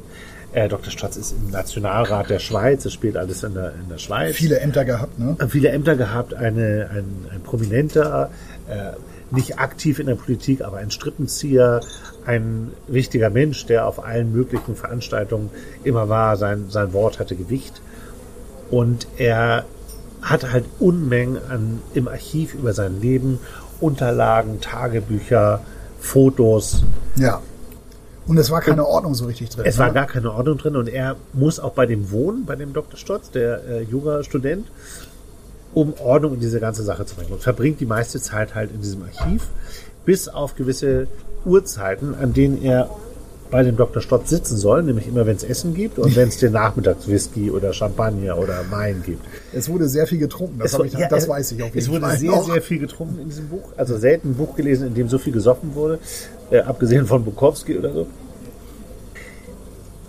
Äh, 0.53 0.69
Dr. 0.69 0.91
Stotz 0.91 1.17
ist 1.17 1.33
im 1.33 1.51
Nationalrat 1.51 2.29
der 2.29 2.39
Schweiz, 2.39 2.85
es 2.85 2.93
spielt 2.93 3.17
alles 3.17 3.43
in 3.43 3.55
der, 3.55 3.75
in 3.75 3.89
der 3.89 3.99
Schweiz. 3.99 4.37
Viele 4.37 4.61
Ämter 4.61 4.85
gehabt, 4.85 5.19
ne? 5.19 5.37
Viele 5.49 5.71
Ämter 5.71 5.97
gehabt, 5.97 6.35
eine, 6.35 6.91
ein, 6.93 7.27
ein 7.33 7.43
prominenter, 7.43 8.31
äh, 8.69 8.93
nicht 9.33 9.59
aktiv 9.59 9.99
in 9.99 10.07
der 10.07 10.15
Politik, 10.15 10.63
aber 10.63 10.79
ein 10.79 10.91
Strippenzieher, 10.91 11.81
ein 12.25 12.71
wichtiger 12.87 13.31
Mensch, 13.31 13.67
der 13.67 13.87
auf 13.87 14.05
allen 14.05 14.33
möglichen 14.33 14.77
Veranstaltungen 14.77 15.51
immer 15.85 16.09
war. 16.09 16.37
Sein, 16.37 16.67
sein 16.69 16.93
Wort 16.93 17.19
hatte 17.19 17.35
Gewicht. 17.35 17.81
Und 18.71 19.07
er 19.17 19.65
hatte 20.21 20.53
halt 20.53 20.65
Unmengen 20.79 21.39
an, 21.49 21.81
im 21.95 22.09
Archiv 22.09 22.55
über 22.55 22.73
sein 22.73 23.01
Leben, 23.01 23.39
Unterlagen, 23.81 24.61
Tagebücher, 24.61 25.61
Fotos. 25.99 26.85
Ja. 27.17 27.41
Und 28.27 28.39
es 28.39 28.51
war 28.51 28.61
keine 28.61 28.87
Ordnung 28.87 29.15
so 29.15 29.25
richtig 29.25 29.51
drin. 29.51 29.65
Es 29.67 29.79
war 29.79 29.89
ne? 29.89 29.95
gar 29.95 30.07
keine 30.07 30.33
Ordnung 30.33 30.57
drin 30.59 30.77
und 30.77 30.89
er 30.89 31.17
muss 31.33 31.59
auch 31.59 31.73
bei 31.73 31.87
dem 31.87 32.13
wohnen, 32.13 32.45
bei 32.47 32.55
dem 32.55 32.73
Dr. 32.73 32.97
Stotz, 32.97 33.31
der 33.31 33.65
äh, 33.65 33.83
Jura-Student 33.83 34.69
um 35.75 35.95
Ordnung 36.01 36.35
in 36.35 36.41
diese 36.41 36.61
ganze 36.61 36.83
Sache 36.83 37.07
zu 37.07 37.15
bringen. 37.15 37.33
Und 37.33 37.43
verbringt 37.43 37.81
die 37.81 37.87
meiste 37.87 38.21
Zeit 38.21 38.55
halt 38.55 38.71
in 38.73 38.81
diesem 38.81 39.03
Archiv, 39.03 39.49
bis 40.05 40.29
auf 40.29 40.55
gewisse 40.55 41.07
Uhrzeiten, 41.45 42.15
an 42.15 42.33
denen 42.33 42.63
er 42.63 42.91
bei 43.51 43.63
dem 43.63 43.77
Dr. 43.77 44.01
Stott 44.01 44.29
sitzen 44.29 44.57
soll, 44.57 44.83
nämlich 44.83 45.07
immer, 45.07 45.27
wenn 45.27 45.37
es 45.37 45.45
Essen 45.45 45.75
gibt 45.75 45.99
und 45.99 46.17
wenn 46.17 46.29
es 46.29 46.39
den 46.39 46.53
Nachmittagswhisky 46.53 47.51
oder 47.51 47.75
Champagner 47.75 48.39
oder 48.39 48.65
Wein 48.71 49.03
gibt. 49.05 49.23
Es 49.53 49.69
wurde 49.69 49.89
sehr 49.89 50.07
viel 50.07 50.19
getrunken, 50.19 50.59
das, 50.59 50.73
ich, 50.79 50.95
ja, 50.95 51.07
das 51.07 51.29
weiß 51.29 51.53
ich 51.53 51.61
Fall. 51.61 51.71
Es 51.75 51.91
wurde 51.91 52.17
sehr, 52.17 52.31
noch. 52.31 52.47
sehr 52.51 52.63
viel 52.63 52.79
getrunken 52.79 53.21
in 53.21 53.29
diesem 53.29 53.49
Buch. 53.49 53.69
Also 53.77 53.99
selten 53.99 54.31
ein 54.31 54.35
Buch 54.37 54.57
gelesen, 54.57 54.89
in 54.89 54.95
dem 54.95 55.09
so 55.09 55.19
viel 55.19 55.35
gesoffen 55.35 55.75
wurde, 55.75 55.99
äh, 56.51 56.61
abgesehen 56.61 57.07
von 57.07 57.25
Bukowski 57.25 57.77
oder 57.77 57.93
so 57.93 58.07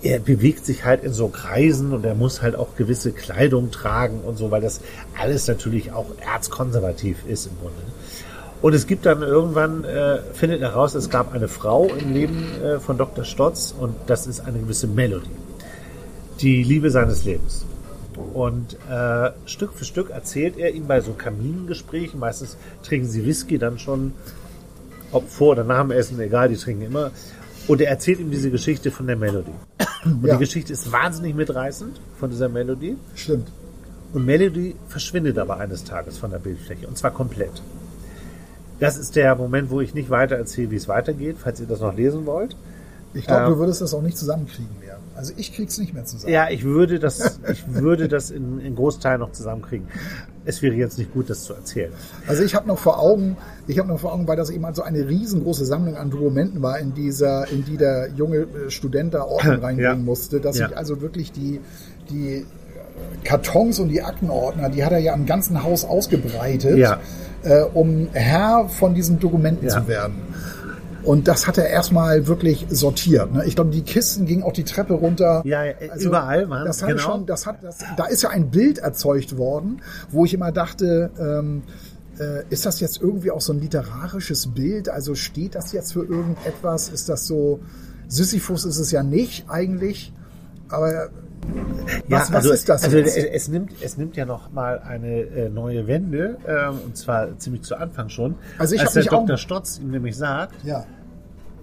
er 0.03 0.19
bewegt 0.19 0.65
sich 0.65 0.85
halt 0.85 1.03
in 1.03 1.13
so 1.13 1.29
Kreisen 1.29 1.93
und 1.93 2.05
er 2.05 2.15
muss 2.15 2.41
halt 2.41 2.55
auch 2.55 2.75
gewisse 2.75 3.11
Kleidung 3.11 3.71
tragen 3.71 4.19
und 4.21 4.37
so, 4.37 4.51
weil 4.51 4.61
das 4.61 4.81
alles 5.19 5.47
natürlich 5.47 5.91
auch 5.91 6.07
erzkonservativ 6.33 7.25
ist 7.27 7.47
im 7.47 7.53
Grunde. 7.59 7.81
Und 8.61 8.73
es 8.73 8.87
gibt 8.87 9.05
dann 9.05 9.21
irgendwann, 9.21 9.83
äh, 9.83 10.19
findet 10.33 10.61
er 10.61 10.73
raus, 10.73 10.95
es 10.95 11.09
gab 11.09 11.33
eine 11.33 11.47
Frau 11.47 11.87
im 11.87 12.13
Leben 12.13 12.45
äh, 12.61 12.79
von 12.79 12.97
Dr. 12.97 13.25
Stotz 13.25 13.73
und 13.77 13.95
das 14.07 14.27
ist 14.27 14.41
eine 14.41 14.59
gewisse 14.59 14.87
Melody. 14.87 15.29
die 16.39 16.63
Liebe 16.63 16.89
seines 16.91 17.23
Lebens. 17.23 17.65
Und 18.33 18.77
äh, 18.89 19.31
Stück 19.45 19.73
für 19.73 19.85
Stück 19.85 20.09
erzählt 20.09 20.57
er 20.57 20.73
ihm 20.73 20.87
bei 20.87 21.01
so 21.01 21.13
Kamingesprächen, 21.13 22.19
meistens 22.19 22.57
trinken 22.83 23.07
sie 23.07 23.25
Whisky 23.25 23.57
dann 23.57 23.79
schon, 23.79 24.13
ob 25.11 25.29
vor 25.29 25.51
oder 25.51 25.63
nach 25.63 25.81
dem 25.81 25.91
Essen, 25.91 26.19
egal, 26.19 26.49
die 26.49 26.57
trinken 26.57 26.83
immer. 26.83 27.11
Und 27.67 27.79
er 27.81 27.89
erzählt 27.89 28.19
ihm 28.19 28.29
diese 28.31 28.51
Geschichte 28.51 28.91
von 28.91 29.07
der 29.07 29.15
Melodie. 29.15 29.51
Und 30.05 30.25
Ja. 30.25 30.33
die 30.33 30.39
Geschichte 30.39 30.73
ist 30.73 30.91
wahnsinnig 30.91 31.33
mitreißend 31.35 31.99
von 32.19 32.29
dieser 32.29 32.49
Melodie. 32.49 32.97
Stimmt. 33.15 33.47
Und 34.13 34.25
Melody 34.25 34.75
verschwindet 34.89 35.37
aber 35.37 35.57
eines 35.57 35.83
Tages 35.83 36.17
von 36.17 36.31
der 36.31 36.39
Bildfläche. 36.39 36.87
Und 36.87 36.97
zwar 36.97 37.11
komplett. 37.11 37.61
Das 38.79 38.97
ist 38.97 39.15
der 39.15 39.35
Moment, 39.35 39.69
wo 39.69 39.79
ich 39.81 39.93
nicht 39.93 40.09
weiter 40.09 40.35
erzähle, 40.35 40.71
wie 40.71 40.75
es 40.75 40.87
weitergeht, 40.87 41.37
falls 41.39 41.59
ihr 41.61 41.67
das 41.67 41.79
noch 41.79 41.95
lesen 41.95 42.25
wollt. 42.25 42.55
Ich 43.13 43.25
glaube, 43.25 43.43
Ja. 43.43 43.49
du 43.49 43.57
würdest 43.59 43.81
das 43.81 43.93
auch 43.93 44.01
nicht 44.01 44.17
zusammenkriegen 44.17 44.77
mehr. 44.79 44.97
Also 45.15 45.33
ich 45.37 45.53
krieg's 45.53 45.77
nicht 45.77 45.93
mehr 45.93 46.05
zusammen. 46.05 46.33
Ja, 46.33 46.49
ich 46.49 46.63
würde 46.63 46.99
das, 46.99 47.39
ich 47.51 47.63
würde 47.67 48.07
das 48.07 48.31
in, 48.31 48.59
in 48.59 48.75
Großteilen 48.75 49.19
noch 49.19 49.31
zusammenkriegen. 49.31 49.87
Es 50.45 50.61
wäre 50.61 50.73
jetzt 50.75 50.97
nicht 50.97 51.13
gut, 51.13 51.29
das 51.29 51.43
zu 51.43 51.53
erzählen. 51.53 51.91
Also 52.27 52.43
ich 52.43 52.55
habe 52.55 52.67
noch 52.67 52.79
vor 52.79 52.99
Augen, 52.99 53.37
ich 53.67 53.77
habe 53.79 53.87
noch 53.89 53.99
vor 53.99 54.11
Augen, 54.13 54.27
weil 54.27 54.35
das 54.37 54.49
eben 54.49 54.65
halt 54.65 54.75
so 54.75 54.81
eine 54.81 55.07
riesengroße 55.07 55.65
Sammlung 55.65 55.95
an 55.95 56.09
Dokumenten 56.09 56.61
war, 56.61 56.79
in 56.79 56.93
dieser, 56.93 57.47
in 57.49 57.63
die 57.63 57.77
der 57.77 58.09
junge 58.15 58.37
äh, 58.39 58.69
Student 58.69 59.13
da 59.13 59.23
Ordnung 59.23 59.55
reinbringen 59.61 59.79
Ja. 59.83 59.95
musste, 59.95 60.39
dass 60.41 60.57
Ja. 60.57 60.67
ich 60.69 60.77
also 60.77 60.99
wirklich 61.01 61.31
die, 61.31 61.61
die 62.09 62.37
äh, 62.37 62.43
Kartons 63.23 63.79
und 63.79 63.89
die 63.89 64.01
Aktenordner, 64.01 64.69
die 64.69 64.83
hat 64.83 64.91
er 64.91 64.99
ja 64.99 65.13
im 65.13 65.25
ganzen 65.25 65.63
Haus 65.63 65.85
ausgebreitet, 65.85 66.77
Ja. 66.77 66.99
äh, 67.43 67.61
um 67.61 68.09
Herr 68.13 68.67
von 68.67 68.93
diesen 68.95 69.19
Dokumenten 69.19 69.69
zu 69.69 69.87
werden. 69.87 70.15
Und 71.03 71.27
das 71.27 71.47
hat 71.47 71.57
er 71.57 71.67
erstmal 71.67 72.27
wirklich 72.27 72.65
sortiert. 72.69 73.33
Ne? 73.33 73.43
Ich 73.45 73.55
glaube, 73.55 73.71
die 73.71 73.81
Kisten 73.81 74.25
gingen 74.25 74.43
auch 74.43 74.53
die 74.53 74.63
Treppe 74.63 74.93
runter. 74.93 75.41
Ja, 75.45 75.63
ja, 75.65 75.73
überall 75.99 76.49
waren- 76.49 76.65
das 76.65 76.81
hat 76.81 76.89
genau. 76.89 77.01
schon, 77.01 77.25
das 77.25 77.45
hat, 77.45 77.63
das, 77.63 77.79
da 77.97 78.05
ist 78.05 78.23
ja 78.23 78.29
ein 78.29 78.49
Bild 78.51 78.77
erzeugt 78.79 79.37
worden, 79.37 79.81
wo 80.11 80.23
ich 80.25 80.33
immer 80.33 80.51
dachte, 80.51 81.11
ähm, 81.19 81.63
äh, 82.19 82.43
ist 82.49 82.65
das 82.65 82.79
jetzt 82.79 83.01
irgendwie 83.01 83.31
auch 83.31 83.41
so 83.41 83.51
ein 83.53 83.59
literarisches 83.59 84.47
Bild? 84.47 84.87
Also 84.87 85.15
steht 85.15 85.55
das 85.55 85.71
jetzt 85.73 85.93
für 85.93 86.03
irgendetwas? 86.05 86.89
Ist 86.89 87.09
das 87.09 87.27
so? 87.27 87.59
Sisyphus 88.07 88.63
ist 88.65 88.77
es 88.77 88.91
ja 88.91 89.01
nicht 89.03 89.45
eigentlich, 89.49 90.13
aber 90.69 91.09
was, 92.07 92.31
was 92.31 92.45
ist 92.45 92.69
das 92.69 92.83
Also 92.83 92.97
jetzt? 92.97 93.17
es, 93.17 93.47
nimmt, 93.47 93.71
es 93.81 93.97
nimmt 93.97 94.15
ja 94.15 94.25
noch 94.25 94.51
mal 94.51 94.79
eine 94.79 95.21
äh, 95.21 95.49
neue 95.49 95.87
Wende, 95.87 96.37
ähm, 96.47 96.75
und 96.85 96.97
zwar 96.97 97.37
ziemlich 97.39 97.63
zu 97.63 97.75
Anfang 97.75 98.09
schon. 98.09 98.35
Also 98.57 98.75
ich 98.75 98.81
als 98.81 98.93
der 98.93 99.03
Dr. 99.03 99.37
Stotz 99.37 99.79
ihm 99.79 99.91
nämlich 99.91 100.15
sagt, 100.17 100.63
ja, 100.63 100.85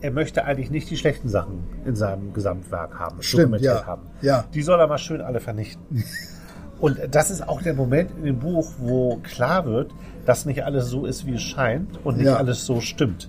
er 0.02 0.10
möchte 0.10 0.44
eigentlich 0.44 0.70
nicht 0.70 0.88
die 0.90 0.96
schlechten 0.96 1.28
Sachen 1.28 1.64
in 1.84 1.94
seinem 1.96 2.32
Gesamtwerk 2.32 2.98
haben, 2.98 3.22
Stimmt, 3.22 3.60
ja. 3.60 3.84
haben. 3.86 4.02
Ja. 4.22 4.44
Die 4.54 4.62
soll 4.62 4.80
er 4.80 4.86
mal 4.86 4.98
schön 4.98 5.20
alle 5.20 5.40
vernichten. 5.40 6.04
Und 6.80 6.98
das 7.10 7.30
ist 7.30 7.46
auch 7.46 7.60
der 7.60 7.74
Moment 7.74 8.10
in 8.16 8.24
dem 8.24 8.38
Buch, 8.38 8.72
wo 8.78 9.16
klar 9.22 9.66
wird, 9.66 9.90
dass 10.24 10.46
nicht 10.46 10.64
alles 10.64 10.86
so 10.86 11.04
ist, 11.04 11.26
wie 11.26 11.34
es 11.34 11.42
scheint 11.42 11.98
und 12.04 12.16
nicht 12.16 12.26
Ja. 12.26 12.36
alles 12.36 12.64
so 12.64 12.80
stimmt, 12.80 13.28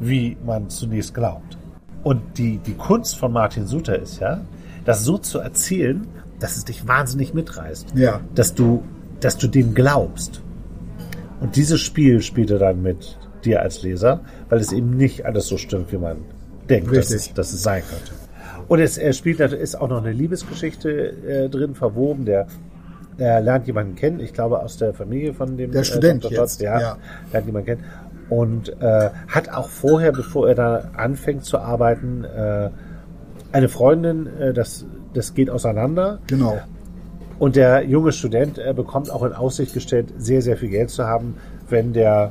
wie 0.00 0.36
man 0.44 0.68
zunächst 0.68 1.14
glaubt. 1.14 1.56
Und 2.02 2.20
die, 2.36 2.58
die 2.58 2.74
Kunst 2.74 3.16
von 3.16 3.32
Martin 3.32 3.66
Suter 3.66 3.98
ist 3.98 4.20
ja, 4.20 4.42
das 4.84 5.04
so 5.04 5.18
zu 5.18 5.38
erzählen, 5.38 6.06
dass 6.40 6.56
es 6.56 6.64
dich 6.64 6.86
wahnsinnig 6.86 7.34
mitreißt. 7.34 7.94
Ja. 7.96 8.20
Dass 8.34 8.54
du, 8.54 8.82
dass 9.20 9.38
du 9.38 9.48
dem 9.48 9.74
glaubst. 9.74 10.42
Und 11.40 11.56
dieses 11.56 11.80
Spiel 11.80 12.22
spielt 12.22 12.50
er 12.50 12.58
dann 12.58 12.82
mit 12.82 13.18
dir 13.44 13.62
als 13.62 13.82
Leser, 13.82 14.20
weil 14.48 14.60
es 14.60 14.72
eben 14.72 14.96
nicht 14.96 15.26
alles 15.26 15.46
so 15.46 15.58
stimmt, 15.58 15.92
wie 15.92 15.98
man 15.98 16.18
denkt, 16.68 16.94
dass 16.96 17.10
es, 17.10 17.32
dass 17.34 17.52
es 17.52 17.62
sein 17.62 17.82
könnte. 17.88 18.12
Und 18.68 18.80
es 18.80 18.96
er 18.96 19.12
spielt, 19.12 19.40
da 19.40 19.46
ist 19.46 19.74
auch 19.74 19.88
noch 19.88 19.98
eine 19.98 20.12
Liebesgeschichte 20.12 20.90
äh, 20.90 21.48
drin 21.48 21.74
verwoben. 21.74 22.24
Der, 22.24 22.46
er 23.18 23.40
lernt 23.40 23.66
jemanden 23.66 23.94
kennen, 23.94 24.20
ich 24.20 24.32
glaube 24.32 24.60
aus 24.60 24.78
der 24.78 24.94
Familie 24.94 25.34
von 25.34 25.56
dem 25.56 25.70
Der 25.70 25.84
Student 25.84 26.24
Dr. 26.24 26.38
Jetzt, 26.38 26.60
ja, 26.60 26.80
ja. 26.80 26.98
lernt 27.32 27.46
jemanden 27.46 27.66
kennen. 27.66 27.84
Und 28.30 28.70
äh, 28.80 29.10
hat 29.28 29.50
auch 29.50 29.68
vorher, 29.68 30.12
bevor 30.12 30.48
er 30.48 30.54
da 30.54 30.90
anfängt 30.96 31.44
zu 31.44 31.58
arbeiten, 31.58 32.24
äh, 32.24 32.70
eine 33.54 33.68
Freundin, 33.68 34.26
äh, 34.38 34.52
das, 34.52 34.84
das 35.14 35.32
geht 35.34 35.48
auseinander. 35.48 36.18
genau. 36.26 36.58
Und 37.38 37.56
der 37.56 37.82
junge 37.84 38.12
Student 38.12 38.60
bekommt 38.76 39.10
auch 39.10 39.24
in 39.24 39.32
Aussicht 39.32 39.74
gestellt, 39.74 40.14
sehr, 40.18 40.40
sehr 40.40 40.56
viel 40.56 40.68
Geld 40.68 40.90
zu 40.90 41.04
haben, 41.04 41.34
wenn 41.68 41.92
der 41.92 42.30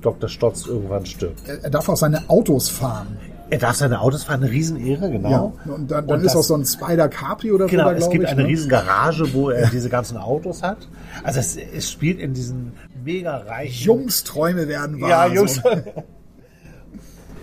Dr. 0.00 0.28
Stotz 0.30 0.66
irgendwann 0.66 1.04
stirbt. 1.04 1.42
Er 1.62 1.68
darf 1.68 1.86
auch 1.90 1.96
seine 1.98 2.28
Autos 2.30 2.70
fahren. 2.70 3.18
Er 3.50 3.58
darf 3.58 3.76
seine 3.76 4.00
Autos 4.00 4.24
fahren, 4.24 4.42
eine 4.42 4.50
Riesenehre, 4.50 5.10
genau. 5.10 5.30
Ja. 5.66 5.72
Und 5.74 5.90
dann, 5.90 6.06
dann 6.06 6.18
Und 6.18 6.24
ist 6.24 6.34
das- 6.34 6.36
auch 6.36 6.42
so 6.42 6.54
ein 6.54 6.64
Spider 6.64 7.08
Capri 7.08 7.52
oder 7.52 7.66
Genau, 7.66 7.90
es 7.90 8.08
gibt 8.08 8.24
ich. 8.24 8.30
eine 8.30 8.42
ne? 8.42 8.48
riesen 8.48 8.70
Garage, 8.70 9.32
wo 9.34 9.50
er 9.50 9.68
diese 9.68 9.90
ganzen 9.90 10.16
Autos 10.16 10.62
hat. 10.62 10.88
Also 11.22 11.40
es, 11.40 11.56
es 11.56 11.90
spielt 11.90 12.18
in 12.18 12.32
diesen 12.32 12.72
mega 13.04 13.36
reichen... 13.36 13.84
Jungsträume 13.84 14.66
werden 14.66 14.98
wahr. 15.00 15.10
Ja, 15.10 15.26
Jungs. 15.26 15.56
So. 15.56 15.62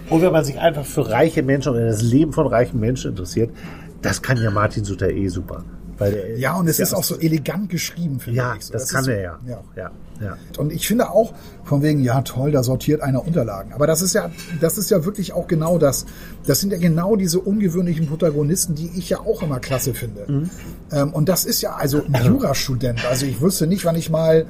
Und 0.09 0.21
wenn 0.21 0.31
man 0.31 0.43
sich 0.43 0.59
einfach 0.59 0.85
für 0.85 1.09
reiche 1.09 1.43
Menschen 1.43 1.73
oder 1.73 1.85
das 1.85 2.01
Leben 2.01 2.33
von 2.33 2.47
reichen 2.47 2.79
Menschen 2.79 3.11
interessiert, 3.11 3.51
das 4.01 4.21
kann 4.21 4.41
ja 4.41 4.51
Martin 4.51 4.83
Suter 4.83 5.09
eh 5.09 5.27
super. 5.27 5.63
Weil 5.97 6.11
der 6.11 6.37
Ja, 6.37 6.55
und 6.57 6.67
es 6.67 6.79
ist 6.79 6.93
auch 6.93 7.03
so 7.03 7.17
elegant 7.17 7.69
geschrieben, 7.69 8.19
finde 8.19 8.37
Ja, 8.37 8.55
ich. 8.55 8.65
So, 8.65 8.73
das, 8.73 8.89
kann 8.89 9.03
ist, 9.03 9.07
er 9.07 9.21
ja. 9.21 9.39
ja. 9.47 9.63
ja, 9.75 9.91
ja. 10.21 10.37
Und 10.57 10.71
ich 10.71 10.87
finde 10.87 11.09
auch, 11.09 11.33
von 11.63 11.81
wegen, 11.81 12.01
ja 12.01 12.21
toll, 12.21 12.51
da 12.51 12.63
sortiert 12.63 13.01
einer 13.01 13.25
Unterlagen. 13.25 13.73
Aber 13.73 13.87
das 13.87 14.01
ist 14.01 14.13
ja, 14.13 14.29
das 14.59 14.77
ist 14.77 14.91
ja 14.91 15.05
wirklich 15.05 15.33
auch 15.33 15.47
genau 15.47 15.77
das. 15.77 16.05
Das 16.45 16.59
sind 16.59 16.71
ja 16.71 16.77
genau 16.77 17.15
diese 17.15 17.39
ungewöhnlichen 17.39 18.07
Protagonisten, 18.07 18.75
die 18.75 18.91
ich 18.95 19.09
ja 19.09 19.19
auch 19.19 19.41
immer 19.41 19.59
klasse 19.59 19.93
finde. 19.93 20.25
Mhm. 20.27 20.49
Ähm, 20.91 21.13
und 21.13 21.29
das 21.29 21.45
ist 21.45 21.61
ja 21.61 21.75
also 21.75 22.03
ein 22.11 22.25
Jurastudent. 22.25 23.05
Also 23.05 23.25
ich 23.25 23.39
wüsste 23.41 23.65
nicht, 23.65 23.85
wann 23.85 23.95
ich 23.95 24.09
mal 24.09 24.45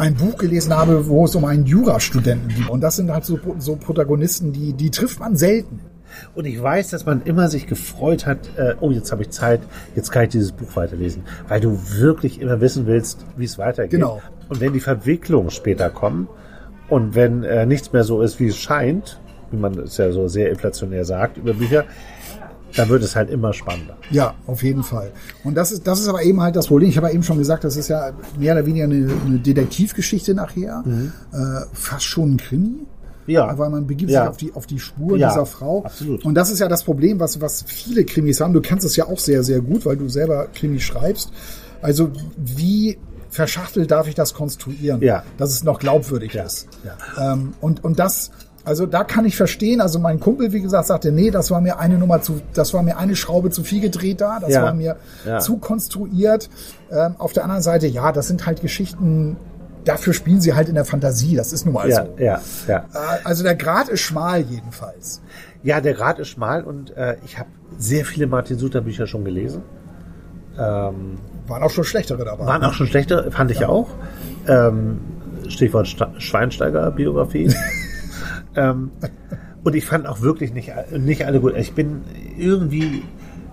ein 0.00 0.14
Buch 0.14 0.36
gelesen 0.38 0.74
habe, 0.74 1.06
wo 1.08 1.24
es 1.24 1.34
um 1.34 1.44
einen 1.44 1.66
Jurastudenten 1.66 2.48
geht. 2.48 2.68
Und 2.68 2.80
das 2.80 2.96
sind 2.96 3.10
halt 3.10 3.24
so, 3.24 3.38
so 3.58 3.76
Protagonisten, 3.76 4.52
die, 4.52 4.72
die 4.72 4.90
trifft 4.90 5.20
man 5.20 5.36
selten. 5.36 5.80
Und 6.34 6.44
ich 6.44 6.60
weiß, 6.60 6.90
dass 6.90 7.06
man 7.06 7.22
immer 7.22 7.48
sich 7.48 7.66
gefreut 7.66 8.26
hat, 8.26 8.38
äh, 8.56 8.74
oh, 8.80 8.90
jetzt 8.90 9.12
habe 9.12 9.22
ich 9.22 9.30
Zeit, 9.30 9.60
jetzt 9.94 10.10
kann 10.10 10.24
ich 10.24 10.30
dieses 10.30 10.52
Buch 10.52 10.74
weiterlesen, 10.74 11.22
weil 11.48 11.60
du 11.60 11.78
wirklich 11.98 12.40
immer 12.40 12.60
wissen 12.60 12.86
willst, 12.86 13.24
wie 13.36 13.44
es 13.44 13.58
weitergeht. 13.58 13.92
Genau. 13.92 14.20
Und 14.48 14.60
wenn 14.60 14.72
die 14.72 14.80
Verwicklungen 14.80 15.50
später 15.50 15.90
kommen 15.90 16.28
und 16.88 17.14
wenn 17.14 17.44
äh, 17.44 17.66
nichts 17.66 17.92
mehr 17.92 18.02
so 18.02 18.22
ist, 18.22 18.40
wie 18.40 18.48
es 18.48 18.56
scheint, 18.56 19.20
wie 19.52 19.56
man 19.56 19.78
es 19.78 19.96
ja 19.96 20.10
so 20.10 20.26
sehr 20.28 20.50
inflationär 20.50 21.04
sagt 21.04 21.36
über 21.36 21.54
Bücher, 21.54 21.84
dann 22.76 22.88
wird 22.88 23.02
es 23.02 23.16
halt 23.16 23.30
immer 23.30 23.52
spannender. 23.52 23.96
Ja, 24.10 24.34
auf 24.46 24.62
jeden 24.62 24.82
Fall. 24.82 25.12
Und 25.44 25.54
das 25.54 25.72
ist, 25.72 25.86
das 25.86 26.00
ist 26.00 26.08
aber 26.08 26.22
eben 26.22 26.40
halt 26.40 26.56
das 26.56 26.66
Problem. 26.68 26.88
Ich 26.90 26.96
habe 26.96 27.08
ja 27.08 27.14
eben 27.14 27.22
schon 27.22 27.38
gesagt, 27.38 27.64
das 27.64 27.76
ist 27.76 27.88
ja 27.88 28.12
mehr 28.38 28.54
oder 28.54 28.66
weniger 28.66 28.84
eine, 28.84 29.10
eine 29.26 29.38
Detektivgeschichte 29.38 30.34
nachher. 30.34 30.82
Äh, 31.32 31.36
fast 31.72 32.04
schon 32.04 32.34
ein 32.34 32.36
Krimi. 32.36 32.86
Ja. 33.26 33.56
Weil 33.58 33.70
man 33.70 33.86
begibt 33.86 34.10
Ja. 34.10 34.22
sich 34.22 34.28
auf 34.30 34.36
die, 34.38 34.52
auf 34.54 34.66
die 34.66 34.78
Spur 34.80 35.16
Ja, 35.16 35.28
dieser 35.28 35.46
Frau. 35.46 35.84
absolut. 35.84 36.24
Und 36.24 36.34
das 36.34 36.50
ist 36.50 36.58
ja 36.58 36.68
das 36.68 36.82
Problem, 36.84 37.20
was, 37.20 37.40
was 37.40 37.62
viele 37.66 38.04
Krimis 38.04 38.40
haben. 38.40 38.52
Du 38.52 38.60
kennst 38.60 38.84
es 38.84 38.96
ja 38.96 39.06
auch 39.06 39.18
sehr, 39.18 39.44
sehr 39.44 39.60
gut, 39.60 39.86
weil 39.86 39.96
du 39.96 40.08
selber 40.08 40.48
Krimi 40.54 40.80
schreibst. 40.80 41.30
Also, 41.82 42.10
wie 42.36 42.98
verschachtelt 43.28 43.90
darf 43.90 44.08
ich 44.08 44.14
das 44.16 44.34
konstruieren? 44.34 45.00
Ja. 45.02 45.22
Dass 45.38 45.50
es 45.52 45.62
noch 45.62 45.78
glaubwürdig 45.78 46.34
Ja. 46.34 46.42
ist. 46.44 46.66
Ja. 47.16 47.32
Ähm, 47.34 47.52
und, 47.60 47.84
und 47.84 47.98
das, 48.00 48.30
also 48.64 48.86
da 48.86 49.04
kann 49.04 49.24
ich 49.24 49.36
verstehen, 49.36 49.80
also 49.80 49.98
mein 49.98 50.20
Kumpel, 50.20 50.52
wie 50.52 50.60
gesagt, 50.60 50.86
sagte, 50.86 51.12
nee, 51.12 51.30
das 51.30 51.50
war 51.50 51.60
mir 51.60 51.78
eine 51.78 51.96
Nummer 51.98 52.20
zu, 52.22 52.40
das 52.54 52.74
war 52.74 52.82
mir 52.82 52.98
eine 52.98 53.16
Schraube 53.16 53.50
zu 53.50 53.62
viel 53.64 53.80
gedreht 53.80 54.20
da, 54.20 54.38
das 54.40 54.50
Ja. 54.52 54.62
war 54.62 54.74
mir 54.74 54.96
Ja. 55.26 55.38
zu 55.38 55.56
konstruiert. 55.56 56.50
Ähm, 56.90 57.14
auf 57.18 57.32
der 57.32 57.44
anderen 57.44 57.62
Seite, 57.62 57.86
ja, 57.86 58.12
das 58.12 58.28
sind 58.28 58.44
halt 58.46 58.60
Geschichten, 58.60 59.36
dafür 59.84 60.12
spielen 60.12 60.40
sie 60.42 60.52
halt 60.54 60.68
in 60.68 60.74
der 60.74 60.84
Fantasie, 60.84 61.36
das 61.36 61.52
ist 61.54 61.64
nun 61.64 61.74
mal 61.74 61.88
Ja, 61.88 62.04
so. 62.04 62.14
ja, 62.22 62.40
ja. 62.68 62.78
Äh, 62.92 63.18
Also 63.24 63.42
der 63.42 63.54
Grad 63.54 63.88
ist 63.88 64.00
schmal 64.00 64.42
jedenfalls. 64.42 65.22
Ja, 65.62 65.80
der 65.80 65.94
Grad 65.94 66.18
ist 66.18 66.28
schmal 66.28 66.62
und 66.64 66.96
äh, 66.96 67.16
ich 67.24 67.38
habe 67.38 67.48
sehr 67.78 68.04
viele 68.04 68.26
Martin 68.26 68.58
Suter 68.58 68.82
Bücher 68.82 69.06
schon 69.06 69.24
gelesen. 69.24 69.62
Ähm, 70.58 71.18
Waren 71.46 71.62
auch 71.62 71.70
schon 71.70 71.84
schlechtere 71.84 72.24
dabei. 72.24 72.44
waren 72.46 72.62
auch 72.64 72.74
schon 72.74 72.86
schlechte, 72.86 73.30
fand 73.30 73.50
ich 73.50 73.64
auch. 73.64 73.88
Ähm, 74.46 75.00
Stichwort 75.48 75.88
Schweinsteiger-Biografie. 76.18 77.54
ähm, 78.56 78.90
und 79.62 79.74
ich 79.74 79.84
fand 79.84 80.06
auch 80.06 80.20
wirklich 80.20 80.52
nicht, 80.52 80.72
nicht 80.96 81.26
alle 81.26 81.40
gut. 81.40 81.54
Ich 81.56 81.74
bin 81.74 82.02
irgendwie, 82.38 83.02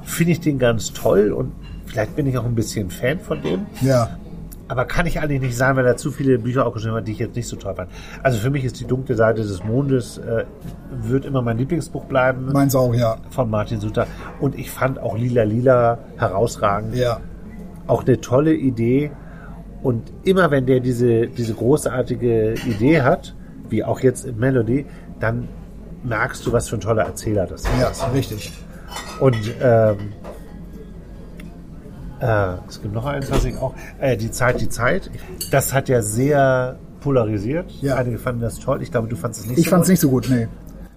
finde 0.04 0.32
ich 0.32 0.40
den 0.40 0.58
ganz 0.58 0.94
toll 0.94 1.32
und 1.32 1.52
vielleicht 1.86 2.16
bin 2.16 2.28
ich 2.28 2.38
auch 2.38 2.46
ein 2.46 2.56
bisschen 2.56 2.90
Fan 2.90 3.20
von 3.20 3.42
dem. 3.42 3.66
Ja, 3.82 4.18
Aber 4.70 4.86
kann 4.86 5.06
ich 5.06 5.20
eigentlich 5.20 5.42
nicht 5.42 5.58
sein, 5.58 5.76
weil 5.76 5.86
er 5.86 5.98
zu 5.98 6.12
viele 6.12 6.40
Bücher 6.40 6.66
auch 6.66 6.74
geschrieben 6.74 6.96
hat, 6.96 7.08
die 7.08 7.14
ich 7.14 7.20
jetzt 7.20 7.36
nicht 7.36 7.48
so 7.48 7.56
toll 7.56 7.76
fand. 7.76 7.90
Also 8.24 8.38
für 8.38 8.50
mich 8.50 8.64
ist 8.66 8.80
die 8.80 8.86
dunkle 8.86 9.16
Seite 9.16 9.42
des 9.42 9.64
Mondes, 9.64 10.18
äh, 10.18 10.46
wird 10.92 11.26
immer 11.26 11.42
mein 11.42 11.58
Lieblingsbuch 11.58 12.06
bleiben 12.06 12.52
meins 12.52 12.76
auch, 12.76 12.94
ja. 12.94 13.18
von 13.30 13.50
Martin 13.50 13.80
Suter. 13.80 14.08
Und 14.40 14.58
ich 14.58 14.72
fand 14.72 15.00
auch 15.00 15.18
Lila 15.18 15.44
Lila 15.44 16.00
herausragend. 16.18 16.96
Ja, 16.96 17.20
Auch 17.88 18.06
eine 18.06 18.20
tolle 18.20 18.54
Idee. 18.54 19.12
Und 19.84 20.12
immer 20.24 20.52
wenn 20.52 20.66
der 20.66 20.80
diese, 20.80 21.28
diese 21.28 21.54
großartige 21.54 22.56
Idee 22.66 23.02
hat, 23.04 23.36
wie 23.70 23.84
auch 23.84 24.00
jetzt 24.00 24.26
in 24.26 24.38
Melody, 24.40 24.86
dann 25.20 25.48
merkst 26.04 26.46
du, 26.46 26.52
was 26.54 26.70
für 26.70 26.78
ein 26.78 26.82
toller 26.82 27.04
Erzähler 27.04 27.46
das 27.48 27.62
ist. 27.62 27.70
ja, 27.80 27.92
richtig. 28.14 28.54
Und 29.20 29.38
ähm, 29.62 29.98
Äh, 32.20 32.54
es 32.68 32.82
gibt 32.82 32.94
noch 32.96 33.06
eins, 33.06 33.30
was 33.30 33.46
ich 33.46 33.56
auch. 33.58 33.76
Äh, 34.00 34.18
die 34.18 34.32
Zeit, 34.32 34.60
die 34.60 34.70
Zeit. 34.70 35.12
Das 35.52 35.72
hat 35.74 35.88
ja 35.88 36.02
sehr 36.02 36.78
polarisiert. 37.00 37.70
Ja. 37.82 37.96
Einige 37.96 38.18
fanden 38.18 38.42
das 38.42 38.58
toll. 38.58 38.82
Ich 38.82 38.90
glaube, 38.92 39.08
du 39.08 39.16
fandest 39.16 39.42
es 39.44 39.48
nicht 39.50 39.60
Ich 39.60 39.66
so 39.66 39.70
fand 39.70 39.84
es 39.84 39.88
gut. 39.88 39.92
nicht 39.92 40.00
so 40.02 40.10
gut, 40.10 40.28
nee. 40.30 40.48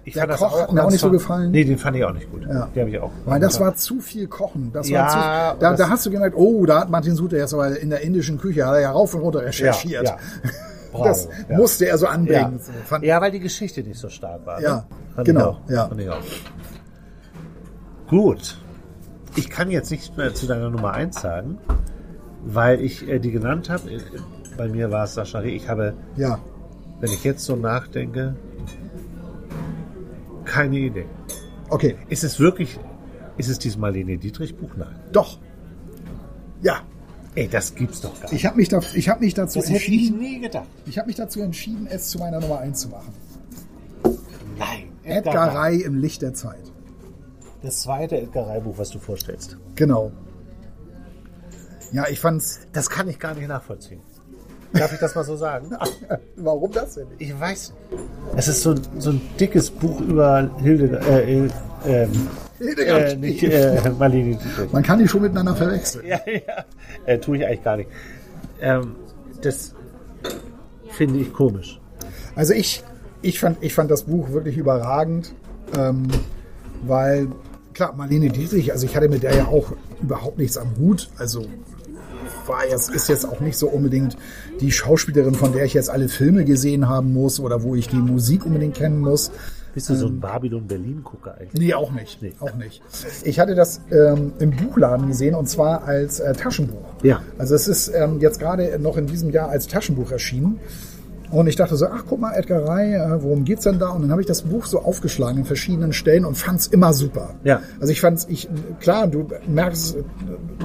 Ich 0.03 0.13
Der 0.15 0.23
fand 0.23 0.31
das 0.33 0.39
Koch 0.39 0.61
hat 0.63 0.73
mir 0.73 0.83
auch 0.83 0.89
nicht 0.89 0.99
so 0.99 1.11
gefallen. 1.11 1.51
Nee, 1.51 1.63
den 1.63 1.77
fand 1.77 1.95
ich 1.95 2.03
auch 2.03 2.11
nicht 2.13 2.31
gut. 2.31 2.41
Ja. 2.41 2.67
Den 2.73 2.81
habe 2.81 2.89
ich 2.89 2.99
auch. 2.99 3.11
Weil 3.25 3.39
das 3.39 3.59
war 3.59 3.75
zu 3.75 3.99
viel 3.99 4.25
Kochen. 4.27 4.71
Das 4.73 4.89
Ja, 4.89 5.01
war 5.03 5.53
zu, 5.53 5.59
da, 5.59 5.73
da 5.75 5.89
hast 5.89 6.07
du 6.07 6.09
gemerkt, 6.09 6.35
oh, 6.35 6.65
da 6.65 6.79
hat 6.79 6.89
Martin 6.89 7.13
Suter 7.15 7.37
jetzt 7.37 7.53
aber 7.53 7.79
in 7.79 7.91
der 7.91 8.01
indischen 8.01 8.39
Küche 8.39 8.65
hat 8.65 8.73
er 8.73 8.81
ja 8.81 8.91
rauf 8.91 9.13
und 9.13 9.21
runter 9.21 9.41
recherchiert. 9.45 10.07
Ja, 10.07 10.17
Bravo, 10.91 11.05
das 11.05 11.27
ja. 11.49 11.57
musste 11.57 11.87
er 11.87 11.97
so 11.97 12.05
Ja. 12.05 12.11
anbringen. 12.11 12.59
Fand- 12.85 13.03
ja, 13.05 13.19
weil 13.21 13.31
die 13.31 13.39
Geschichte 13.39 13.81
nicht 13.83 13.99
so 13.99 14.09
stark 14.09 14.45
war. 14.45 14.61
Ja, 14.61 14.85
ne? 15.17 15.23
Genau, 15.23 15.59
Ich 15.67 15.71
ja. 15.73 15.89
Ich 15.97 16.09
auch. 16.09 16.21
Gut. 18.07 18.57
Ich 19.35 19.49
kann 19.49 19.71
jetzt 19.71 19.89
nicht 19.91 20.17
mehr 20.17 20.33
zu 20.33 20.45
deiner 20.47 20.69
Nummer 20.69 20.91
1 20.93 21.21
sagen, 21.21 21.57
weil 22.43 22.81
ich 22.81 23.07
äh, 23.07 23.19
die 23.19 23.31
genannt 23.31 23.69
habe. 23.69 23.89
Äh, 23.89 23.99
Bei 24.57 24.67
mir 24.67 24.91
war 24.91 25.05
es 25.05 25.13
Sascha 25.13 25.39
Reh. 25.39 25.55
Ich 25.55 25.69
habe, 25.69 25.93
ja. 26.17 26.39
wenn 26.99 27.11
ich 27.11 27.23
jetzt 27.23 27.45
so 27.45 27.55
nachdenke, 27.55 28.35
keine 30.45 30.77
Idee. 30.77 31.05
Okay, 31.69 31.95
Ist 32.09 32.25
es 32.25 32.39
wirklich, 32.39 32.77
ist 33.37 33.47
es 33.49 33.57
dieses 33.59 33.77
Marlene 33.77 34.17
Dietrich 34.17 34.57
Buch? 34.57 34.71
Nein. 34.75 34.95
doch. 35.13 35.39
Ja, 36.61 36.81
Ey, 37.35 37.47
das 37.47 37.73
gibt's 37.75 38.01
doch 38.01 38.13
gar 38.19 38.23
nicht. 38.29 38.33
ich 38.33 38.45
habe 38.45 38.57
mich, 38.57 38.67
da, 38.69 38.81
ich 38.93 39.09
hab 39.09 39.21
mich 39.21 39.33
dazu 39.33 39.59
Das 39.59 39.69
hätte 39.69 39.77
ich 39.77 39.87
entschieden, 39.87 40.19
nie 40.19 40.39
gedacht. 40.39 40.67
ich 40.85 40.97
habe 40.97 41.07
mich 41.07 41.15
dazu 41.15 41.41
entschieden, 41.41 41.87
es 41.89 42.09
zu 42.09 42.19
meiner 42.19 42.39
Nummer 42.41 42.59
1 42.59 42.79
zu 42.79 42.89
machen. 42.89 43.13
Nein. 44.57 44.91
Edgar 45.03 45.55
Ray 45.55 45.81
im 45.81 45.97
Licht 45.97 46.21
der 46.21 46.33
Zeit. 46.33 46.59
Das 47.63 47.81
zweite 47.81 48.19
Edgar 48.19 48.47
Ray 48.47 48.59
Buch, 48.61 48.77
was 48.77 48.89
du 48.89 48.99
vorstellst. 48.99 49.57
Genau. 49.75 50.11
Ja, 51.91 52.07
ich 52.09 52.19
fand's. 52.19 52.59
Das 52.73 52.89
kann 52.89 53.07
ich 53.07 53.19
gar 53.19 53.33
nicht 53.33 53.47
nachvollziehen. 53.47 54.01
Darf 54.73 54.93
ich 54.93 54.99
das 54.99 55.15
mal 55.15 55.23
so 55.23 55.35
sagen? 55.35 55.71
Warum 56.37 56.71
das 56.71 56.95
denn 56.95 57.07
nicht? 57.09 57.21
Ich 57.21 57.39
weiß. 57.39 57.73
Es 58.37 58.47
ist 58.47 58.61
so, 58.61 58.75
so 58.99 59.09
ein 59.11 59.21
dickes 59.39 59.69
Buch 59.69 59.99
über 60.01 60.49
Hilde, 60.61 60.99
äh, 60.99 61.25
Hil- 61.25 61.51
ähm, 61.85 62.11
äh, 62.59 63.15
nicht, 63.15 63.43
äh, 63.43 63.81
Marlene 63.97 64.35
Dietrich. 64.37 64.71
Man 64.71 64.83
kann 64.83 64.99
die 64.99 65.07
schon 65.07 65.23
miteinander 65.23 65.55
verwechseln. 65.55 66.05
Ja, 66.07 66.19
ja. 66.25 66.63
Äh, 67.05 67.17
tue 67.19 67.37
ich 67.37 67.45
eigentlich 67.45 67.63
gar 67.63 67.77
nicht. 67.77 67.89
Ähm, 68.61 68.95
das 69.41 69.73
finde 70.89 71.19
ich 71.19 71.33
komisch. 71.33 71.79
Also 72.35 72.53
ich, 72.53 72.83
ich, 73.21 73.39
fand, 73.39 73.57
ich 73.61 73.73
fand 73.73 73.89
das 73.91 74.03
Buch 74.03 74.29
wirklich 74.31 74.57
überragend, 74.57 75.33
ähm, 75.77 76.07
weil, 76.83 77.27
klar, 77.73 77.93
Marlene 77.93 78.29
Dietrich, 78.29 78.71
also 78.71 78.85
ich 78.85 78.95
hatte 78.95 79.09
mit 79.09 79.23
der 79.23 79.35
ja 79.35 79.45
auch 79.47 79.73
überhaupt 80.01 80.37
nichts 80.37 80.57
am 80.57 80.77
Hut. 80.77 81.09
Also 81.17 81.45
war 82.45 82.67
jetzt, 82.67 82.89
ist 82.93 83.09
jetzt 83.09 83.25
auch 83.27 83.39
nicht 83.39 83.57
so 83.57 83.67
unbedingt 83.67 84.15
die 84.61 84.71
Schauspielerin, 84.71 85.35
von 85.35 85.53
der 85.53 85.65
ich 85.65 85.73
jetzt 85.73 85.89
alle 85.89 86.07
Filme 86.07 86.45
gesehen 86.45 86.87
haben 86.87 87.13
muss 87.13 87.39
oder 87.39 87.63
wo 87.63 87.75
ich 87.75 87.89
die 87.89 87.97
Musik 87.97 88.45
unbedingt 88.45 88.75
kennen 88.75 88.99
muss. 88.99 89.31
Bist 89.73 89.89
du 89.89 89.95
so 89.95 90.07
ein 90.07 90.19
Babylon-Berlin-Gucker 90.19 91.35
eigentlich? 91.39 91.61
Nee, 91.61 91.73
auch 91.73 91.91
nicht. 91.91 92.21
Nee. 92.21 92.33
Auch 92.39 92.55
nicht. 92.55 92.81
Ich 93.23 93.39
hatte 93.39 93.55
das 93.55 93.79
ähm, 93.89 94.33
im 94.39 94.51
Buchladen 94.51 95.07
gesehen 95.07 95.33
und 95.33 95.47
zwar 95.47 95.85
als 95.85 96.19
äh, 96.19 96.33
Taschenbuch. 96.33 96.93
Ja. 97.03 97.21
Also 97.37 97.55
es 97.55 97.69
ist 97.69 97.87
ähm, 97.87 98.19
jetzt 98.19 98.39
gerade 98.39 98.77
noch 98.79 98.97
in 98.97 99.07
diesem 99.07 99.31
Jahr 99.31 99.49
als 99.49 99.67
Taschenbuch 99.67 100.11
erschienen. 100.11 100.59
Und 101.31 101.47
ich 101.47 101.55
dachte 101.55 101.77
so, 101.77 101.87
ach 101.87 102.03
guck 102.07 102.19
mal, 102.19 102.33
Edgar 102.33 102.67
Ray, 102.67 102.93
äh, 102.93 103.23
worum 103.23 103.45
geht's 103.45 103.63
denn 103.63 103.79
da? 103.79 103.89
Und 103.89 104.01
dann 104.01 104.11
habe 104.11 104.21
ich 104.21 104.27
das 104.27 104.43
Buch 104.43 104.65
so 104.65 104.79
aufgeschlagen 104.79 105.39
in 105.39 105.45
verschiedenen 105.45 105.93
Stellen 105.93 106.25
und 106.25 106.35
fand's 106.35 106.67
immer 106.67 106.93
super. 106.93 107.35
Ja. 107.43 107.61
Also 107.79 107.93
ich 107.93 108.01
fand's, 108.01 108.27
ich, 108.29 108.49
klar, 108.79 109.07
du 109.07 109.27
merkst 109.47 109.97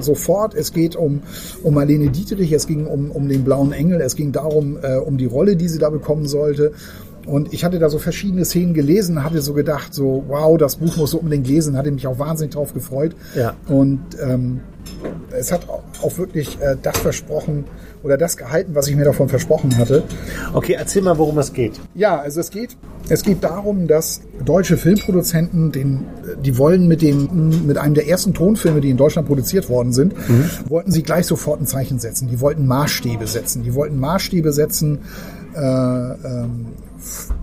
sofort, 0.01 0.53
es 0.53 0.73
geht 0.73 0.95
um, 0.95 1.21
um 1.63 1.73
Marlene 1.73 2.09
Dietrich, 2.09 2.51
es 2.51 2.67
ging 2.67 2.85
um, 2.85 3.11
um 3.11 3.29
den 3.29 3.43
blauen 3.43 3.71
Engel, 3.71 4.01
es 4.01 4.15
ging 4.15 4.31
darum, 4.33 4.77
äh, 4.81 4.97
um 4.97 5.17
die 5.17 5.25
Rolle, 5.25 5.55
die 5.55 5.69
sie 5.69 5.79
da 5.79 5.89
bekommen 5.89 6.27
sollte. 6.27 6.73
Und 7.27 7.53
ich 7.53 7.65
hatte 7.65 7.77
da 7.77 7.89
so 7.89 7.99
verschiedene 7.99 8.45
Szenen 8.45 8.73
gelesen, 8.73 9.23
hatte 9.23 9.41
so 9.41 9.53
gedacht, 9.53 9.93
so, 9.93 10.23
wow, 10.27 10.57
das 10.57 10.77
Buch 10.77 10.95
muss 10.95 11.11
so 11.11 11.19
unbedingt 11.19 11.47
lesen, 11.47 11.77
hatte 11.77 11.91
mich 11.91 12.07
auch 12.07 12.19
wahnsinnig 12.19 12.53
drauf 12.53 12.73
gefreut. 12.73 13.15
Ja. 13.35 13.53
Und 13.67 13.99
ähm, 14.21 14.61
es 15.37 15.51
hat 15.51 15.67
auch 15.69 16.17
wirklich 16.17 16.59
äh, 16.61 16.77
das 16.81 16.97
versprochen 16.99 17.65
oder 18.03 18.17
das 18.17 18.37
gehalten, 18.37 18.75
was 18.75 18.87
ich 18.87 18.95
mir 18.95 19.03
davon 19.03 19.27
versprochen 19.27 19.77
hatte. 19.77 20.03
Okay, 20.53 20.75
erzähl 20.77 21.01
mal, 21.01 21.17
worum 21.17 21.37
es 21.39 21.51
geht. 21.51 21.79
Ja, 21.95 22.19
also 22.19 22.39
es 22.39 22.49
geht, 22.49 22.77
es 23.09 23.23
geht 23.23 23.43
darum, 23.43 23.87
dass 23.87 24.21
deutsche 24.45 24.77
Filmproduzenten, 24.77 25.71
den, 25.73 26.05
die 26.43 26.57
wollen 26.57 26.87
mit 26.87 27.01
dem, 27.01 27.65
mit 27.65 27.77
einem 27.77 27.95
der 27.95 28.07
ersten 28.07 28.33
Tonfilme, 28.33 28.79
die 28.79 28.89
in 28.89 28.97
Deutschland 28.97 29.27
produziert 29.27 29.69
worden 29.69 29.91
sind, 29.91 30.13
wollten 30.69 30.91
sie 30.91 31.03
gleich 31.03 31.25
sofort 31.25 31.59
ein 31.59 31.65
Zeichen 31.65 31.99
setzen. 31.99 32.29
Die 32.29 32.39
wollten 32.39 32.65
Maßstäbe 32.65 33.27
setzen. 33.27 33.63
Die 33.63 33.73
wollten 33.73 33.99
Maßstäbe 33.99 34.53
setzen, 34.53 34.99
äh, 35.55 35.59
ähm, 35.59 36.67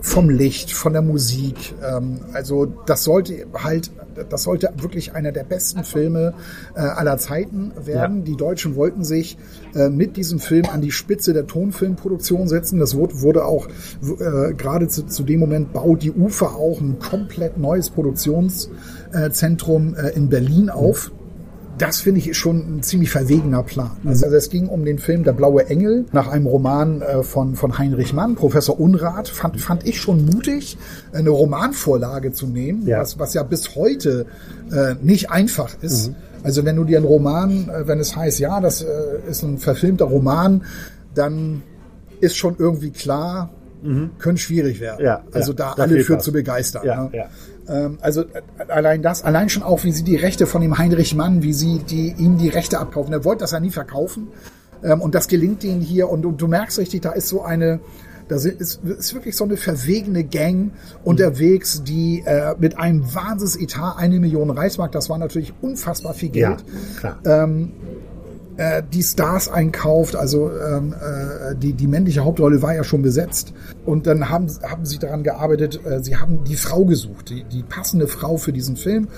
vom 0.00 0.30
Licht, 0.30 0.72
von 0.72 0.92
der 0.92 1.02
Musik. 1.02 1.74
Ähm, 1.82 2.20
also 2.32 2.66
das 2.86 3.04
sollte 3.04 3.46
halt, 3.54 3.90
das 4.28 4.44
sollte 4.44 4.72
wirklich 4.76 5.14
einer 5.14 5.32
der 5.32 5.44
besten 5.44 5.84
Filme 5.84 6.34
äh, 6.74 6.80
aller 6.80 7.18
Zeiten 7.18 7.72
werden. 7.84 8.18
Ja. 8.18 8.24
Die 8.24 8.36
Deutschen 8.36 8.76
wollten 8.76 9.04
sich 9.04 9.36
äh, 9.74 9.88
mit 9.88 10.16
diesem 10.16 10.38
Film 10.38 10.66
an 10.66 10.80
die 10.80 10.90
Spitze 10.90 11.32
der 11.32 11.46
Tonfilmproduktion 11.46 12.48
setzen. 12.48 12.78
Das 12.78 12.96
wurde, 12.96 13.22
wurde 13.22 13.44
auch 13.44 13.66
äh, 13.66 14.54
gerade 14.54 14.88
zu, 14.88 15.06
zu 15.06 15.22
dem 15.22 15.40
Moment 15.40 15.72
baut 15.72 16.02
die 16.02 16.12
UFA 16.12 16.46
auch 16.46 16.80
ein 16.80 16.98
komplett 16.98 17.58
neues 17.58 17.90
Produktionszentrum 17.90 19.94
äh, 19.94 20.10
in 20.10 20.28
Berlin 20.28 20.70
auf. 20.70 21.12
Das 21.78 22.00
finde 22.00 22.20
ich 22.20 22.36
schon 22.36 22.76
ein 22.78 22.82
ziemlich 22.82 23.10
verwegener 23.10 23.62
Plan. 23.62 23.90
Also 24.04 24.26
es 24.26 24.48
ging 24.48 24.68
um 24.68 24.84
den 24.84 24.98
Film 24.98 25.24
Der 25.24 25.32
blaue 25.32 25.66
Engel 25.66 26.06
nach 26.12 26.28
einem 26.28 26.46
Roman 26.46 27.02
äh, 27.02 27.22
von, 27.22 27.56
von 27.56 27.78
Heinrich 27.78 28.12
Mann, 28.12 28.36
Professor 28.36 28.78
Unrat. 28.78 29.28
Fand, 29.28 29.60
fand 29.60 29.86
ich 29.86 30.00
schon 30.00 30.24
mutig, 30.24 30.78
eine 31.12 31.30
Romanvorlage 31.30 32.32
zu 32.32 32.46
nehmen, 32.46 32.86
Ja. 32.86 33.00
Was, 33.00 33.18
was 33.18 33.34
ja 33.34 33.42
bis 33.42 33.74
heute 33.74 34.26
äh, 34.70 34.94
nicht 35.02 35.30
einfach 35.30 35.74
ist. 35.82 36.12
Also 36.42 36.64
wenn 36.64 36.76
du 36.76 36.84
dir 36.84 36.98
einen 36.98 37.06
Roman, 37.06 37.68
äh, 37.68 37.88
wenn 37.88 37.98
es 37.98 38.14
heißt, 38.14 38.38
ja, 38.38 38.60
das 38.60 38.82
äh, 38.82 38.86
ist 39.28 39.42
ein 39.42 39.58
verfilmter 39.58 40.04
Roman, 40.04 40.62
dann 41.14 41.62
ist 42.20 42.36
schon 42.36 42.56
irgendwie 42.58 42.90
klar, 42.90 43.50
könnte 44.18 44.40
schwierig 44.40 44.80
werden. 44.80 45.04
Ja, 45.04 45.24
also 45.32 45.52
ja, 45.52 45.56
da 45.56 45.72
alle 45.82 46.00
für 46.00 46.16
was. 46.16 46.24
zu 46.24 46.32
begeistern. 46.32 46.86
Ja, 46.86 47.04
ne? 47.04 47.28
Ja. 47.68 47.86
Ähm, 47.86 47.98
also 48.00 48.22
äh, 48.22 48.42
allein 48.68 49.02
das, 49.02 49.24
allein 49.24 49.48
schon 49.48 49.62
auch, 49.62 49.84
wie 49.84 49.92
sie 49.92 50.04
die 50.04 50.16
Rechte 50.16 50.46
von 50.46 50.60
dem 50.62 50.78
Heinrich 50.78 51.14
Mann, 51.14 51.42
wie 51.42 51.52
sie 51.52 51.78
die, 51.78 52.14
ihm 52.18 52.38
die 52.38 52.48
Rechte 52.48 52.78
abkaufen. 52.78 53.12
Er 53.12 53.24
wollte 53.24 53.40
das 53.40 53.52
ja 53.52 53.60
nie 53.60 53.70
verkaufen. 53.70 54.28
Ähm, 54.82 55.00
und 55.00 55.14
das 55.14 55.28
gelingt 55.28 55.64
ihnen 55.64 55.80
hier. 55.80 56.08
Und 56.10 56.22
du, 56.22 56.32
du 56.32 56.46
merkst 56.46 56.78
richtig, 56.78 57.02
da 57.02 57.12
ist 57.12 57.28
so 57.28 57.42
eine, 57.42 57.80
da 58.28 58.36
ist, 58.36 58.46
ist 58.84 59.14
wirklich 59.14 59.36
so 59.36 59.44
eine 59.44 59.56
verwegene 59.56 60.24
Gang 60.24 60.72
unterwegs, 61.04 61.82
die 61.84 62.22
äh, 62.24 62.54
mit 62.58 62.78
einem 62.78 63.14
Wahnsinnsetat, 63.14 63.98
eine 63.98 64.18
Million 64.20 64.50
Reichsmark, 64.50 64.92
das 64.92 65.10
war 65.10 65.18
natürlich 65.18 65.52
unfassbar 65.60 66.14
viel 66.14 66.34
Ja, 66.34 66.50
Geld, 66.50 66.64
klar. 66.98 67.18
Äh, 68.56 68.82
die 68.92 69.02
Stars 69.02 69.48
einkauft. 69.48 70.16
Also 70.16 70.50
ähm, 70.50 70.94
äh, 70.94 71.54
die, 71.56 71.72
die 71.72 71.86
männliche 71.86 72.24
Hauptrolle 72.24 72.62
war 72.62 72.74
ja 72.74 72.84
schon 72.84 73.02
besetzt. 73.02 73.52
Und 73.84 74.06
dann 74.06 74.28
haben, 74.28 74.48
haben 74.62 74.84
sie 74.84 74.98
daran 74.98 75.22
gearbeitet, 75.22 75.80
äh, 75.84 76.02
sie 76.02 76.16
haben 76.16 76.44
die 76.44 76.56
Frau 76.56 76.84
gesucht, 76.84 77.30
die, 77.30 77.44
die 77.44 77.62
passende 77.62 78.06
Frau 78.06 78.36
für 78.36 78.52
diesen 78.52 78.76
Film. 78.76 79.08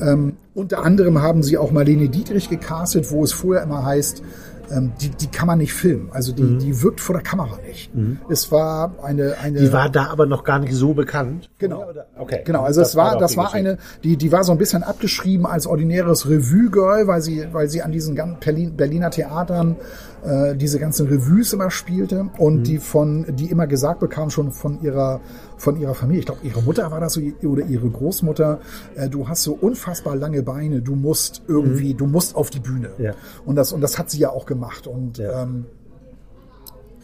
Ähm, 0.00 0.36
unter 0.54 0.84
anderem 0.84 1.22
haben 1.22 1.42
sie 1.42 1.58
auch 1.58 1.70
Marlene 1.72 2.08
Dietrich 2.08 2.48
gecastet, 2.48 3.10
wo 3.10 3.22
es 3.22 3.32
vorher 3.32 3.62
immer 3.62 3.84
heißt, 3.84 4.22
ähm, 4.70 4.92
die, 5.00 5.10
die 5.10 5.26
kann 5.26 5.46
man 5.46 5.58
nicht 5.58 5.72
filmen. 5.72 6.08
Also 6.12 6.32
die, 6.32 6.58
die 6.58 6.82
wirkt 6.82 7.00
vor 7.00 7.14
der 7.14 7.22
Kamera 7.22 7.58
nicht. 7.66 7.90
Es 8.28 8.50
war 8.52 8.94
eine, 9.02 9.36
eine 9.42 9.60
Die 9.60 9.72
war 9.72 9.88
da 9.88 10.06
aber 10.06 10.26
noch 10.26 10.44
gar 10.44 10.58
nicht 10.58 10.74
so 10.74 10.94
bekannt. 10.94 11.50
Genau. 11.58 11.92
Okay. 12.18 12.42
Genau, 12.44 12.62
also 12.62 12.80
es 12.80 12.96
war, 12.96 13.12
doch 13.12 13.20
das 13.20 13.36
war 13.36 13.52
eine, 13.54 13.78
die, 14.04 14.16
die 14.16 14.32
war 14.32 14.44
so 14.44 14.52
ein 14.52 14.58
bisschen 14.58 14.82
abgeschrieben 14.82 15.46
als 15.46 15.66
ordinäres 15.66 16.28
Revue-Girl, 16.28 17.06
weil 17.06 17.20
sie, 17.20 17.46
weil 17.52 17.68
sie 17.68 17.82
an 17.82 17.92
diesen 17.92 18.14
ganzen 18.14 18.38
Berlin, 18.40 18.76
Berliner 18.76 19.10
Theatern 19.10 19.76
äh, 20.24 20.56
diese 20.56 20.78
ganzen 20.78 21.06
Revues 21.08 21.52
immer 21.52 21.70
spielte 21.70 22.28
und 22.38 22.58
Mhm. 22.58 22.62
die 22.64 22.78
von, 22.78 23.26
die 23.36 23.50
immer 23.50 23.66
gesagt 23.66 24.00
bekam 24.00 24.30
schon 24.30 24.52
von 24.52 24.82
ihrer, 24.82 25.20
von 25.56 25.76
ihrer 25.80 25.94
Familie. 25.94 26.20
Ich 26.20 26.26
glaube, 26.26 26.40
ihre 26.44 26.62
Mutter 26.62 26.90
war 26.90 27.00
das 27.00 27.14
so 27.14 27.20
oder 27.44 27.64
ihre 27.66 27.88
Großmutter. 27.88 28.60
Äh, 28.96 29.08
du 29.08 29.28
hast 29.28 29.42
so 29.42 29.52
unfassbar 29.60 30.16
lange 30.16 30.42
Beine, 30.42 30.80
du 30.82 30.94
musst 30.94 31.42
irgendwie, 31.48 31.94
du 31.94 32.06
musst 32.06 32.34
auf 32.36 32.50
die 32.50 32.60
Bühne. 32.60 32.90
Mhm. 32.98 33.04
Ja. 33.04 33.12
Und 33.44 33.56
das, 33.56 33.72
und 33.72 33.80
das 33.80 33.98
hat 33.98 34.10
sie 34.10 34.18
ja 34.18 34.30
auch 34.30 34.46
gemacht 34.46 34.86
und 34.86 35.18
Ja. 35.18 35.42
ähm, 35.42 35.66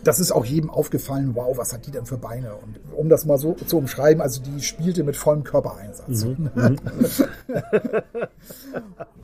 das 0.06 0.20
ist 0.20 0.30
auch 0.30 0.44
jedem 0.44 0.70
aufgefallen, 0.70 1.32
wow, 1.34 1.56
was 1.58 1.72
hat 1.72 1.86
die 1.86 1.90
denn 1.90 2.06
für 2.06 2.16
Beine? 2.16 2.54
Und 2.54 2.78
um 2.96 3.08
das 3.08 3.26
mal 3.26 3.38
so 3.38 3.54
zu 3.54 3.78
umschreiben, 3.78 4.22
also 4.22 4.40
die 4.40 4.62
spielte 4.62 5.02
mit 5.02 5.16
vollem 5.16 5.44
Körpereinsatz. 5.44 6.26
Mhm. 6.36 6.78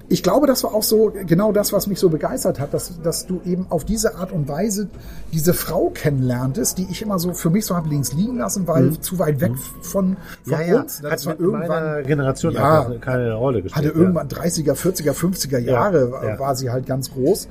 ich 0.09 0.23
glaube, 0.23 0.47
das 0.47 0.65
war 0.65 0.75
auch 0.75 0.83
so 0.83 1.13
genau 1.27 1.53
das, 1.53 1.73
was 1.73 1.87
mich 1.87 1.99
so 1.99 2.09
begeistert 2.09 2.61
hat, 2.61 2.75
dass, 2.75 3.01
dass 3.03 3.27
du 3.27 3.41
eben 3.45 3.67
auf 3.71 3.85
diese 3.85 4.17
Art 4.17 4.33
und 4.33 4.49
Weise 4.49 4.89
diese 5.33 5.55
Frau 5.55 5.91
kennenlerntest, 5.91 6.79
die 6.79 6.87
ich 6.91 7.03
immer 7.03 7.19
so 7.19 7.33
für 7.33 7.51
mich 7.51 7.65
so 7.67 7.77
habe 7.77 7.89
links 7.89 8.13
liegen 8.13 8.39
lassen, 8.39 8.67
weil 8.67 8.85
mhm. 8.85 9.03
zu 9.03 9.19
weit 9.19 9.41
weg 9.41 9.53
von, 9.81 10.17
von 10.45 10.61
ja, 10.67 10.81
uns. 10.81 11.01
Ja. 11.03 11.11
Das 11.11 11.27
hat 11.27 11.39
war 11.39 11.41
irgendwann 11.41 12.05
Generation 12.05 12.53
ja, 12.55 12.91
keine 13.01 13.35
Rolle 13.35 13.63
gespielt. 13.63 13.87
Hatte 13.87 13.99
irgendwann 13.99 14.29
30er, 14.29 14.75
40er, 14.75 15.13
50er 15.13 15.59
Jahre 15.59 16.11
ja, 16.25 16.39
war 16.39 16.57
sie 16.57 16.71
halt 16.71 16.87
ganz 16.87 17.11
groß 17.13 17.49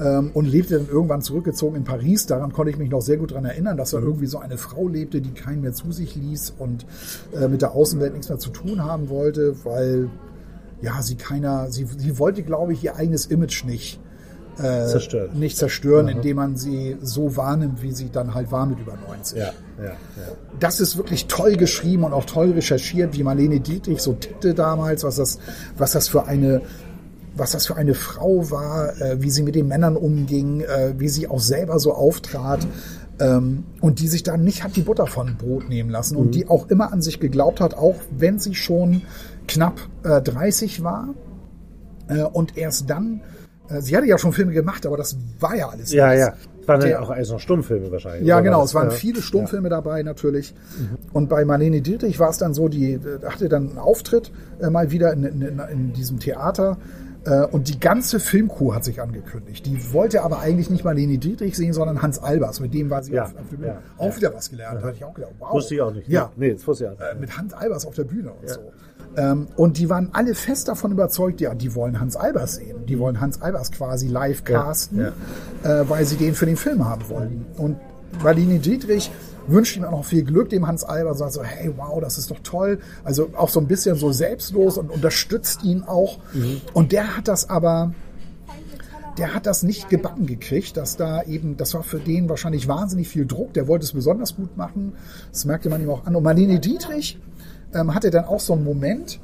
ähm, 0.00 0.30
und 0.32 0.46
lebte 0.46 0.78
dann 0.78 0.88
irgendwann 0.88 1.22
zurückgezogen 1.22 1.76
in 1.76 1.84
Paris. 1.84 2.26
Daran 2.26 2.52
konnte 2.52 2.70
ich 2.70 2.78
mich 2.78 2.90
noch 2.90 3.02
sehr 3.02 3.18
gut 3.18 3.32
dran 3.32 3.44
erinnern, 3.44 3.76
dass 3.76 3.90
da 3.90 4.00
mhm. 4.00 4.06
irgendwie 4.06 4.26
so 4.26 4.38
eine 4.38 4.56
Frau 4.56 4.88
lebte, 4.88 5.20
die 5.20 5.32
keinen 5.32 5.60
mehr 5.60 5.72
zu 5.72 5.92
sich 5.92 6.16
ließ 6.16 6.54
und 6.58 6.86
äh, 7.38 7.48
mit 7.48 7.62
der 7.62 7.72
Außenwelt 7.72 8.12
nichts 8.12 8.28
mehr 8.28 8.38
zu 8.38 8.50
tun 8.50 8.82
haben 8.84 9.08
wollte, 9.08 9.64
weil 9.64 10.08
ja 10.80 11.02
sie 11.02 11.16
keiner, 11.16 11.70
sie, 11.70 11.84
sie 11.84 12.18
wollte, 12.18 12.42
glaube 12.42 12.72
ich, 12.72 12.82
ihr 12.82 12.96
eigenes 12.96 13.26
Image 13.26 13.64
nicht 13.64 14.00
äh, 14.58 14.86
zerstören. 14.86 15.38
nicht 15.38 15.56
zerstören, 15.56 16.06
Aha. 16.06 16.16
indem 16.16 16.36
man 16.36 16.56
sie 16.56 16.96
so 17.02 17.36
wahrnimmt, 17.36 17.82
wie 17.82 17.92
sie 17.92 18.10
dann 18.10 18.34
halt 18.34 18.50
war 18.50 18.66
mit 18.66 18.78
über 18.78 18.96
90. 18.96 19.38
Ja, 19.38 19.52
ja, 19.78 19.84
ja. 19.84 19.94
Das 20.58 20.80
ist 20.80 20.96
wirklich 20.96 21.26
toll 21.26 21.56
geschrieben 21.56 22.04
und 22.04 22.12
auch 22.12 22.24
toll 22.24 22.52
recherchiert, 22.52 23.16
wie 23.16 23.22
Marlene 23.22 23.60
Dietrich 23.60 24.00
so 24.00 24.14
tippte 24.14 24.54
damals, 24.54 25.04
was 25.04 25.16
das, 25.16 25.38
was 25.76 25.92
das 25.92 26.08
für 26.08 26.26
eine 26.26 26.62
was 27.34 27.52
das 27.52 27.66
für 27.66 27.76
eine 27.76 27.94
Frau 27.94 28.50
war, 28.50 29.00
äh, 29.00 29.22
wie 29.22 29.30
sie 29.30 29.42
mit 29.42 29.54
den 29.54 29.68
Männern 29.68 29.96
umging, 29.96 30.60
äh, 30.60 30.94
wie 30.98 31.08
sie 31.08 31.28
auch 31.28 31.40
selber 31.40 31.78
so 31.78 31.94
auftrat. 31.94 32.66
Ähm, 33.20 33.64
und 33.80 34.00
die 34.00 34.08
sich 34.08 34.22
da 34.22 34.36
nicht 34.36 34.64
hat 34.64 34.76
die 34.76 34.82
Butter 34.82 35.06
von 35.06 35.36
Brot 35.36 35.68
nehmen 35.68 35.90
lassen 35.90 36.14
mhm. 36.14 36.20
und 36.20 36.34
die 36.34 36.48
auch 36.48 36.68
immer 36.68 36.92
an 36.92 37.02
sich 37.02 37.20
geglaubt 37.20 37.60
hat, 37.60 37.74
auch 37.74 37.96
wenn 38.10 38.38
sie 38.38 38.54
schon 38.54 39.02
knapp 39.46 39.78
äh, 40.04 40.22
30 40.22 40.82
war 40.82 41.14
äh, 42.08 42.22
und 42.22 42.56
erst 42.56 42.88
dann, 42.88 43.20
äh, 43.68 43.82
sie 43.82 43.96
hatte 43.96 44.06
ja 44.06 44.16
schon 44.16 44.32
Filme 44.32 44.52
gemacht, 44.52 44.86
aber 44.86 44.96
das 44.96 45.16
war 45.38 45.54
ja 45.54 45.68
alles. 45.68 45.92
Ja, 45.92 46.08
nichts. 46.08 46.26
ja. 46.26 46.34
Es 46.62 46.68
waren 46.68 46.88
ja 46.88 47.00
auch 47.00 47.10
also 47.10 47.34
noch 47.34 47.40
Stummfilme 47.40 47.90
wahrscheinlich. 47.90 48.28
Ja, 48.28 48.40
genau. 48.40 48.62
Es 48.62 48.74
waren 48.74 48.90
ja. 48.90 48.94
viele 48.94 49.22
Stummfilme 49.22 49.68
ja. 49.68 49.76
dabei 49.76 50.02
natürlich. 50.02 50.54
Mhm. 50.78 50.98
Und 51.12 51.28
bei 51.28 51.44
Marlene 51.44 51.80
Dietrich 51.80 52.20
war 52.20 52.30
es 52.30 52.38
dann 52.38 52.54
so, 52.54 52.68
die 52.68 52.92
äh, 52.92 53.00
hatte 53.24 53.48
dann 53.48 53.70
einen 53.70 53.78
Auftritt 53.78 54.30
äh, 54.60 54.70
mal 54.70 54.90
wieder 54.90 55.12
in, 55.12 55.24
in, 55.24 55.58
in 55.58 55.92
diesem 55.94 56.20
Theater 56.20 56.76
und 57.50 57.68
die 57.68 57.78
ganze 57.78 58.18
Filmcrew 58.18 58.74
hat 58.74 58.84
sich 58.84 59.00
angekündigt. 59.00 59.66
Die 59.66 59.92
wollte 59.92 60.22
aber 60.22 60.40
eigentlich 60.40 60.70
nicht 60.70 60.84
mal 60.84 60.94
Leni 60.94 61.18
Dietrich 61.18 61.56
sehen, 61.56 61.72
sondern 61.72 62.00
Hans 62.00 62.18
Albers. 62.18 62.60
Mit 62.60 62.72
dem 62.72 62.88
war 62.88 63.02
sie 63.02 63.12
ja, 63.12 63.24
auf, 63.24 63.34
auf 63.34 63.60
ja, 63.62 63.78
auch 63.98 64.06
ja. 64.06 64.16
wieder 64.16 64.34
was 64.34 64.50
gelernt. 64.50 64.78
Da 64.80 64.86
hatte 64.86 64.96
ich 64.96 65.04
auch 65.04 65.14
gedacht, 65.14 65.32
wow. 65.38 65.52
Wusste 65.52 65.74
ich 65.74 65.82
auch 65.82 65.92
nicht. 65.92 66.08
Ja. 66.08 66.30
Nee, 66.36 66.54
das 66.54 66.66
wusste 66.66 66.84
ich 66.84 66.90
auch 66.90 66.98
nicht. 66.98 67.02
Äh, 67.02 67.20
mit 67.20 67.36
Hans 67.36 67.52
Albers 67.52 67.86
auf 67.86 67.94
der 67.94 68.04
Bühne 68.04 68.32
und 68.32 68.48
so. 68.48 68.60
Ähm, 69.16 69.48
und 69.56 69.78
die 69.78 69.90
waren 69.90 70.10
alle 70.12 70.34
fest 70.34 70.68
davon 70.68 70.92
überzeugt, 70.92 71.40
ja, 71.40 71.54
die 71.54 71.74
wollen 71.74 72.00
Hans 72.00 72.16
Albers 72.16 72.56
sehen. 72.56 72.86
Die 72.86 72.98
wollen 72.98 73.20
Hans 73.20 73.42
Albers 73.42 73.72
quasi 73.72 74.08
live 74.08 74.44
casten, 74.44 75.00
äh, 75.00 75.12
weil 75.62 76.04
sie 76.04 76.16
den 76.16 76.34
für 76.34 76.46
den 76.46 76.56
Film 76.56 76.88
haben 76.88 77.08
wollten. 77.08 77.46
Und 77.56 77.76
Marlene 78.22 78.58
Dietrich 78.58 79.10
wünscht 79.50 79.76
ihm 79.76 79.84
auch 79.84 79.90
noch 79.90 80.04
viel 80.04 80.24
Glück, 80.24 80.50
dem 80.50 80.66
Hans 80.66 80.84
Alber, 80.84 81.14
sagt 81.14 81.32
so, 81.32 81.42
hey, 81.42 81.72
wow, 81.76 82.00
das 82.00 82.18
ist 82.18 82.30
doch 82.30 82.40
toll. 82.42 82.80
Also 83.04 83.30
auch 83.36 83.48
so 83.48 83.60
ein 83.60 83.66
bisschen 83.66 83.96
so 83.96 84.12
selbstlos 84.12 84.78
und 84.78 84.90
unterstützt 84.90 85.62
ihn 85.64 85.82
auch. 85.82 86.18
Mhm. 86.32 86.60
Und 86.72 86.92
der 86.92 87.16
hat 87.16 87.28
das 87.28 87.48
aber, 87.48 87.92
der 89.18 89.34
hat 89.34 89.46
das 89.46 89.62
nicht 89.62 89.88
gebacken 89.88 90.26
gekriegt, 90.26 90.76
dass 90.76 90.96
da 90.96 91.22
eben, 91.22 91.56
das 91.56 91.74
war 91.74 91.82
für 91.82 91.98
den 91.98 92.28
wahrscheinlich 92.28 92.68
wahnsinnig 92.68 93.08
viel 93.08 93.26
Druck. 93.26 93.52
Der 93.54 93.68
wollte 93.68 93.84
es 93.84 93.92
besonders 93.92 94.36
gut 94.36 94.56
machen. 94.56 94.94
Das 95.32 95.44
merkte 95.44 95.68
man 95.68 95.82
ihm 95.82 95.90
auch 95.90 96.06
an. 96.06 96.16
Und 96.16 96.22
Marlene 96.22 96.60
Dietrich 96.60 97.18
ähm, 97.74 97.94
hatte 97.94 98.10
dann 98.10 98.24
auch 98.24 98.40
so 98.40 98.54
einen 98.54 98.64
Moment, 98.64 99.20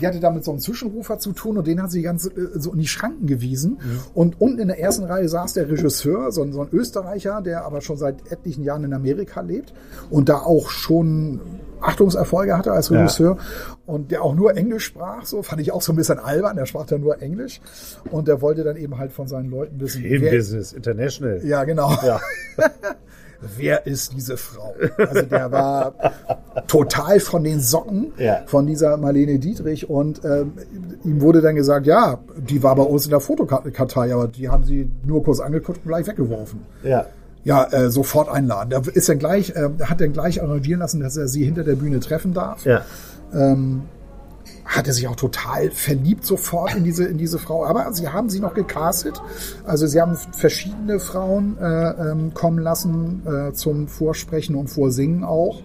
die 0.00 0.06
hatte 0.06 0.20
damit 0.20 0.44
so 0.44 0.50
einen 0.50 0.60
Zwischenrufer 0.60 1.18
zu 1.18 1.32
tun 1.32 1.58
und 1.58 1.66
den 1.66 1.82
hat 1.82 1.90
sie 1.90 2.02
ganz 2.02 2.26
äh, 2.26 2.30
so 2.54 2.72
in 2.72 2.78
die 2.78 2.86
Schranken 2.86 3.26
gewiesen. 3.26 3.72
Mhm. 3.72 4.00
Und 4.14 4.40
unten 4.40 4.58
in 4.58 4.68
der 4.68 4.80
ersten 4.80 5.04
Reihe 5.04 5.28
saß 5.28 5.54
der 5.54 5.68
Regisseur, 5.68 6.32
so 6.32 6.42
ein, 6.42 6.52
so 6.52 6.62
ein 6.62 6.68
Österreicher, 6.72 7.40
der 7.42 7.64
aber 7.64 7.80
schon 7.80 7.96
seit 7.96 8.30
etlichen 8.30 8.64
Jahren 8.64 8.84
in 8.84 8.92
Amerika 8.92 9.40
lebt 9.40 9.72
und 10.10 10.28
da 10.28 10.38
auch 10.38 10.70
schon 10.70 11.40
Achtungserfolge 11.80 12.56
hatte 12.56 12.72
als 12.72 12.90
Regisseur 12.90 13.36
ja. 13.36 13.76
und 13.86 14.10
der 14.10 14.22
auch 14.22 14.34
nur 14.34 14.56
Englisch 14.56 14.84
sprach, 14.84 15.26
so 15.26 15.42
fand 15.42 15.60
ich 15.60 15.70
auch 15.72 15.82
so 15.82 15.92
ein 15.92 15.96
bisschen 15.96 16.18
albern, 16.18 16.56
der 16.56 16.66
sprach 16.66 16.86
dann 16.86 17.02
nur 17.02 17.20
Englisch 17.20 17.60
und 18.10 18.26
der 18.26 18.40
wollte 18.40 18.64
dann 18.64 18.76
eben 18.76 18.98
halt 18.98 19.12
von 19.12 19.28
seinen 19.28 19.50
Leuten 19.50 19.78
wissen. 19.80 20.02
Filmbusiness, 20.02 20.72
International. 20.72 21.44
Ja, 21.44 21.64
genau. 21.64 21.90
Ja. 22.04 22.20
wer 23.56 23.86
ist 23.86 24.12
diese 24.12 24.36
Frau? 24.36 24.74
Also 24.96 25.22
der 25.22 25.52
war 25.52 25.94
total 26.66 27.20
von 27.20 27.44
den 27.44 27.60
Socken 27.60 28.12
ja. 28.18 28.42
von 28.46 28.66
dieser 28.66 28.96
Marlene 28.96 29.38
Dietrich 29.38 29.88
und 29.88 30.24
ähm, 30.24 30.52
ihm 31.04 31.20
wurde 31.20 31.40
dann 31.40 31.54
gesagt, 31.54 31.86
ja, 31.86 32.18
die 32.36 32.62
war 32.62 32.74
bei 32.76 32.82
uns 32.82 33.04
in 33.04 33.10
der 33.10 33.20
Fotokartei, 33.20 34.12
aber 34.12 34.28
die 34.28 34.48
haben 34.48 34.64
sie 34.64 34.90
nur 35.04 35.22
kurz 35.22 35.40
angeguckt 35.40 35.78
und 35.84 35.88
gleich 35.88 36.06
weggeworfen. 36.06 36.60
Ja. 36.82 37.06
Ja, 37.44 37.64
äh, 37.70 37.90
sofort 37.90 38.30
einladen. 38.30 38.70
Da 38.70 38.80
ist 38.94 39.08
dann 39.08 39.18
gleich, 39.18 39.50
äh, 39.50 39.68
hat 39.82 40.00
dann 40.00 40.14
gleich 40.14 40.42
arrangieren 40.42 40.80
lassen, 40.80 41.00
dass 41.00 41.16
er 41.16 41.28
sie 41.28 41.44
hinter 41.44 41.62
der 41.62 41.74
Bühne 41.74 42.00
treffen 42.00 42.32
darf. 42.32 42.64
Ja. 42.64 42.82
Ähm, 43.34 43.82
hat 44.64 44.86
er 44.86 44.94
sich 44.94 45.06
auch 45.08 45.16
total 45.16 45.70
verliebt 45.70 46.24
sofort 46.24 46.74
in 46.74 46.84
diese, 46.84 47.04
in 47.04 47.18
diese 47.18 47.38
Frau. 47.38 47.64
Aber 47.66 47.92
sie 47.92 48.08
haben 48.08 48.30
sie 48.30 48.40
noch 48.40 48.54
gecastet. 48.54 49.20
Also 49.64 49.86
sie 49.86 50.00
haben 50.00 50.16
verschiedene 50.16 51.00
Frauen 51.00 51.58
äh, 51.58 51.64
ähm, 51.64 52.32
kommen 52.34 52.58
lassen 52.58 53.22
äh, 53.26 53.52
zum 53.52 53.88
Vorsprechen 53.88 54.56
und 54.56 54.68
Vorsingen 54.68 55.24
auch. 55.24 55.60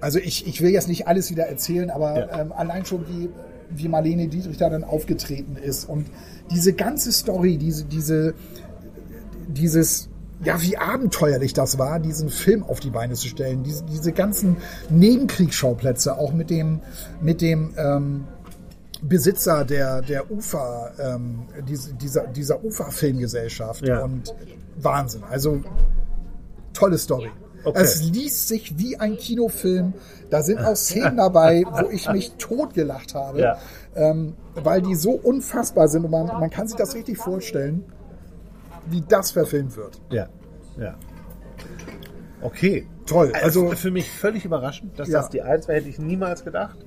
Also 0.00 0.18
ich, 0.18 0.46
ich 0.46 0.60
will 0.60 0.70
jetzt 0.70 0.88
nicht 0.88 1.08
alles 1.08 1.30
wieder 1.30 1.44
erzählen, 1.44 1.90
aber 1.90 2.18
ja. 2.18 2.40
ähm, 2.40 2.52
allein 2.52 2.84
schon 2.84 3.06
wie, 3.08 3.30
wie 3.70 3.88
Marlene 3.88 4.28
Dietrich 4.28 4.58
da 4.58 4.70
dann 4.70 4.84
aufgetreten 4.84 5.56
ist 5.56 5.88
und 5.88 6.06
diese 6.50 6.72
ganze 6.72 7.10
Story, 7.10 7.56
diese, 7.58 7.84
diese, 7.84 8.34
dieses 9.48 10.07
ja, 10.44 10.60
wie 10.62 10.76
abenteuerlich 10.76 11.52
das 11.52 11.78
war, 11.78 11.98
diesen 11.98 12.28
Film 12.28 12.62
auf 12.62 12.80
die 12.80 12.90
Beine 12.90 13.14
zu 13.14 13.28
stellen. 13.28 13.64
Diese, 13.64 13.84
diese 13.84 14.12
ganzen 14.12 14.56
Nebenkriegsschauplätze, 14.88 16.16
auch 16.16 16.32
mit 16.32 16.50
dem, 16.50 16.80
mit 17.20 17.40
dem 17.40 17.74
ähm, 17.76 18.24
Besitzer 19.02 19.64
der, 19.64 20.02
der 20.02 20.30
Ufer, 20.30 20.92
ähm, 20.98 21.46
diese, 21.68 21.94
dieser, 21.94 22.26
dieser 22.28 22.62
Ufer-Filmgesellschaft. 22.64 23.86
Ja. 23.86 24.04
Und 24.04 24.34
Wahnsinn. 24.76 25.22
Also 25.28 25.60
tolle 26.72 26.98
Story. 26.98 27.30
Okay. 27.64 27.80
Es 27.82 28.02
liest 28.02 28.46
sich 28.48 28.78
wie 28.78 28.96
ein 28.96 29.16
Kinofilm. 29.16 29.94
Da 30.30 30.42
sind 30.42 30.60
auch 30.60 30.76
Szenen 30.76 31.16
dabei, 31.16 31.64
wo 31.68 31.88
ich 31.90 32.08
mich 32.10 32.32
totgelacht 32.38 33.14
habe, 33.14 33.40
ja. 33.40 33.58
ähm, 33.96 34.34
weil 34.54 34.82
die 34.82 34.94
so 34.94 35.10
unfassbar 35.10 35.88
sind 35.88 36.04
und 36.04 36.12
man, 36.12 36.26
man 36.26 36.50
kann 36.50 36.68
sich 36.68 36.76
das 36.76 36.94
richtig 36.94 37.18
vorstellen 37.18 37.84
wie 38.90 39.02
das 39.02 39.30
verfilmt 39.30 39.76
wird. 39.76 40.00
Ja, 40.10 40.28
ja. 40.78 40.94
Okay. 42.40 42.86
Toll. 43.06 43.32
Also, 43.34 43.64
also 43.64 43.76
für 43.76 43.90
mich 43.90 44.10
völlig 44.10 44.44
überraschend, 44.44 44.98
dass 44.98 45.08
ja. 45.08 45.20
das 45.20 45.30
die 45.30 45.42
Eins 45.42 45.66
war, 45.66 45.74
hätte 45.74 45.88
ich 45.88 45.98
niemals 45.98 46.44
gedacht. 46.44 46.78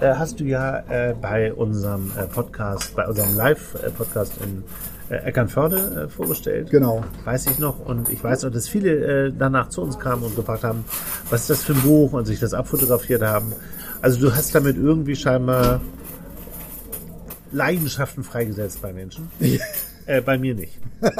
Äh, 0.00 0.14
hast 0.14 0.38
du 0.38 0.44
ja 0.44 0.78
äh, 0.88 1.14
bei 1.20 1.52
unserem 1.52 2.12
äh, 2.16 2.26
Podcast, 2.26 2.94
bei 2.94 3.06
unserem 3.06 3.36
Live-Podcast 3.36 4.34
in 4.42 4.62
äh, 5.10 5.16
Eckernförde 5.16 6.04
äh, 6.04 6.08
vorgestellt. 6.08 6.70
Genau. 6.70 7.04
Weiß 7.24 7.46
ich 7.46 7.58
noch. 7.58 7.80
Und 7.84 8.08
ich 8.08 8.22
weiß 8.22 8.44
auch, 8.44 8.50
dass 8.50 8.68
viele 8.68 9.26
äh, 9.26 9.32
danach 9.36 9.68
zu 9.68 9.82
uns 9.82 9.98
kamen 9.98 10.22
und 10.22 10.36
gefragt 10.36 10.62
haben, 10.62 10.84
was 11.28 11.42
ist 11.42 11.50
das 11.50 11.64
für 11.64 11.72
ein 11.74 11.82
Buch 11.82 12.12
und 12.12 12.26
sich 12.26 12.38
das 12.38 12.54
abfotografiert 12.54 13.22
haben. 13.22 13.52
Also 14.00 14.20
du 14.20 14.34
hast 14.34 14.54
damit 14.54 14.76
irgendwie 14.76 15.16
scheinbar 15.16 15.80
Leidenschaften 17.50 18.22
freigesetzt 18.22 18.80
bei 18.80 18.92
Menschen. 18.92 19.28
Äh, 20.06 20.20
bei 20.20 20.38
mir 20.38 20.54
nicht. 20.54 20.80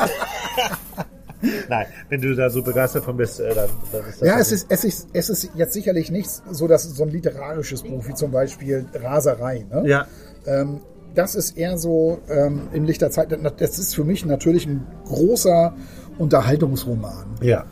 Nein, 1.69 1.87
wenn 2.09 2.21
du 2.21 2.35
da 2.35 2.49
so 2.49 2.63
begeistert 2.63 3.05
von 3.05 3.17
bist, 3.17 3.41
äh, 3.41 3.55
dann, 3.55 3.69
dann 3.93 4.07
ist 4.09 4.21
das. 4.21 4.29
Ja, 4.29 4.39
es 4.39 4.53
ist, 4.53 4.67
es, 4.71 4.85
ist, 4.85 5.09
es 5.13 5.29
ist 5.29 5.51
jetzt 5.55 5.73
sicherlich 5.73 6.11
nicht 6.11 6.31
so, 6.51 6.67
dass 6.69 6.85
so 6.85 7.03
ein 7.03 7.11
literarisches 7.11 7.83
Buch 7.83 8.07
wie 8.07 8.15
zum 8.15 8.31
Beispiel 8.31 8.87
Raserei. 8.95 9.67
Ne? 9.71 9.83
Ja. 9.87 10.07
Ähm, 10.47 10.81
das 11.15 11.35
ist 11.35 11.57
eher 11.57 11.79
so 11.79 12.21
ähm, 12.29 12.69
im 12.73 12.85
Licht 12.85 13.01
der 13.01 13.11
Zeit. 13.11 13.37
Das 13.59 13.79
ist 13.79 13.95
für 13.95 14.05
mich 14.05 14.25
natürlich 14.25 14.67
ein 14.67 14.87
großer 15.07 15.75
Unterhaltungsroman. 16.19 17.37
Ja. 17.41 17.67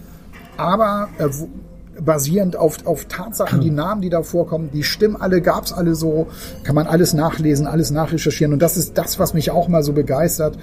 Aber 0.57 1.09
äh, 1.19 1.29
basierend 2.05 2.57
auf, 2.57 2.87
auf 2.87 3.07
Tatsachen, 3.07 3.61
die 3.61 3.71
Namen, 3.71 4.03
die 4.03 4.11
da 4.11 4.23
vorkommen, 4.23 4.71
die 4.73 4.83
stimmen 4.83 5.17
alle, 5.17 5.41
gab's 5.41 5.73
alle 5.73 5.95
so, 5.95 6.29
kann 6.65 6.75
man 6.75 6.87
alles 6.87 7.15
nachlesen, 7.15 7.67
alles 7.67 7.91
nachrecherchieren. 7.91 8.53
Und 8.53 8.61
das 8.61 8.77
ist 8.77 8.99
das, 8.99 9.19
was 9.19 9.35
mich 9.35 9.51
auch 9.51 9.69
mal 9.69 9.83
so 9.83 9.93
begeistert, 9.93 10.59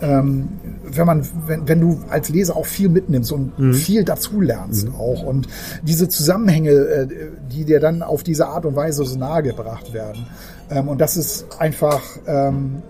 ähm, 0.00 0.48
wenn 0.84 1.06
man, 1.06 1.26
wenn, 1.46 1.68
wenn 1.68 1.80
du 1.80 2.00
als 2.10 2.28
Leser 2.28 2.56
auch 2.56 2.66
viel 2.66 2.88
mitnimmst 2.88 3.32
und 3.32 3.58
mhm. 3.58 3.74
viel 3.74 4.04
dazulernst 4.04 4.88
mhm. 4.88 4.94
auch 4.96 5.22
und 5.22 5.48
diese 5.82 6.08
Zusammenhänge, 6.08 6.70
äh, 6.70 7.08
die 7.50 7.64
dir 7.64 7.80
dann 7.80 8.02
auf 8.02 8.22
diese 8.22 8.48
Art 8.48 8.66
und 8.66 8.76
Weise 8.76 9.04
so 9.04 9.18
nahegebracht 9.18 9.92
werden. 9.92 10.26
Ähm, 10.70 10.88
und 10.88 11.00
das 11.00 11.16
ist 11.16 11.46
einfach 11.58 12.02
ähm, 12.26 12.82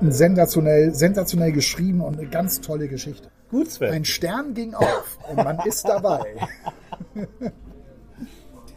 sensationell, 0.00 0.94
sensationell 0.94 1.52
geschrieben 1.52 2.00
und 2.00 2.18
eine 2.18 2.28
ganz 2.28 2.60
tolle 2.60 2.88
Geschichte. 2.88 3.28
Gut, 3.50 3.70
Sven. 3.70 3.92
Ein 3.92 4.04
Stern 4.04 4.54
ging 4.54 4.74
auf 4.74 5.18
und 5.28 5.36
man 5.36 5.58
ist 5.66 5.86
dabei. 5.86 6.24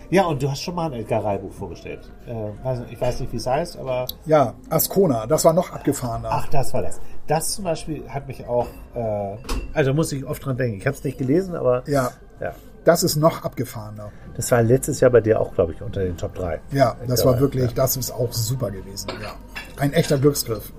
Ja, 0.10 0.26
und 0.26 0.42
du 0.42 0.50
hast 0.50 0.62
schon 0.62 0.76
mal 0.76 0.92
ein 0.92 1.00
Edgar 1.00 1.24
Ray 1.26 1.40
Buch 1.40 1.52
vorgestellt. 1.52 2.12
Äh, 2.28 2.52
ich 2.92 3.02
weiß 3.02 3.20
nicht, 3.22 3.34
wie 3.34 3.38
es 3.38 3.48
heißt, 3.48 3.78
aber. 3.78 4.08
Ja, 4.26 4.54
Ascona, 4.70 5.26
das 5.26 5.46
war 5.46 5.54
noch 5.54 5.72
abgefahrener. 5.72 6.30
Ach, 6.32 6.48
das 6.48 6.74
war 6.74 6.82
das. 6.82 7.00
Das 7.28 7.54
zum 7.54 7.64
Beispiel 7.64 8.08
hat 8.08 8.28
mich 8.28 8.46
auch. 8.46 8.68
Äh, 8.94 9.38
also 9.74 9.94
muss 9.94 10.12
ich 10.12 10.26
oft 10.26 10.46
dran 10.46 10.58
denken. 10.58 10.78
Ich 10.78 10.86
habe 10.86 10.96
es 10.96 11.04
nicht 11.04 11.18
gelesen, 11.18 11.56
aber. 11.56 11.84
Ja. 11.88 12.12
ja. 12.40 12.54
Das 12.84 13.02
ist 13.02 13.16
noch 13.16 13.44
abgefahrener. 13.44 14.12
Das 14.36 14.52
war 14.52 14.62
letztes 14.62 15.00
Jahr 15.00 15.10
bei 15.10 15.22
dir 15.22 15.40
auch, 15.40 15.56
glaube 15.56 15.74
ich, 15.74 15.82
unter 15.82 16.02
den 16.02 16.18
Top 16.18 16.36
3. 16.36 16.62
Ja, 16.72 16.96
das 17.08 17.26
war 17.26 17.40
wirklich, 17.40 17.70
ja. 17.70 17.76
das 17.76 17.98
ist 17.98 18.12
auch 18.12 18.32
super 18.32 18.70
gewesen. 18.70 19.10
Ja. 19.24 19.34
Ein 19.80 19.92
echter 19.94 20.20
Glücksgriff. 20.20 20.72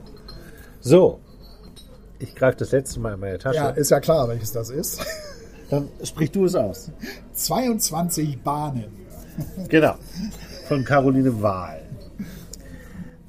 So. 0.80 1.20
Ich 2.18 2.34
greife 2.34 2.58
das 2.58 2.70
letzte 2.70 3.00
Mal 3.00 3.14
in 3.14 3.20
meine 3.20 3.38
Tasche. 3.38 3.56
Ja, 3.56 3.68
ist 3.70 3.90
ja 3.90 3.98
klar, 4.00 4.28
welches 4.28 4.52
das 4.52 4.70
ist. 4.70 5.04
Dann 5.70 5.88
sprich 6.02 6.30
du 6.30 6.44
es 6.44 6.54
aus. 6.54 6.90
22 7.32 8.40
Bahnen. 8.42 8.86
Genau. 9.68 9.96
Von 10.68 10.84
Caroline 10.84 11.42
Wahl. 11.42 11.82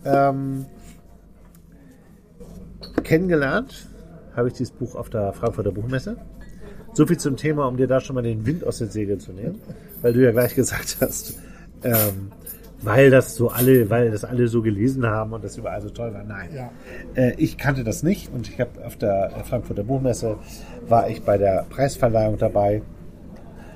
Ähm, 0.05 0.65
kennengelernt 3.03 3.87
habe 4.35 4.49
ich 4.49 4.53
dieses 4.53 4.71
Buch 4.71 4.95
auf 4.95 5.09
der 5.09 5.33
Frankfurter 5.33 5.71
Buchmesse. 5.71 6.17
So 6.93 7.05
viel 7.05 7.17
zum 7.17 7.37
Thema, 7.37 7.67
um 7.67 7.77
dir 7.77 7.87
da 7.87 7.99
schon 7.99 8.15
mal 8.15 8.21
den 8.21 8.45
Wind 8.45 8.63
aus 8.63 8.77
den 8.77 8.89
Segeln 8.89 9.19
zu 9.19 9.31
nehmen, 9.33 9.61
weil 10.01 10.13
du 10.13 10.23
ja 10.23 10.31
gleich 10.31 10.55
gesagt 10.55 10.97
hast, 11.01 11.37
ähm, 11.83 12.31
weil 12.81 13.09
das 13.09 13.35
so 13.35 13.49
alle, 13.49 13.89
weil 13.89 14.11
das 14.11 14.23
alle 14.23 14.47
so 14.47 14.61
gelesen 14.61 15.05
haben 15.05 15.33
und 15.33 15.43
das 15.43 15.57
überall 15.57 15.81
so 15.81 15.89
toll 15.89 16.13
war. 16.13 16.23
Nein, 16.23 16.49
ja. 16.55 16.71
äh, 17.15 17.33
ich 17.37 17.57
kannte 17.57 17.83
das 17.83 18.03
nicht 18.03 18.31
und 18.33 18.47
ich 18.47 18.59
habe 18.59 18.85
auf 18.85 18.95
der 18.95 19.31
Frankfurter 19.43 19.83
Buchmesse 19.83 20.37
war 20.87 21.09
ich 21.09 21.23
bei 21.23 21.37
der 21.37 21.65
Preisverleihung 21.69 22.37
dabei, 22.37 22.81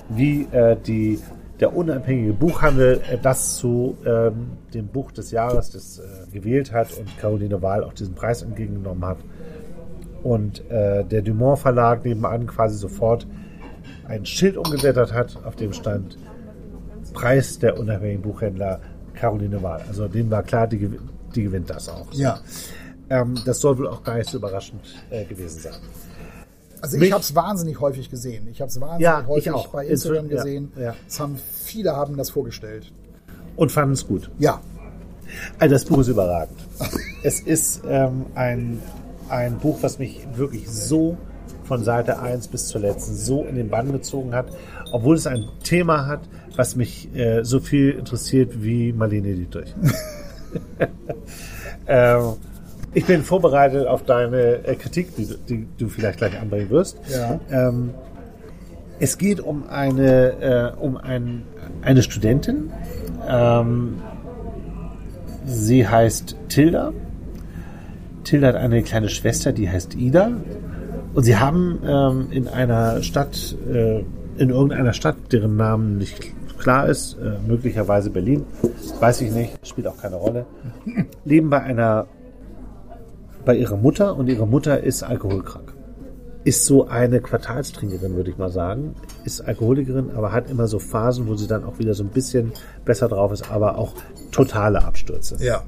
wie 0.08 0.42
äh, 0.52 0.76
die 0.76 1.18
der 1.60 1.76
unabhängige 1.76 2.32
Buchhandel 2.32 3.00
äh, 3.08 3.18
das 3.22 3.56
zu 3.56 3.96
ähm, 4.04 4.58
dem 4.74 4.88
Buch 4.88 5.12
des 5.12 5.30
Jahres 5.30 5.70
das, 5.70 5.98
äh, 6.00 6.30
gewählt 6.32 6.72
hat 6.72 6.92
und 6.98 7.16
Caroline 7.18 7.62
Wahl 7.62 7.84
auch 7.84 7.92
diesen 7.92 8.14
Preis 8.14 8.42
entgegengenommen 8.42 9.04
hat. 9.04 9.18
Und 10.22 10.68
äh, 10.70 11.04
der 11.04 11.22
Dumont 11.22 11.60
Verlag 11.60 12.04
nebenan 12.04 12.46
quasi 12.46 12.76
sofort 12.76 13.26
ein 14.06 14.26
Schild 14.26 14.56
umgeblättert 14.56 15.12
hat, 15.12 15.38
auf 15.44 15.56
dem 15.56 15.72
stand 15.72 16.18
Preis 17.12 17.58
der 17.58 17.78
unabhängigen 17.78 18.22
Buchhändler 18.22 18.80
Caroline 19.14 19.62
Wahl. 19.62 19.82
Also 19.86 20.08
dem 20.08 20.30
war 20.30 20.42
klar, 20.42 20.66
die, 20.66 20.98
die 21.34 21.42
gewinnt 21.44 21.70
das 21.70 21.88
auch. 21.88 22.12
Ja. 22.12 22.40
Ähm, 23.10 23.38
das 23.44 23.60
soll 23.60 23.78
wohl 23.78 23.88
auch 23.88 24.02
gar 24.02 24.16
nicht 24.16 24.30
so 24.30 24.38
überraschend 24.38 24.80
äh, 25.10 25.24
gewesen 25.24 25.60
sein. 25.60 25.74
Also 26.82 26.98
ich 26.98 27.12
habe 27.12 27.22
es 27.22 27.34
wahnsinnig 27.34 27.80
häufig 27.80 28.10
gesehen. 28.10 28.48
Ich 28.50 28.60
habe 28.60 28.68
es 28.68 28.78
wahnsinnig 28.80 29.02
Ja, 29.02 29.24
häufig 29.26 29.52
auch. 29.52 29.68
bei 29.68 29.86
Instagram 29.86 30.28
Ja, 30.28 30.36
gesehen. 30.36 30.72
ja. 30.78 30.94
Es 31.08 31.18
haben 31.20 31.38
viele 31.64 31.96
haben 31.96 32.16
das 32.16 32.30
vorgestellt. 32.30 32.92
Und 33.56 33.70
fanden 33.72 33.92
es 33.94 34.06
gut. 34.06 34.30
Ja, 34.38 34.60
Also 35.58 35.74
das 35.74 35.84
Buch 35.84 35.98
ist 36.00 36.08
überragend. 36.08 36.58
es 37.22 37.40
ist 37.40 37.82
ähm, 37.88 38.26
ein, 38.34 38.80
ein 39.28 39.58
Buch, 39.58 39.78
was 39.82 39.98
mich 39.98 40.26
wirklich 40.34 40.68
so 40.68 41.16
von 41.64 41.84
Seite 41.84 42.18
1 42.18 42.48
bis 42.48 42.66
zur 42.66 42.80
letzten 42.80 43.14
so 43.14 43.44
in 43.44 43.54
den 43.54 43.68
Bann 43.70 43.92
gezogen 43.92 44.34
hat, 44.34 44.46
obwohl 44.90 45.14
es 45.16 45.26
ein 45.26 45.48
Thema 45.62 46.06
hat, 46.06 46.20
was 46.56 46.74
mich 46.76 47.14
äh, 47.14 47.44
so 47.44 47.60
viel 47.60 47.92
interessiert 47.92 48.62
wie 48.62 48.92
Marlene 48.92 49.34
Dietrich. 49.34 49.72
ähm, 51.86 52.32
ich 52.94 53.06
bin 53.06 53.22
vorbereitet 53.22 53.86
auf 53.86 54.04
deine 54.04 54.64
äh, 54.66 54.74
Kritik, 54.76 55.14
die, 55.16 55.26
du- 55.26 55.36
die 55.48 55.66
du 55.78 55.88
vielleicht 55.88 56.18
gleich 56.18 56.38
anbringen 56.38 56.70
wirst. 56.70 56.98
Ja. 57.10 57.40
Ähm, 57.50 57.90
es 59.00 59.18
geht 59.18 59.40
um 59.40 59.64
eine, 59.68 60.72
äh, 60.76 60.80
um 60.80 60.96
ein, 60.96 61.42
eine 61.82 62.02
Studentin. 62.02 62.70
Ähm, 63.28 63.94
sie 65.46 65.86
heißt 65.88 66.36
Tilda. 66.48 66.92
Tilda 68.24 68.48
hat 68.48 68.56
eine 68.56 68.82
kleine 68.82 69.08
Schwester, 69.08 69.52
die 69.52 69.68
heißt 69.68 69.94
Ida. 69.96 70.30
Und 71.14 71.22
sie 71.24 71.36
haben 71.36 71.80
ähm, 71.84 72.26
in 72.30 72.48
einer 72.48 73.02
Stadt, 73.02 73.56
äh, 73.70 74.04
in 74.38 74.50
irgendeiner 74.50 74.92
Stadt, 74.92 75.16
deren 75.32 75.56
Namen 75.56 75.98
nicht 75.98 76.32
klar 76.58 76.88
ist, 76.88 77.18
äh, 77.18 77.32
möglicherweise 77.46 78.08
Berlin, 78.10 78.44
weiß 79.00 79.20
ich 79.22 79.32
nicht, 79.32 79.66
spielt 79.66 79.88
auch 79.88 80.00
keine 80.00 80.14
Rolle, 80.16 80.46
leben 81.24 81.50
bei 81.50 81.60
einer, 81.60 82.06
bei 83.44 83.56
ihrer 83.56 83.76
Mutter 83.76 84.16
und 84.16 84.28
ihre 84.28 84.46
Mutter 84.46 84.82
ist 84.82 85.02
alkoholkrank. 85.02 85.72
Ist 86.44 86.66
so 86.66 86.88
eine 86.88 87.20
Quartalstrinkerin, 87.20 88.16
würde 88.16 88.30
ich 88.30 88.36
mal 88.38 88.50
sagen. 88.50 88.96
Ist 89.24 89.42
Alkoholikerin, 89.42 90.10
aber 90.10 90.32
hat 90.32 90.50
immer 90.50 90.66
so 90.66 90.80
Phasen, 90.80 91.28
wo 91.28 91.36
sie 91.36 91.46
dann 91.46 91.62
auch 91.64 91.78
wieder 91.78 91.94
so 91.94 92.02
ein 92.02 92.08
bisschen 92.10 92.52
besser 92.84 93.06
drauf 93.08 93.30
ist, 93.32 93.48
aber 93.50 93.78
auch 93.78 93.94
totale 94.32 94.82
Abstürze. 94.84 95.36
ja. 95.44 95.62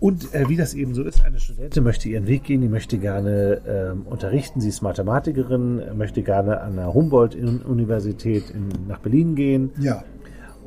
Und 0.00 0.34
äh, 0.34 0.48
wie 0.48 0.56
das 0.56 0.74
eben 0.74 0.94
so 0.94 1.04
ist, 1.04 1.24
eine 1.24 1.38
Studentin 1.38 1.84
möchte 1.84 2.08
ihren 2.08 2.26
Weg 2.26 2.42
gehen, 2.42 2.60
die 2.60 2.68
möchte 2.68 2.98
gerne 2.98 3.60
ähm, 3.68 4.02
unterrichten, 4.10 4.60
sie 4.60 4.68
ist 4.70 4.82
Mathematikerin, 4.82 5.80
möchte 5.96 6.22
gerne 6.22 6.60
an 6.60 6.74
der 6.74 6.92
Humboldt-Universität 6.92 8.52
nach 8.88 8.98
Berlin 8.98 9.36
gehen 9.36 9.70
Ja. 9.78 10.02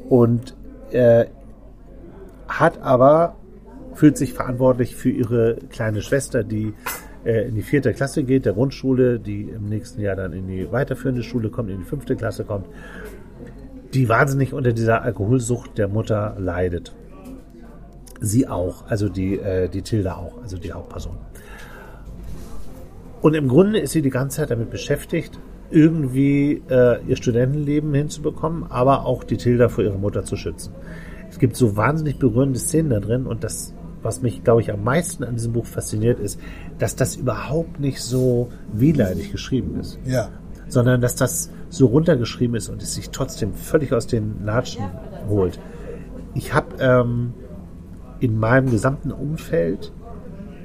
und 0.08 0.56
äh, 0.92 1.26
hat 2.48 2.82
aber, 2.82 3.36
fühlt 3.96 4.18
sich 4.18 4.34
verantwortlich 4.34 4.96
für 4.96 5.10
ihre 5.10 5.58
kleine 5.70 6.02
Schwester, 6.02 6.44
die 6.44 6.74
äh, 7.26 7.48
in 7.48 7.56
die 7.56 7.64
vierte 7.64 7.94
Klasse 7.94 8.24
geht, 8.24 8.46
der 8.46 8.54
Grundschule, 8.54 9.20
die 9.20 9.50
im 9.50 9.68
nächsten 9.68 10.02
Jahr 10.02 10.16
dann 10.16 10.34
in 10.34 10.48
die 10.48 10.72
weiterführende 10.72 11.24
Schule 11.24 11.50
kommt, 11.50 11.70
in 11.70 11.80
die 11.80 11.86
fünfte 11.86 12.16
Klasse 12.16 12.44
kommt, 12.44 12.68
die 13.94 14.08
wahnsinnig 14.10 14.54
unter 14.54 14.74
dieser 14.74 15.02
Alkoholsucht 15.02 15.78
der 15.78 15.88
Mutter 15.88 16.36
leidet. 16.38 16.94
Sie 18.20 18.48
auch, 18.48 18.88
also 18.88 19.10
die, 19.10 19.40
äh, 19.40 19.70
die 19.70 19.82
Tilda 19.82 20.16
auch, 20.16 20.42
also 20.42 20.58
die 20.58 20.72
Hauptperson. 20.72 21.18
Und 23.22 23.34
im 23.34 23.48
Grunde 23.48 23.80
ist 23.80 23.94
sie 23.94 24.02
die 24.02 24.10
ganze 24.10 24.38
Zeit 24.38 24.52
damit 24.52 24.70
beschäftigt, 24.70 25.40
irgendwie 25.72 26.62
äh, 26.70 27.02
ihr 27.08 27.16
Studentenleben 27.16 27.94
hinzubekommen, 27.94 28.66
aber 28.70 29.06
auch 29.06 29.24
die 29.24 29.38
Tilda 29.38 29.68
vor 29.70 29.84
ihrer 29.84 29.98
Mutter 29.98 30.24
zu 30.24 30.36
schützen. 30.36 30.74
Es 31.30 31.40
gibt 31.40 31.56
so 31.56 31.76
wahnsinnig 31.76 32.20
berührende 32.20 32.60
Szenen 32.60 32.92
da 32.92 33.00
drin 33.00 33.26
und 33.26 33.44
das, 33.44 33.74
was 34.06 34.22
mich, 34.22 34.44
glaube 34.44 34.62
ich, 34.62 34.72
am 34.72 34.84
meisten 34.84 35.24
an 35.24 35.36
diesem 35.36 35.52
Buch 35.52 35.66
fasziniert, 35.66 36.20
ist, 36.20 36.40
dass 36.78 36.96
das 36.96 37.16
überhaupt 37.18 37.80
nicht 37.80 38.02
so 38.02 38.50
wehleidig 38.72 39.32
geschrieben 39.32 39.80
ist 39.80 40.00
Ja. 40.06 40.30
sondern 40.68 41.02
dass 41.02 41.16
das 41.16 41.50
so 41.70 41.88
runtergeschrieben 41.88 42.56
ist 42.56 42.70
und 42.70 42.82
es 42.82 42.94
sich 42.94 43.10
trotzdem 43.10 43.54
völlig 43.54 43.92
aus 43.92 44.08
den 44.08 44.46
Latschen 44.46 44.86
holt. 45.28 45.60
Ich 46.36 46.54
habe 46.54 46.76
ähm, 46.80 47.34
in 48.20 48.38
meinem 48.40 48.70
gesamten 48.72 49.12
Umfeld 49.12 49.92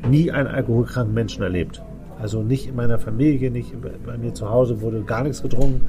nie 0.09 0.31
einen 0.31 0.47
alkoholkranken 0.49 1.13
Menschen 1.15 1.43
erlebt. 1.43 1.83
Also 2.21 2.43
nicht 2.43 2.69
in 2.69 2.77
meiner 2.77 2.99
Familie, 2.99 3.51
nicht 3.51 3.73
bei 4.05 4.19
mir 4.19 4.35
zu 4.35 4.51
Hause 4.51 4.81
wurde 4.83 5.03
gar 5.03 5.23
nichts 5.23 5.43
getrunken. 5.43 5.87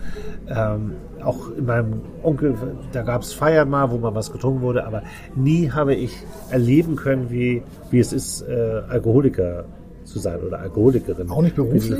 Ähm, 0.47 0.93
auch 1.23 1.51
in 1.57 1.65
meinem 1.65 2.01
Onkel, 2.23 2.55
da 2.93 3.01
gab 3.03 3.21
es 3.21 3.33
Feiern 3.33 3.69
mal, 3.69 3.91
wo 3.91 3.97
mal 3.97 4.15
was 4.15 4.31
getrunken 4.31 4.61
wurde, 4.61 4.85
aber 4.85 5.03
nie 5.35 5.69
habe 5.71 5.93
ich 5.93 6.15
erleben 6.49 6.95
können, 6.95 7.29
wie, 7.29 7.63
wie 7.89 7.99
es 7.99 8.13
ist, 8.13 8.43
äh, 8.43 8.81
Alkoholiker 8.89 9.65
zu 10.05 10.19
sein 10.19 10.39
oder 10.41 10.59
Alkoholikerin. 10.59 11.29
Auch 11.29 11.41
nicht 11.41 11.55
beruflich? 11.55 11.91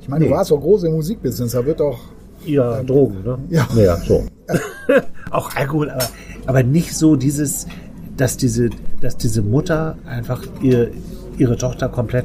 Ich 0.00 0.08
meine, 0.08 0.24
Nee. 0.24 0.30
du 0.30 0.36
warst 0.36 0.50
doch 0.50 0.60
groß 0.60 0.84
im 0.84 0.92
Musikbusiness, 0.94 1.52
da 1.52 1.64
wird 1.64 1.80
doch. 1.80 1.98
Ja, 2.46 2.82
Drogen, 2.82 3.22
ne? 3.24 3.38
Ja. 3.50 3.66
Ja, 3.74 3.96
so. 3.96 4.24
auch 5.30 5.54
Alkohol, 5.54 5.90
aber, 5.90 6.04
aber 6.46 6.62
nicht 6.62 6.94
so 6.96 7.14
dieses, 7.16 7.66
dass 8.16 8.36
diese, 8.36 8.70
dass 9.00 9.16
diese 9.16 9.42
Mutter 9.42 9.96
einfach 10.06 10.42
ihr, 10.62 10.90
ihre 11.36 11.56
Tochter 11.56 11.88
komplett 11.88 12.24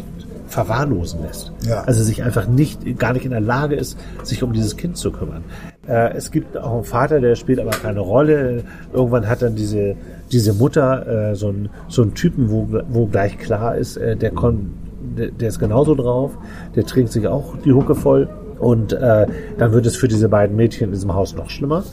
verwahrlosen 0.54 1.22
lässt. 1.24 1.52
Ja. 1.68 1.82
Also 1.82 2.04
sich 2.04 2.24
einfach 2.24 2.48
nicht, 2.48 2.98
gar 3.00 3.14
nicht 3.14 3.26
in 3.26 3.32
der 3.32 3.42
Lage 3.42 3.76
ist, 3.76 3.98
sich 4.24 4.44
um 4.44 4.54
dieses 4.54 4.78
Kind 4.78 4.98
zu 4.98 5.12
kümmern. 5.12 5.44
Äh, 5.88 6.14
es 6.14 6.32
gibt 6.32 6.58
auch 6.58 6.74
einen 6.74 6.84
Vater, 6.84 7.20
der 7.20 7.36
spielt 7.36 7.60
aber 7.60 7.72
keine 7.72 8.00
Rolle. 8.00 8.64
Irgendwann 8.94 9.28
hat 9.28 9.42
dann 9.42 9.56
diese, 9.56 9.96
diese 10.32 10.54
Mutter 10.54 11.32
äh, 11.32 11.36
so, 11.36 11.50
einen, 11.50 11.70
so 11.90 12.04
einen 12.04 12.14
Typen, 12.14 12.50
wo, 12.50 12.68
wo 12.88 13.08
gleich 13.08 13.38
klar 13.38 13.76
ist, 13.76 13.98
äh, 13.98 14.16
der, 14.16 14.32
kon, 14.32 14.72
der, 15.18 15.32
der 15.32 15.50
ist 15.50 15.60
genauso 15.60 15.96
drauf, 15.96 16.38
der 16.76 16.86
trinkt 16.86 17.12
sich 17.12 17.28
auch 17.28 17.58
die 17.66 17.74
Hucke 17.74 17.96
voll. 17.96 18.30
Und 18.60 18.94
äh, 18.94 19.28
dann 19.58 19.74
wird 19.74 19.86
es 19.86 19.98
für 19.98 20.08
diese 20.08 20.30
beiden 20.30 20.56
Mädchen 20.56 20.86
in 20.86 20.92
diesem 20.94 21.14
Haus 21.14 21.36
noch 21.36 21.50
schlimmer. 21.50 21.84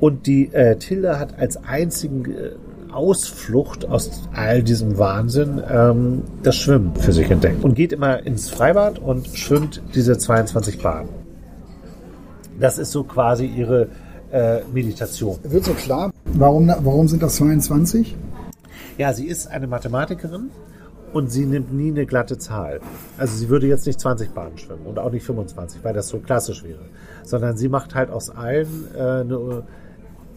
Und 0.00 0.26
die 0.26 0.52
äh, 0.52 0.76
Tilda 0.76 1.18
hat 1.18 1.38
als 1.38 1.62
einzigen 1.64 2.24
äh, 2.24 2.50
Ausflucht 2.92 3.88
aus 3.88 4.10
all 4.34 4.62
diesem 4.62 4.98
Wahnsinn 4.98 5.62
ähm, 5.68 6.22
das 6.42 6.56
Schwimmen 6.56 6.94
für 6.96 7.12
sich 7.12 7.30
entdeckt. 7.30 7.62
Und 7.64 7.74
geht 7.74 7.92
immer 7.92 8.24
ins 8.24 8.50
Freibad 8.50 8.98
und 8.98 9.28
schwimmt 9.28 9.82
diese 9.94 10.18
22 10.18 10.82
Bahnen. 10.82 11.08
Das 12.58 12.78
ist 12.78 12.92
so 12.92 13.04
quasi 13.04 13.46
ihre 13.46 13.88
äh, 14.30 14.60
Meditation. 14.72 15.38
Wird 15.42 15.64
so 15.64 15.74
klar, 15.74 16.12
warum, 16.34 16.68
warum 16.68 17.08
sind 17.08 17.22
das 17.22 17.36
22? 17.36 18.16
Ja, 18.98 19.12
sie 19.12 19.26
ist 19.26 19.46
eine 19.48 19.66
Mathematikerin 19.66 20.50
und 21.12 21.30
sie 21.30 21.46
nimmt 21.46 21.72
nie 21.72 21.90
eine 21.90 22.06
glatte 22.06 22.38
Zahl. 22.38 22.80
Also 23.18 23.36
sie 23.36 23.48
würde 23.48 23.66
jetzt 23.66 23.86
nicht 23.86 24.00
20 24.00 24.30
Bahnen 24.30 24.58
schwimmen 24.58 24.86
und 24.86 24.98
auch 24.98 25.10
nicht 25.10 25.24
25, 25.24 25.84
weil 25.84 25.94
das 25.94 26.08
so 26.08 26.18
klassisch 26.18 26.64
wäre. 26.64 26.80
Sondern 27.24 27.56
sie 27.56 27.68
macht 27.68 27.94
halt 27.94 28.10
aus 28.10 28.30
allen 28.30 28.88
äh, 28.94 29.00
eine, 29.00 29.64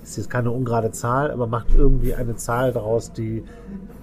ist 0.10 0.18
jetzt 0.18 0.30
keine 0.30 0.52
ungerade 0.52 0.92
Zahl, 0.92 1.32
aber 1.32 1.48
macht 1.48 1.68
irgendwie 1.76 2.14
eine 2.14 2.36
Zahl 2.36 2.72
daraus, 2.72 3.12
die 3.14 3.44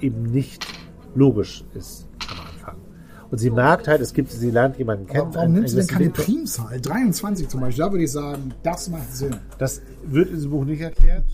eben 0.00 0.22
nicht 0.24 0.66
logisch 1.14 1.64
ist 1.74 2.08
am 2.30 2.38
Anfang. 2.40 2.76
Und 3.30 3.38
sie 3.38 3.50
merkt 3.50 3.88
halt, 3.88 4.00
es 4.00 4.12
gibt, 4.12 4.30
sie 4.30 4.50
lernt 4.50 4.76
jemanden 4.78 5.06
kennen. 5.06 5.26
Aber 5.28 5.34
warum 5.36 5.52
nimmst 5.52 5.74
du 5.74 5.78
denn 5.78 5.86
keine 5.86 6.10
gewissen- 6.10 6.24
Primzahl? 6.34 6.80
23 6.80 7.48
zum 7.48 7.60
Beispiel, 7.60 7.84
da 7.84 7.90
würde 7.92 8.04
ich 8.04 8.12
sagen, 8.12 8.52
das 8.62 8.88
macht 8.88 9.14
Sinn. 9.14 9.36
Das 9.58 9.80
wird 10.04 10.28
in 10.28 10.34
diesem 10.36 10.50
Buch 10.50 10.64
nicht 10.64 10.80
erklärt. 10.80 11.24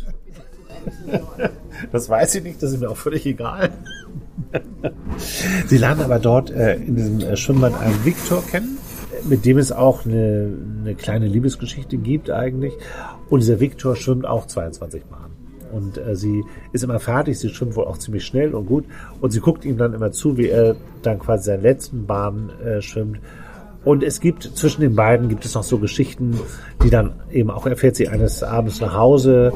Das 1.92 2.08
weiß 2.08 2.36
ich 2.36 2.42
nicht, 2.44 2.62
das 2.62 2.72
ist 2.72 2.80
mir 2.80 2.88
auch 2.90 2.96
völlig 2.96 3.26
egal. 3.26 3.70
Sie 5.66 5.76
lernen 5.78 6.00
aber 6.02 6.18
dort 6.18 6.50
äh, 6.50 6.76
in 6.76 6.94
diesem 6.96 7.20
äh, 7.20 7.36
Schwimmbad 7.36 7.78
einen 7.80 8.04
Viktor 8.04 8.42
kennen, 8.46 8.77
mit 9.28 9.44
dem 9.44 9.58
es 9.58 9.72
auch 9.72 10.04
eine, 10.04 10.52
eine 10.80 10.94
kleine 10.94 11.26
Liebesgeschichte 11.26 11.96
gibt 11.96 12.30
eigentlich. 12.30 12.74
Und 13.30 13.40
dieser 13.40 13.60
Viktor 13.60 13.96
schwimmt 13.96 14.26
auch 14.26 14.46
22 14.46 15.04
Bahnen. 15.04 15.28
Und 15.72 15.98
äh, 15.98 16.16
sie 16.16 16.44
ist 16.72 16.84
immer 16.84 16.98
fertig, 16.98 17.38
sie 17.38 17.50
schwimmt 17.50 17.76
wohl 17.76 17.84
auch 17.84 17.98
ziemlich 17.98 18.24
schnell 18.24 18.54
und 18.54 18.66
gut. 18.66 18.84
Und 19.20 19.30
sie 19.30 19.40
guckt 19.40 19.64
ihm 19.64 19.76
dann 19.76 19.92
immer 19.92 20.12
zu, 20.12 20.36
wie 20.36 20.48
er 20.48 20.76
dann 21.02 21.18
quasi 21.18 21.44
seinen 21.44 21.62
letzten 21.62 22.06
Bahn 22.06 22.50
äh, 22.64 22.80
schwimmt. 22.80 23.20
Und 23.84 24.02
es 24.02 24.20
gibt 24.20 24.42
zwischen 24.42 24.80
den 24.80 24.94
beiden 24.94 25.28
gibt 25.28 25.44
es 25.44 25.54
noch 25.54 25.62
so 25.62 25.78
Geschichten, 25.78 26.38
die 26.82 26.90
dann 26.90 27.14
eben 27.30 27.50
auch 27.50 27.66
erfährt 27.66 27.96
sie 27.96 28.08
eines 28.08 28.42
Abends 28.42 28.80
nach 28.80 28.94
Hause, 28.94 29.52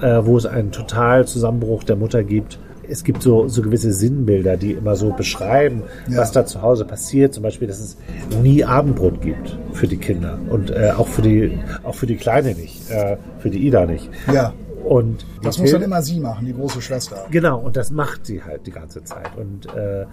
äh, 0.00 0.20
wo 0.24 0.36
es 0.36 0.46
einen 0.46 0.72
total 0.72 1.26
Zusammenbruch 1.26 1.84
der 1.84 1.96
Mutter 1.96 2.24
gibt. 2.24 2.58
Es 2.92 3.04
gibt 3.04 3.22
so, 3.22 3.48
so 3.48 3.62
gewisse 3.62 3.92
Sinnbilder, 3.92 4.56
die 4.58 4.72
immer 4.72 4.96
so 4.96 5.10
beschreiben, 5.12 5.82
Ja. 6.08 6.18
was 6.18 6.30
da 6.32 6.44
zu 6.44 6.60
Hause 6.60 6.84
passiert. 6.84 7.32
Zum 7.32 7.42
Beispiel, 7.42 7.66
dass 7.66 7.80
es 7.80 7.96
nie 8.42 8.62
Abendbrot 8.64 9.22
gibt 9.22 9.58
für 9.72 9.86
die 9.86 9.96
Kinder 9.96 10.38
und 10.50 10.70
äh, 10.70 10.92
auch 10.96 11.08
für 11.08 11.22
die 11.22 11.58
auch 11.84 11.94
für 11.94 12.06
die 12.06 12.16
Kleine 12.16 12.54
nicht, 12.54 12.90
äh, 12.90 13.16
für 13.38 13.48
die 13.50 13.66
Ida 13.66 13.86
nicht. 13.86 14.10
Ja, 14.32 14.52
Und 14.84 15.24
das 15.42 15.58
muss 15.58 15.70
dann 15.70 15.82
immer 15.82 16.02
sie 16.02 16.18
machen, 16.20 16.44
die 16.44 16.52
große 16.52 16.82
Schwester. 16.82 17.24
Genau, 17.30 17.58
und 17.60 17.76
das 17.76 17.90
macht 17.92 18.26
sie 18.26 18.42
halt 18.42 18.66
die 18.66 18.72
ganze 18.72 19.02
Zeit. 19.04 19.30
Und, 19.36 19.66
äh, 19.74 20.04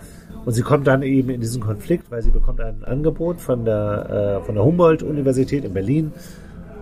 und 0.45 0.53
sie 0.53 0.61
kommt 0.61 0.86
dann 0.88 1.01
eben 1.01 1.30
in 1.32 1.41
diesen 1.41 1.61
Konflikt, 1.61 2.09
weil 2.11 2.21
sie 2.21 2.30
bekommt 2.30 2.61
ein 2.61 2.84
Angebot 2.84 3.41
von 3.41 3.65
der, 3.65 4.39
äh, 4.41 4.45
von 4.45 4.53
der 4.55 4.63
Humboldt-Universität 4.63 5.65
in 5.65 5.73
Berlin. 5.73 6.13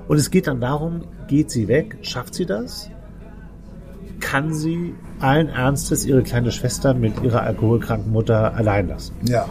Und 0.10 0.18
es 0.18 0.30
geht 0.32 0.48
dann 0.48 0.60
darum, 0.60 1.06
geht 1.28 1.50
sie 1.50 1.68
weg, 1.70 1.98
schafft 2.02 2.34
sie 2.36 2.46
das? 2.46 2.90
Kann 4.20 4.54
sie 4.54 4.94
allen 5.20 5.50
Ernstes 5.50 6.06
ihre 6.06 6.24
kleine 6.24 6.52
Schwester 6.52 6.94
mit 6.94 7.22
ihrer 7.24 7.42
alkoholkranken 7.44 8.12
Mutter 8.12 8.54
allein 8.56 8.88
lassen? 8.90 9.16
Ja, 9.28 9.46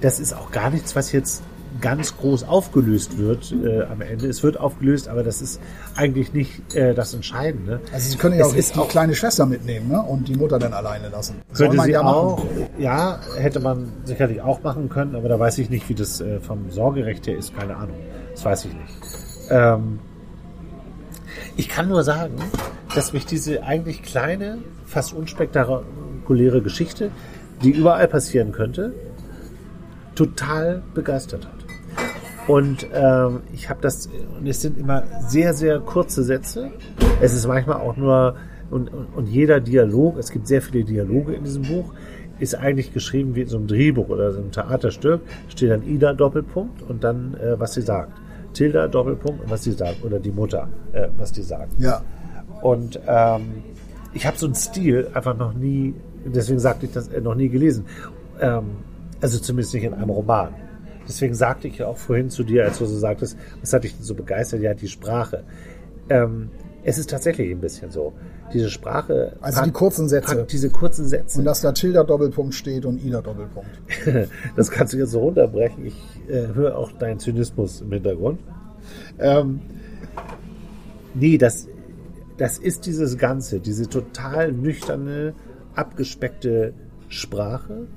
Das 0.00 0.20
ist 0.20 0.34
auch 0.34 0.50
gar 0.50 0.70
nichts, 0.70 0.94
was 0.96 1.12
jetzt 1.12 1.42
ganz 1.80 2.16
groß 2.16 2.44
aufgelöst 2.44 3.18
wird 3.18 3.52
äh, 3.52 3.82
am 3.82 4.00
Ende. 4.00 4.26
Es 4.28 4.42
wird 4.42 4.58
aufgelöst, 4.58 5.08
aber 5.08 5.22
das 5.22 5.42
ist 5.42 5.60
eigentlich 5.94 6.32
nicht 6.32 6.74
äh, 6.74 6.94
das 6.94 7.12
Entscheidende. 7.12 7.80
also 7.92 8.10
sie 8.10 8.16
können 8.16 8.38
ja 8.38 8.46
Es 8.46 8.52
auch 8.52 8.56
ist 8.56 8.74
die 8.76 8.78
auch- 8.78 8.88
kleine 8.88 9.14
Schwester 9.14 9.44
mitnehmen 9.44 9.88
ne? 9.88 10.00
und 10.00 10.26
die 10.28 10.36
Mutter 10.36 10.58
dann 10.58 10.72
alleine 10.72 11.10
lassen. 11.10 11.36
Soll 11.52 11.66
Könnte 11.66 11.76
man 11.76 11.86
sie 11.86 11.92
ja 11.92 12.02
auch, 12.02 12.38
machen. 12.38 12.48
ja, 12.78 13.18
hätte 13.36 13.60
man 13.60 13.92
sicherlich 14.04 14.40
auch 14.40 14.62
machen 14.62 14.88
können, 14.88 15.14
aber 15.16 15.28
da 15.28 15.38
weiß 15.38 15.58
ich 15.58 15.68
nicht, 15.68 15.86
wie 15.90 15.94
das 15.94 16.20
äh, 16.22 16.40
vom 16.40 16.70
Sorgerecht 16.70 17.26
her 17.26 17.36
ist, 17.36 17.54
keine 17.54 17.76
Ahnung. 17.76 17.96
Das 18.32 18.42
weiß 18.44 18.64
ich 18.66 18.72
nicht. 18.72 18.94
Ähm, 19.50 19.98
ich 21.56 21.68
kann 21.68 21.88
nur 21.88 22.04
sagen, 22.04 22.36
dass 22.94 23.12
mich 23.12 23.26
diese 23.26 23.62
eigentlich 23.62 24.02
kleine, 24.02 24.58
fast 24.84 25.12
unspektakuläre 25.12 26.62
Geschichte, 26.62 27.10
die 27.62 27.70
überall 27.70 28.08
passieren 28.08 28.52
könnte, 28.52 28.92
total 30.14 30.82
begeistert 30.94 31.46
hat. 31.46 31.54
Und 32.46 32.86
ähm, 32.94 33.40
ich 33.52 33.68
habe 33.68 33.80
das, 33.82 34.08
und 34.38 34.46
es 34.46 34.60
sind 34.62 34.78
immer 34.78 35.02
sehr, 35.26 35.52
sehr 35.52 35.80
kurze 35.80 36.22
Sätze. 36.22 36.70
Es 37.20 37.34
ist 37.34 37.46
manchmal 37.46 37.78
auch 37.78 37.96
nur, 37.96 38.36
und, 38.70 38.92
und, 38.92 39.06
und 39.16 39.26
jeder 39.26 39.60
Dialog, 39.60 40.18
es 40.18 40.30
gibt 40.30 40.46
sehr 40.46 40.62
viele 40.62 40.84
Dialoge 40.84 41.34
in 41.34 41.44
diesem 41.44 41.62
Buch, 41.62 41.92
ist 42.38 42.54
eigentlich 42.54 42.92
geschrieben 42.92 43.34
wie 43.34 43.42
in 43.42 43.48
so 43.48 43.56
einem 43.56 43.66
Drehbuch 43.66 44.08
oder 44.08 44.30
so 44.32 44.40
einem 44.40 44.52
Theaterstück. 44.52 45.22
Steht 45.48 45.70
dann 45.70 45.82
Ida 45.82 46.12
Doppelpunkt 46.12 46.82
und 46.82 47.02
dann, 47.02 47.34
äh, 47.34 47.58
was 47.58 47.74
sie 47.74 47.82
sagt. 47.82 48.12
Tilda 48.56 48.88
Doppelpunkt 48.88 49.48
was 49.50 49.64
sie 49.64 49.72
sagt. 49.72 50.04
Oder 50.04 50.18
die 50.18 50.30
Mutter, 50.30 50.68
äh, 50.92 51.08
was 51.18 51.30
die 51.32 51.42
sagt. 51.42 51.72
Ja, 51.78 52.02
Und 52.62 52.98
ähm, 53.06 53.62
ich 54.14 54.26
habe 54.26 54.38
so 54.38 54.46
einen 54.46 54.54
Stil 54.54 55.08
einfach 55.12 55.36
noch 55.36 55.52
nie, 55.52 55.94
deswegen 56.24 56.58
sagte 56.58 56.86
ich 56.86 56.92
das 56.92 57.08
äh, 57.08 57.20
noch 57.20 57.34
nie 57.34 57.48
gelesen. 57.50 57.84
Ähm, 58.40 58.64
also 59.20 59.38
zumindest 59.38 59.74
nicht 59.74 59.84
in 59.84 59.94
einem 59.94 60.10
Roman. 60.10 60.54
Deswegen 61.06 61.34
sagte 61.34 61.68
ich 61.68 61.78
ja 61.78 61.86
auch 61.86 61.98
vorhin 61.98 62.30
zu 62.30 62.42
dir, 62.42 62.64
als 62.64 62.78
du 62.78 62.86
so 62.86 62.98
sagtest, 62.98 63.38
was 63.60 63.72
hat 63.72 63.84
dich 63.84 63.94
denn 63.94 64.04
so 64.04 64.14
begeistert? 64.14 64.60
Ja, 64.60 64.74
die 64.74 64.88
Sprache. 64.88 65.44
Ähm, 66.08 66.50
es 66.88 66.98
ist 66.98 67.10
tatsächlich 67.10 67.50
ein 67.50 67.60
bisschen 67.60 67.90
so. 67.90 68.12
Diese 68.54 68.70
Sprache. 68.70 69.32
Also 69.40 69.64
die 69.64 69.72
kurzen 69.72 70.08
Sätze. 70.08 70.36
packt 70.36 70.52
Diese 70.52 70.70
kurzen 70.70 71.04
Sätze. 71.04 71.40
und 71.40 71.44
dass 71.44 71.60
da 71.60 71.72
Tilda 71.72 72.04
Doppelpunkt 72.04 72.54
steht 72.54 72.86
und 72.86 73.04
Ida 73.04 73.22
Doppelpunkt. 73.22 73.70
das 74.56 74.70
kannst 74.70 74.92
du 74.92 74.98
jetzt 74.98 75.10
so 75.10 75.18
runterbrechen. 75.18 75.84
Ich 75.84 75.96
äh, 76.28 76.54
höre 76.54 76.78
auch 76.78 76.92
deinen 76.92 77.18
Zynismus 77.18 77.80
im 77.80 77.90
Hintergrund. 77.90 78.38
Ähm, 79.18 79.62
nee, 81.14 81.38
das, 81.38 81.66
das 82.36 82.56
ist 82.56 82.86
dieses 82.86 83.18
Ganze, 83.18 83.58
diese 83.58 83.88
total 83.88 84.52
nüchterne, 84.52 85.34
abgespeckte 85.74 86.72
Sprache, 87.08 87.88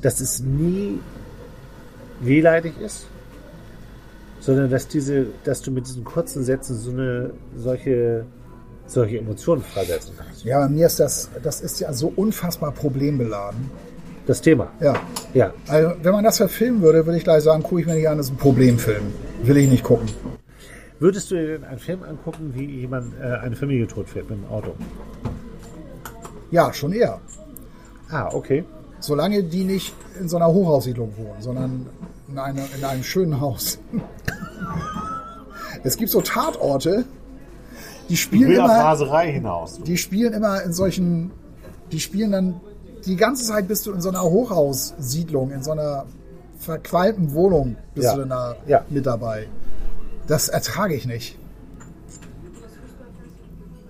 dass 0.00 0.20
es 0.20 0.40
nie 0.40 1.00
wehleidig 2.22 2.80
ist, 2.80 3.08
sondern 4.40 4.70
dass 4.70 4.88
diese, 4.88 5.26
dass 5.44 5.62
du 5.62 5.70
mit 5.70 5.86
diesen 5.86 6.04
kurzen 6.04 6.42
Sätzen 6.44 6.76
so 6.76 6.90
eine 6.90 7.32
solche 7.56 8.24
solche 8.88 9.18
Emotionen 9.18 9.62
freisetzen 9.62 10.14
kannst. 10.16 10.44
Ja, 10.44 10.60
bei 10.60 10.68
mir 10.68 10.86
ist 10.86 10.98
das, 10.98 11.28
das 11.42 11.60
ist 11.60 11.78
ja 11.78 11.92
so 11.92 12.12
unfassbar 12.16 12.72
problembeladen. 12.72 13.70
Das 14.26 14.42
Thema. 14.42 14.70
Ja. 14.80 14.94
Ja. 15.32 15.54
Also, 15.68 15.92
wenn 16.02 16.12
man 16.12 16.24
das 16.24 16.36
verfilmen 16.36 16.82
würde, 16.82 17.06
würde 17.06 17.16
ich 17.16 17.24
gleich 17.24 17.42
sagen, 17.42 17.62
gucke 17.62 17.80
ich 17.80 17.86
mir 17.86 17.94
nicht 17.94 18.08
an, 18.08 18.18
das 18.18 18.26
ist 18.26 18.32
ein 18.32 18.36
Problemfilm. 18.36 19.12
Will 19.42 19.56
ich 19.56 19.70
nicht 19.70 19.84
gucken. 19.84 20.06
Würdest 20.98 21.30
du 21.30 21.36
dir 21.36 21.58
denn 21.58 21.64
einen 21.64 21.78
Film 21.78 22.02
angucken, 22.02 22.52
wie 22.54 22.64
jemand 22.64 23.14
äh, 23.20 23.24
eine 23.24 23.56
Familie 23.56 23.86
totfährt 23.86 24.28
mit 24.28 24.38
dem 24.38 24.50
Auto? 24.50 24.74
Ja, 26.50 26.72
schon 26.72 26.92
eher. 26.92 27.20
Ah, 28.10 28.28
okay. 28.32 28.64
Solange 29.00 29.44
die 29.44 29.64
nicht 29.64 29.94
in 30.20 30.28
so 30.28 30.36
einer 30.36 30.48
Hochhaussiedlung 30.48 31.14
wohnen, 31.16 31.40
sondern 31.40 31.86
in, 32.28 32.38
einer, 32.38 32.62
in 32.76 32.84
einem 32.84 33.02
schönen 33.02 33.40
Haus. 33.40 33.78
es 35.82 35.96
gibt 35.96 36.10
so 36.10 36.20
Tatorte, 36.20 37.04
die 38.08 38.16
spielen 38.16 38.52
immer, 38.52 38.66
Raserei 38.68 39.32
hinaus. 39.32 39.80
die 39.82 39.96
spielen 39.96 40.32
immer 40.32 40.62
in 40.62 40.72
solchen, 40.72 41.30
die 41.92 42.00
spielen 42.00 42.32
dann 42.32 42.60
die 43.06 43.16
ganze 43.16 43.44
Zeit 43.44 43.68
bist 43.68 43.86
du 43.86 43.92
in 43.92 44.00
so 44.00 44.08
einer 44.08 44.22
Hochhaussiedlung, 44.22 45.50
in 45.52 45.62
so 45.62 45.70
einer 45.72 46.04
verqualmten 46.58 47.32
Wohnung 47.32 47.76
bist 47.94 48.06
Ja. 48.06 48.14
du 48.14 48.20
dann 48.20 48.28
da 48.30 48.56
Ja. 48.66 48.84
mit 48.90 49.06
dabei. 49.06 49.46
Das 50.26 50.48
ertrage 50.48 50.94
ich 50.94 51.06
nicht. 51.06 51.38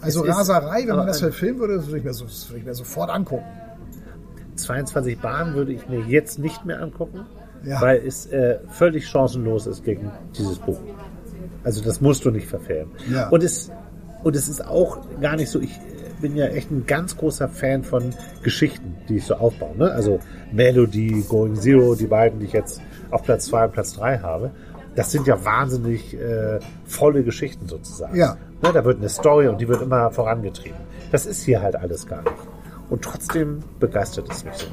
Also 0.01 0.23
Es 0.25 0.31
ist- 0.31 0.37
Raserei, 0.37 0.87
wenn 0.87 0.95
man 0.97 1.07
das 1.07 1.19
verfilmen 1.21 1.59
würde, 1.61 1.77
das 1.77 1.87
würde 1.87 1.99
ich, 1.99 2.05
mir 2.05 2.15
so, 2.15 2.27
würde 2.27 2.59
ich 2.59 2.65
mir 2.65 2.75
sofort 2.75 3.11
angucken. 3.11 3.45
22 4.55 5.19
Bahnen 5.21 5.55
würde 5.55 5.73
ich 5.73 5.89
mir 5.89 6.01
jetzt 6.01 6.39
nicht 6.39 6.65
mehr 6.65 6.81
angucken, 6.83 7.21
Ja. 7.65 7.81
weil 7.81 8.03
es 8.07 8.27
äh, 8.27 8.59
völlig 8.69 9.09
chancenlos 9.09 9.67
ist 9.67 9.85
gegen 9.85 10.11
dieses 10.37 10.59
Buch. 10.59 10.79
Also 11.65 11.83
das 11.83 12.01
musst 12.01 12.25
du 12.25 12.31
nicht 12.31 12.47
verfilmen. 12.47 12.93
Ja. 13.11 13.29
Und, 13.29 13.43
es, 13.43 13.71
und 14.25 14.37
es 14.37 14.49
ist 14.49 14.65
auch 14.65 14.99
gar 15.21 15.37
nicht 15.37 15.51
so, 15.51 15.61
ich 15.61 15.77
äh, 15.77 16.21
bin 16.21 16.37
ja 16.37 16.47
echt 16.47 16.71
ein 16.71 16.87
ganz 16.87 17.17
großer 17.17 17.49
Fan 17.49 17.85
von 17.85 18.15
Geschichten, 18.43 18.97
die 19.09 19.17
ich 19.17 19.27
so 19.27 19.35
aufbaue. 19.35 19.77
Ne? 19.77 19.91
Also 19.91 20.21
Melody, 20.53 21.25
Going 21.29 21.57
Zero, 21.57 21.95
die 21.95 22.07
beiden, 22.07 22.41
die 22.41 22.47
ich 22.47 22.53
jetzt 22.53 22.81
auf 23.11 23.23
Platz 23.23 23.47
2 23.47 23.67
und 23.67 23.73
Platz 23.73 23.95
3 23.95 24.19
habe. 24.19 24.51
Das 24.95 25.13
sind 25.13 25.27
ja 25.27 25.45
wahnsinnig 25.45 26.15
äh, 26.15 26.59
volle 26.85 27.23
Geschichten 27.23 27.69
sozusagen. 27.69 28.17
Ja. 28.17 28.37
Ne, 28.63 28.73
da 28.73 28.85
wird 28.85 28.99
eine 28.99 29.09
Story 29.09 29.47
und 29.47 29.61
die 29.61 29.69
wird 29.69 29.81
immer 29.81 30.11
vorangetrieben. 30.11 30.79
Das 31.13 31.25
ist 31.25 31.45
hier 31.45 31.63
halt 31.63 31.77
alles 31.77 32.07
gar 32.07 32.23
nicht. 32.23 32.35
Und 32.91 33.03
trotzdem 33.03 33.63
begeistert 33.79 34.29
es 34.31 34.45
mich 34.45 34.55
so. 34.55 34.67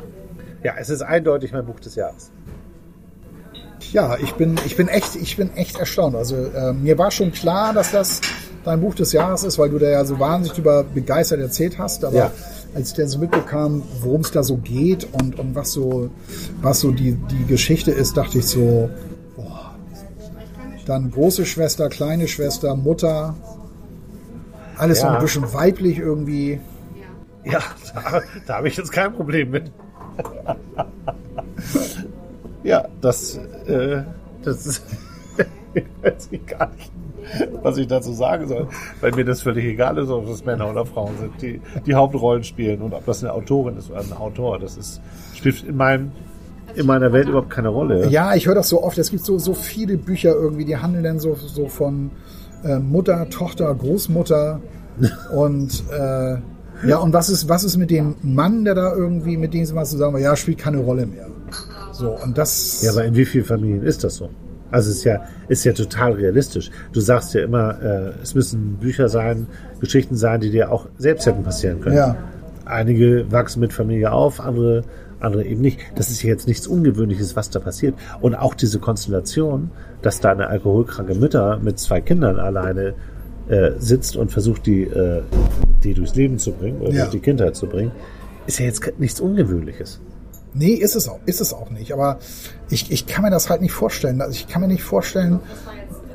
Ja, 0.63 0.73
es 0.79 0.89
ist 0.89 1.03
eindeutig 1.03 1.51
mein 1.51 1.65
Buch 1.65 1.79
des 1.79 1.95
Jahres. 1.95 2.31
Ja, 3.91 4.17
ich 4.17 4.33
bin, 4.33 4.55
ich 4.65 4.75
bin 4.75 4.88
echt, 4.88 5.15
ich 5.15 5.38
bin 5.38 5.53
echt 5.55 5.77
erstaunt. 5.79 6.15
Also 6.15 6.36
äh, 6.36 6.73
mir 6.73 6.97
war 6.97 7.11
schon 7.11 7.31
klar, 7.31 7.73
dass 7.73 7.91
das 7.91 8.21
dein 8.63 8.81
Buch 8.81 8.95
des 8.95 9.11
Jahres 9.13 9.43
ist, 9.43 9.57
weil 9.59 9.69
du 9.69 9.77
da 9.79 9.88
ja 9.89 10.03
so 10.05 10.19
wahnsinnig 10.19 10.53
drüber 10.55 10.83
begeistert 10.83 11.39
erzählt 11.39 11.77
hast. 11.77 12.03
Aber 12.03 12.15
Ja. 12.15 12.31
als 12.73 12.89
ich 12.91 12.95
dann 12.97 13.07
so 13.07 13.19
mitbekam, 13.19 13.83
worum 14.01 14.21
es 14.21 14.31
da 14.31 14.43
so 14.43 14.57
geht 14.57 15.07
und, 15.13 15.39
und 15.39 15.55
was 15.55 15.71
so, 15.71 16.09
was 16.61 16.79
so 16.79 16.91
die, 16.91 17.13
die 17.13 17.45
Geschichte 17.45 17.91
ist, 17.91 18.17
dachte 18.17 18.39
ich 18.39 18.47
so, 18.47 18.89
boah. 19.36 19.75
Dann 20.86 21.09
große 21.11 21.45
Schwester, 21.45 21.89
kleine 21.89 22.27
Schwester, 22.27 22.75
Mutter, 22.75 23.36
alles 24.77 24.99
so 25.01 25.07
Ja. 25.07 25.15
ein 25.15 25.21
bisschen 25.21 25.51
weiblich 25.53 25.97
irgendwie. 25.99 26.59
Ja, 27.43 27.59
da, 27.93 28.21
da 28.47 28.55
habe 28.57 28.67
ich 28.67 28.75
jetzt 28.77 28.91
kein 28.91 29.13
Problem 29.13 29.51
mit. 29.51 29.71
Ja, 32.66 32.88
das, 32.99 33.39
äh, 33.68 34.01
das 34.43 34.66
ist. 34.66 34.84
ich 35.76 35.84
weiß 36.01 36.30
gar 36.47 36.72
nicht, 36.72 36.91
was 37.61 37.78
ich 37.78 37.88
dazu 37.88 38.11
sagen 38.11 38.47
soll, 38.47 38.68
weil 39.01 39.11
mir 39.11 39.24
das 39.24 39.41
völlig 39.41 39.66
egal 39.66 39.97
ist, 39.97 40.09
ob 40.09 40.28
das 40.28 40.43
Männer 40.43 40.70
oder 40.70 40.86
Frauen 40.86 41.13
sind, 41.20 41.41
die 41.41 41.61
die 41.86 41.93
Hauptrollen 41.93 42.43
spielen 42.43 42.82
und 42.82 42.93
ob 42.93 43.05
das 43.05 43.24
eine 43.24 43.34
Autorin 43.34 43.78
ist 43.78 43.91
oder 43.91 44.01
ein 44.01 44.13
Autor. 44.13 44.59
Das 44.59 44.78
ist, 44.78 44.99
spielt 45.36 45.63
in, 45.63 45.78
meinem, 45.78 46.11
in 46.76 46.88
meiner 46.88 47.13
Welt 47.13 47.30
überhaupt 47.30 47.51
keine 47.51 47.70
Rolle. 47.70 48.07
Ja, 48.09 48.34
ich 48.34 48.47
höre 48.47 48.55
das 48.55 48.70
so 48.70 48.84
oft. 48.84 48.97
Es 48.97 49.11
gibt 49.11 49.24
so, 49.24 49.38
so 49.38 49.53
viele 49.53 49.97
Bücher 49.97 50.34
irgendwie, 50.34 50.66
die 50.66 50.78
handeln 50.78 51.03
dann 51.03 51.20
so, 51.20 51.36
so 51.36 51.68
von 51.68 52.09
äh, 52.63 52.80
Mutter, 52.80 53.30
Tochter, 53.30 53.74
Großmutter 53.76 54.59
und 55.36 55.84
äh, 55.91 56.38
ja, 56.88 56.97
und 56.97 57.13
was 57.13 57.30
ist, 57.30 57.47
was 57.47 57.63
ist 57.63 57.78
mit 57.78 57.89
dem 57.89 58.16
Mann, 58.22 58.66
der 58.66 58.76
da 58.76 58.93
irgendwie, 58.93 59.38
mit 59.38 59.53
dem 59.53 59.66
sie 59.66 59.76
was 59.76 59.91
zusammen, 59.91 60.22
ja, 60.22 60.36
spielt 60.36 60.57
keine 60.57 60.80
Rolle 60.80 61.05
mehr. 61.05 61.28
So, 61.97 62.11
und 62.11 62.37
das. 62.37 62.81
Ja, 62.81 62.91
aber 62.91 63.05
in 63.05 63.15
wie 63.15 63.25
vielen 63.25 63.45
Familien 63.45 63.83
ist 63.83 64.03
das 64.03 64.15
so? 64.15 64.29
Also 64.71 64.89
es 64.91 64.97
ist 64.97 65.03
ja, 65.05 65.21
ist 65.47 65.63
ja 65.63 65.71
total 65.73 66.13
realistisch. 66.13 66.69
Du 66.91 66.99
sagst 66.99 67.33
ja 67.33 67.41
immer, 67.43 67.81
äh, 67.81 68.11
es 68.21 68.35
müssen 68.35 68.77
Bücher 68.77 69.07
sein, 69.07 69.47
Geschichten 69.79 70.15
sein, 70.15 70.41
die 70.41 70.49
dir 70.49 70.71
auch 70.71 70.87
selbst 70.97 71.25
hätten 71.25 71.43
passieren 71.43 71.79
können. 71.81 71.95
Ja. 71.95 72.17
Einige 72.65 73.31
wachsen 73.31 73.59
mit 73.59 73.71
Familie 73.73 74.11
auf, 74.11 74.41
andere, 74.41 74.83
andere 75.19 75.45
eben 75.45 75.61
nicht. 75.61 75.79
Das 75.95 76.09
ist 76.09 76.21
ja 76.23 76.29
jetzt 76.29 76.47
nichts 76.47 76.67
Ungewöhnliches, 76.67 77.35
was 77.35 77.49
da 77.51 77.59
passiert. 77.59 77.93
Und 78.21 78.35
auch 78.35 78.55
diese 78.55 78.79
Konstellation, 78.79 79.69
dass 80.01 80.19
da 80.19 80.31
eine 80.31 80.47
alkoholkranke 80.47 81.15
Mutter 81.15 81.59
mit 81.61 81.79
zwei 81.79 82.01
Kindern 82.01 82.37
alleine 82.39 82.95
äh, 83.47 83.71
sitzt 83.77 84.17
und 84.17 84.31
versucht, 84.31 84.65
die, 84.65 84.83
äh, 84.83 85.21
die 85.83 85.93
durchs 85.93 86.15
Leben 86.15 86.39
zu 86.39 86.51
bringen 86.51 86.81
oder 86.81 86.91
Ja. 86.91 87.01
durch 87.03 87.11
die 87.11 87.19
Kindheit 87.19 87.55
zu 87.55 87.67
bringen, 87.67 87.91
ist 88.47 88.59
ja 88.59 88.65
jetzt 88.65 88.81
nichts 88.97 89.21
Ungewöhnliches. 89.21 90.01
Nee, 90.58 90.74
ist 90.74 90.95
es 90.95 91.08
auch, 91.10 91.20
ist 91.26 91.41
es 91.41 91.53
auch 91.53 91.70
nicht. 91.70 91.91
Aber 91.91 92.18
ich, 92.70 92.89
ich 92.91 93.06
kann 93.06 93.24
mir 93.24 93.30
das 93.30 93.49
halt 93.49 93.62
nicht 93.62 93.74
vorstellen. 93.74 94.22
Also 94.22 94.34
ich 94.34 94.47
kann 94.47 94.62
mir 94.62 94.68
nicht 94.70 94.84
vorstellen, 94.84 95.39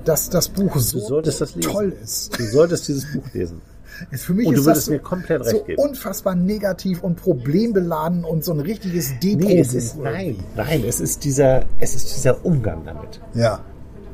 dass 0.05 0.30
das 0.30 0.49
Buch 0.49 0.72
Du 0.72 0.78
so 0.80 0.99
solltest 0.99 1.41
das 1.43 1.55
lesen. 1.55 1.70
toll 1.70 1.97
ist. 2.03 2.38
Du 2.38 2.45
solltest 2.45 2.88
dieses 2.88 3.12
Buch 3.12 3.24
lesen. 3.34 3.61
Ist 4.11 4.24
für 4.24 4.32
mich 4.32 4.47
Und 4.47 4.55
du 4.55 4.61
ist 4.61 4.66
würdest 4.66 4.86
das 4.86 4.91
mir 4.93 4.99
komplett 4.99 5.43
recht 5.43 5.51
so 5.51 5.62
geben. 5.64 5.82
unfassbar 5.82 6.34
negativ 6.34 7.03
und 7.03 7.16
problembeladen 7.16 8.24
und 8.24 8.43
so 8.43 8.53
ein 8.53 8.61
richtiges 8.61 9.11
Depot. 9.22 9.43
Nee, 9.47 9.61
es 9.61 9.74
ist, 9.74 9.99
nein, 9.99 10.36
nein, 10.57 10.84
es 10.88 11.01
ist 11.01 11.22
dieser, 11.24 11.64
es 11.80 11.95
ist 11.95 12.16
dieser 12.16 12.43
Umgang 12.47 12.82
damit, 12.86 13.20
Ja. 13.34 13.61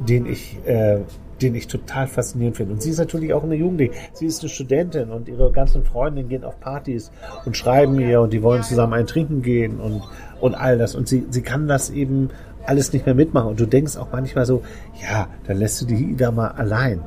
den 0.00 0.26
ich, 0.26 0.58
äh, 0.66 0.98
den 1.42 1.54
ich 1.54 1.66
total 1.66 2.06
faszinierend 2.06 2.56
finde. 2.56 2.74
Und 2.74 2.82
sie 2.82 2.90
ist 2.90 2.98
natürlich 2.98 3.32
auch 3.34 3.44
eine 3.44 3.54
Jugendliche. 3.54 3.92
Sie 4.12 4.26
ist 4.26 4.40
eine 4.40 4.48
Studentin 4.48 5.10
und 5.10 5.28
ihre 5.28 5.52
ganzen 5.52 5.84
Freundinnen 5.84 6.28
gehen 6.28 6.44
auf 6.44 6.58
Partys 6.60 7.10
und 7.44 7.56
schreiben 7.56 8.00
ihr 8.00 8.20
und 8.20 8.32
die 8.32 8.42
wollen 8.42 8.62
zusammen 8.62 8.94
ein 8.94 9.06
Trinken 9.06 9.42
gehen 9.42 9.80
und, 9.80 10.02
und 10.40 10.54
all 10.54 10.78
das. 10.78 10.94
Und 10.94 11.08
sie, 11.08 11.26
sie 11.30 11.42
kann 11.42 11.68
das 11.68 11.90
eben 11.90 12.30
alles 12.64 12.92
nicht 12.92 13.06
mehr 13.06 13.14
mitmachen. 13.14 13.50
Und 13.50 13.60
du 13.60 13.66
denkst 13.66 13.96
auch 13.96 14.08
manchmal 14.12 14.46
so, 14.46 14.62
ja, 15.02 15.28
dann 15.46 15.58
lässt 15.58 15.80
du 15.82 15.86
die 15.86 16.12
Ida 16.12 16.30
mal 16.30 16.48
allein. 16.48 17.00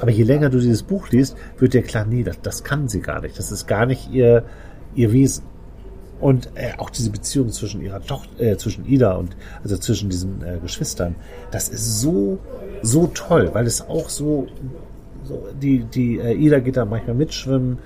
Aber 0.00 0.10
je 0.10 0.24
länger 0.24 0.50
du 0.50 0.58
dieses 0.58 0.82
Buch 0.82 1.10
liest, 1.10 1.36
wird 1.58 1.74
dir 1.74 1.82
klar, 1.82 2.04
nee, 2.04 2.24
das, 2.24 2.40
das 2.40 2.64
kann 2.64 2.88
sie 2.88 3.00
gar 3.00 3.20
nicht. 3.20 3.38
Das 3.38 3.52
ist 3.52 3.66
gar 3.66 3.86
nicht 3.86 4.10
ihr, 4.10 4.44
ihr 4.94 5.12
Wesen. 5.12 5.44
Und 6.20 6.48
äh, 6.54 6.72
auch 6.78 6.90
diese 6.90 7.10
Beziehung 7.10 7.50
zwischen 7.50 7.82
ihrer 7.82 8.00
Tochter, 8.00 8.40
äh, 8.40 8.56
zwischen 8.56 8.86
Ida 8.86 9.14
und 9.14 9.36
also 9.62 9.76
zwischen 9.76 10.10
diesen 10.10 10.42
äh, 10.42 10.58
Geschwistern, 10.62 11.16
das 11.50 11.68
ist 11.68 12.00
so 12.00 12.38
so 12.82 13.06
toll, 13.08 13.50
weil 13.52 13.66
es 13.66 13.82
auch 13.88 14.08
so, 14.08 14.46
so 15.24 15.48
die 15.60 15.84
die 15.84 16.18
äh, 16.18 16.34
Ida 16.34 16.60
geht 16.60 16.76
da 16.76 16.84
manchmal 16.84 17.16
mitschwimmen, 17.16 17.78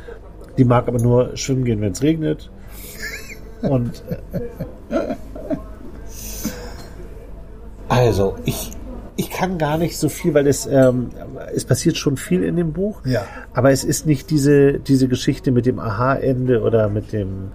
die 0.56 0.64
mag 0.64 0.88
aber 0.88 0.98
nur 0.98 1.36
schwimmen 1.36 1.64
gehen, 1.64 1.80
wenn 1.80 1.92
es 1.92 2.02
regnet. 2.02 2.50
Und 3.62 4.02
äh, 4.90 5.14
also 7.88 8.36
ich 8.44 8.72
ich 9.16 9.30
kann 9.30 9.58
gar 9.58 9.78
nicht 9.78 9.98
so 9.98 10.08
viel, 10.08 10.34
weil 10.34 10.46
es 10.46 10.66
ähm, 10.66 11.10
es 11.54 11.64
passiert 11.64 11.96
schon 11.96 12.16
viel 12.16 12.44
in 12.44 12.56
dem 12.56 12.72
Buch. 12.72 13.04
Ja. 13.04 13.24
Aber 13.52 13.72
es 13.72 13.84
ist 13.84 14.06
nicht 14.06 14.30
diese 14.30 14.78
diese 14.78 15.08
Geschichte 15.08 15.50
mit 15.50 15.66
dem 15.66 15.78
Aha-Ende 15.78 16.62
oder 16.62 16.88
mit 16.88 17.12
dem 17.12 17.50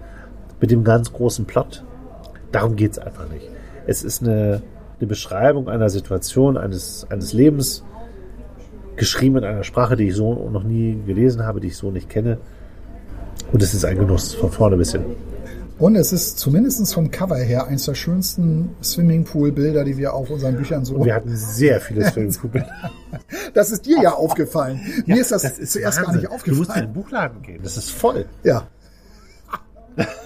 mit 0.64 0.70
dem 0.70 0.82
ganz 0.82 1.12
großen 1.12 1.44
Plot. 1.44 1.84
Darum 2.50 2.74
geht's 2.74 2.98
einfach 2.98 3.28
nicht. 3.28 3.50
Es 3.86 4.02
ist 4.02 4.22
eine, 4.22 4.62
eine 4.98 5.06
Beschreibung 5.06 5.68
einer 5.68 5.90
Situation, 5.90 6.56
eines, 6.56 7.06
eines 7.10 7.34
Lebens, 7.34 7.84
geschrieben 8.96 9.36
in 9.36 9.44
einer 9.44 9.62
Sprache, 9.62 9.94
die 9.94 10.08
ich 10.08 10.14
so 10.14 10.48
noch 10.48 10.62
nie 10.62 10.98
gelesen 11.06 11.44
habe, 11.44 11.60
die 11.60 11.66
ich 11.66 11.76
so 11.76 11.90
nicht 11.90 12.08
kenne. 12.08 12.38
Und 13.52 13.62
es 13.62 13.74
ist 13.74 13.84
ein 13.84 13.98
Genuss, 13.98 14.32
von 14.32 14.50
vorne 14.50 14.78
bis 14.78 14.92
hin. 14.92 15.04
Und 15.78 15.96
es 15.96 16.14
ist 16.14 16.38
zumindest 16.38 16.94
vom 16.94 17.10
Cover 17.10 17.36
her 17.36 17.66
eines 17.66 17.84
der 17.84 17.94
schönsten 17.94 18.70
Swimmingpool-Bilder, 18.82 19.84
die 19.84 19.98
wir 19.98 20.14
auf 20.14 20.30
unseren 20.30 20.56
Büchern 20.56 20.86
so. 20.86 20.94
Und 20.94 21.04
wir 21.04 21.14
hatten 21.14 21.36
sehr 21.36 21.78
viele 21.78 22.04
Swimmingpool-Bilder. 22.10 22.72
Das 23.52 23.70
ist 23.70 23.84
dir 23.84 24.00
ja 24.02 24.14
aufgefallen. 24.14 24.80
Mir 25.04 25.20
ist 25.20 25.30
das, 25.30 25.42
zuerst 25.42 25.98
gar 25.98 26.06
Wahnsinn. 26.06 26.22
nicht 26.22 26.30
Du 26.30 26.32
musst 26.32 26.46
in 26.48 26.54
aufgefallen. 26.54 26.86
den 26.86 26.92
Buchladen 26.94 27.42
gehen. 27.42 27.60
Das 27.62 27.76
ist 27.76 27.90
voll. 27.90 28.24
Ja. 28.44 28.66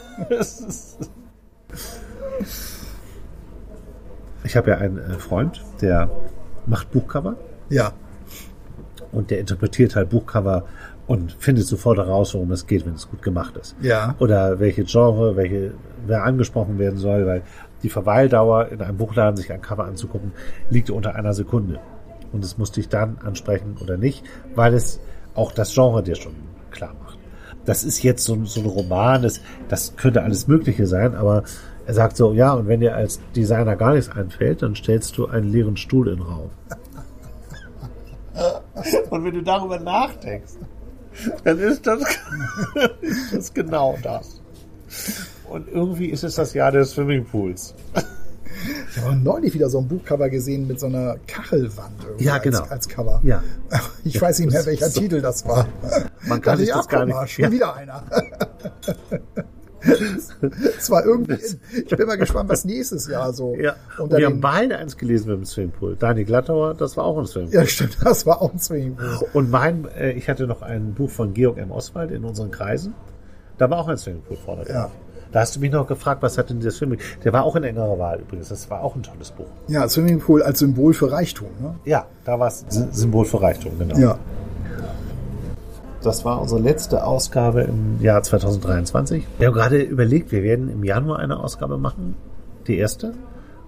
Ich 4.45 4.57
habe 4.57 4.71
ja 4.71 4.79
einen 4.79 4.99
äh, 4.99 5.19
Freund, 5.19 5.63
der 5.81 6.11
macht 6.67 6.91
Buchcover. 6.91 7.37
Ja. 7.71 7.93
und 9.13 9.31
der 9.31 9.41
interpretiert 9.41 9.95
halt 9.97 10.11
Buchcover 10.11 10.65
und 11.07 11.33
findet 11.33 11.67
sofort 11.67 11.99
heraus, 11.99 12.35
worum 12.35 12.53
es 12.53 12.67
geht, 12.67 12.85
wenn 12.87 12.95
es 12.95 13.11
gut 13.11 13.23
gemacht 13.23 13.57
ist. 13.57 13.75
Ja. 13.81 14.15
Oder 14.19 14.59
welche 14.61 14.85
Genre, 14.85 15.37
welche, 15.37 15.73
wer 16.07 16.25
angesprochen 16.25 16.79
werden 16.79 16.99
soll, 16.99 17.27
weil 17.27 17.43
die 17.83 17.89
Verweildauer 17.89 18.69
in 18.69 18.83
einem 18.83 18.97
Buchladen 18.97 19.37
sich 19.37 19.51
ein 19.53 19.63
Cover 19.63 19.85
anzugucken, 19.85 20.33
liegt 20.69 20.91
unter 20.91 21.15
einer 21.15 21.33
Sekunde. 21.33 21.79
Und 22.33 22.45
es 22.45 22.59
muss 22.59 22.73
dich 22.73 22.89
dann 22.89 23.19
ansprechen 23.25 23.77
oder 23.81 23.97
nicht, 23.97 24.25
weil 24.55 24.75
es 24.75 25.01
auch 25.35 25.53
das 25.53 25.73
Genre 25.75 26.03
dir 26.03 26.17
schon 26.17 26.35
klar 26.71 26.95
macht. 27.03 27.08
Das 27.65 27.85
ist 27.85 28.03
jetzt 28.03 28.25
so, 28.25 28.45
so 28.45 28.61
ein 28.61 28.67
Roman, 28.67 29.23
das, 29.23 29.41
das 29.69 29.97
könnte 29.97 30.23
alles 30.23 30.49
Mögliche 30.49 30.87
sein, 30.87 31.15
aber 31.15 31.45
er 31.87 31.95
sagt 31.95 32.17
so, 32.17 32.33
ja, 32.33 32.53
und 32.53 32.69
wenn 32.69 32.81
dir 32.81 32.95
als 32.95 33.21
Designer 33.35 33.77
gar 33.77 33.95
nichts 33.95 34.11
einfällt, 34.11 34.63
dann 34.63 34.75
stellst 34.75 35.17
du 35.17 35.27
einen 35.27 35.51
leeren 35.51 35.77
Stuhl 35.77 36.09
in 36.09 36.17
den 36.17 36.23
Raum. 36.23 36.51
Und 39.11 39.25
wenn 39.25 39.35
du 39.35 39.43
darüber 39.43 39.79
nachdenkst, 39.79 40.53
dann 41.45 41.59
ist 41.59 41.87
das, 41.87 42.01
ist 43.01 43.35
das 43.35 43.55
genau 43.55 43.99
das. 44.03 44.41
Und 45.49 45.69
irgendwie 45.69 46.07
ist 46.07 46.25
es 46.25 46.37
das 46.37 46.55
Jahr 46.55 46.73
des 46.73 46.93
Swimmingpools. 46.93 47.75
Ich 48.99 49.05
habe 49.05 49.17
neulich 49.17 49.55
wieder 49.55 49.69
so 49.71 49.79
ein 49.79 49.89
Buchcover 49.89 50.29
gesehen 50.29 50.67
mit 50.67 50.81
so 50.81 50.87
einer 50.87 51.17
Kachelwand 51.27 51.95
Ja, 52.19 52.39
genau. 52.39 52.61
als, 52.63 52.71
als 52.71 52.89
Cover. 52.89 53.21
Ja. 53.25 53.43
Ich 54.05 54.21
weiß 54.21 54.39
nicht 54.41 54.53
mehr, 54.53 54.65
welcher 54.67 54.89
so- 54.91 55.01
Titel 55.01 55.21
das 55.21 55.47
war. 55.47 55.67
Man 56.27 56.41
kann 56.43 56.59
sich 56.59 56.69
ich, 56.69 56.75
das 56.75 56.89
gar 56.89 57.05
nicht- 57.05 57.15
Mal, 57.15 57.27
schon 57.29 57.45
Ja. 57.45 57.53
wieder 57.53 57.75
einer. 57.77 58.03
Es 60.77 60.91
war 60.91 61.05
irgendwie. 61.05 61.39
Ich 61.73 61.87
bin 61.97 62.07
mal 62.07 62.19
gespannt, 62.19 62.51
was 62.51 62.65
nächstes 62.65 63.07
Jahr 63.07 63.33
so. 63.33 63.55
Ja. 63.55 63.77
Und 63.99 64.13
wir 64.13 64.27
haben 64.27 64.41
beide 64.41 64.77
eins 64.77 64.97
gelesen 64.97 65.29
mit 65.31 65.37
dem 65.39 65.45
Swimmingpool. 65.45 65.95
Dani 65.97 66.25
Glattauer, 66.25 66.75
das 66.75 66.97
war 66.97 67.05
auch 67.05 67.17
ein 67.17 67.27
Swimmingpool. 67.27 67.61
ja, 67.61 67.67
stimmt, 67.67 67.97
das 68.03 68.27
war 68.27 68.43
auch 68.43 68.53
ein 68.53 68.59
Swimmingpool. 68.59 69.29
Und 69.35 69.51
mein, 69.51 69.87
äh, 69.97 70.11
ich 70.13 70.29
hatte 70.29 70.49
noch 70.49 70.63
ein 70.63 70.95
Buch 70.95 71.11
von 71.11 71.33
Georg 71.33 71.59
M. 71.59 71.71
Oswald 71.71 72.11
in 72.11 72.25
unseren 72.25 72.51
Kreisen. 72.51 72.93
Da 73.57 73.71
war 73.71 73.79
auch 73.79 73.89
ein 73.89 73.97
Swimmingpool 73.97 74.37
vorne 74.37 74.65
drauf. 74.65 74.91
Da 75.33 75.41
hast 75.41 75.55
du 75.57 75.61
mich 75.61 75.71
noch 75.71 75.87
gefragt, 75.87 76.23
was 76.23 76.39
hat 76.39 76.49
denn 76.51 76.59
dieser 76.59 76.71
Swimmingpool? 76.71 77.07
Der 77.25 77.33
war 77.33 77.45
auch 77.45 77.55
in 77.57 77.65
engerer 77.65 77.99
Wahl 77.99 78.21
übrigens. 78.21 78.49
Das 78.49 78.71
war 78.71 78.83
auch 78.83 78.97
ein 78.97 79.03
tolles 79.03 79.31
Buch. 79.31 79.47
Ja, 79.69 79.87
Swimmingpool 79.89 80.43
als 80.43 80.61
Symbol 80.61 80.95
für 80.95 81.11
Reichtum. 81.13 81.49
Ne? 81.61 81.75
Ja, 81.85 82.07
da 82.25 82.39
war 82.41 82.49
es 82.49 82.65
Symbol 82.93 83.25
für 83.27 83.41
Reichtum, 83.43 83.79
genau. 83.79 83.97
Ja. 83.99 84.19
Das 86.03 86.25
war 86.25 86.41
unsere 86.41 86.61
letzte 86.61 87.05
Ausgabe 87.05 87.63
im 87.63 88.01
Jahr 88.01 88.23
2023. 88.23 89.27
Wir 89.39 89.49
haben 89.49 89.55
gerade 89.55 89.81
überlegt, 89.83 90.31
wir 90.33 90.43
werden 90.43 90.71
im 90.71 90.85
Januar 90.85 91.19
eine 91.19 91.41
Ausgabe 91.41 91.77
machen, 91.77 92.15
die 92.67 92.79
erste. 92.79 93.15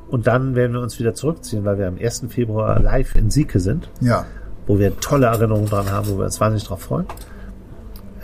Und 0.08 0.26
dann 0.26 0.54
werden 0.54 0.72
wir 0.72 0.80
uns 0.80 0.98
wieder 0.98 1.14
zurückziehen, 1.14 1.64
weil 1.64 1.78
wir 1.78 1.88
am 1.88 1.98
1. 1.98 2.26
Februar 2.28 2.80
live 2.80 3.16
in 3.16 3.30
Sieke 3.30 3.58
sind, 3.60 3.90
Ja. 4.00 4.24
wo 4.66 4.78
wir 4.78 4.98
tolle 5.00 5.26
Erinnerungen 5.26 5.66
dran 5.66 5.90
haben, 5.90 6.08
wo 6.08 6.18
wir 6.18 6.24
uns 6.24 6.40
wahnsinnig 6.40 6.64
drauf 6.64 6.82
freuen. 6.82 7.06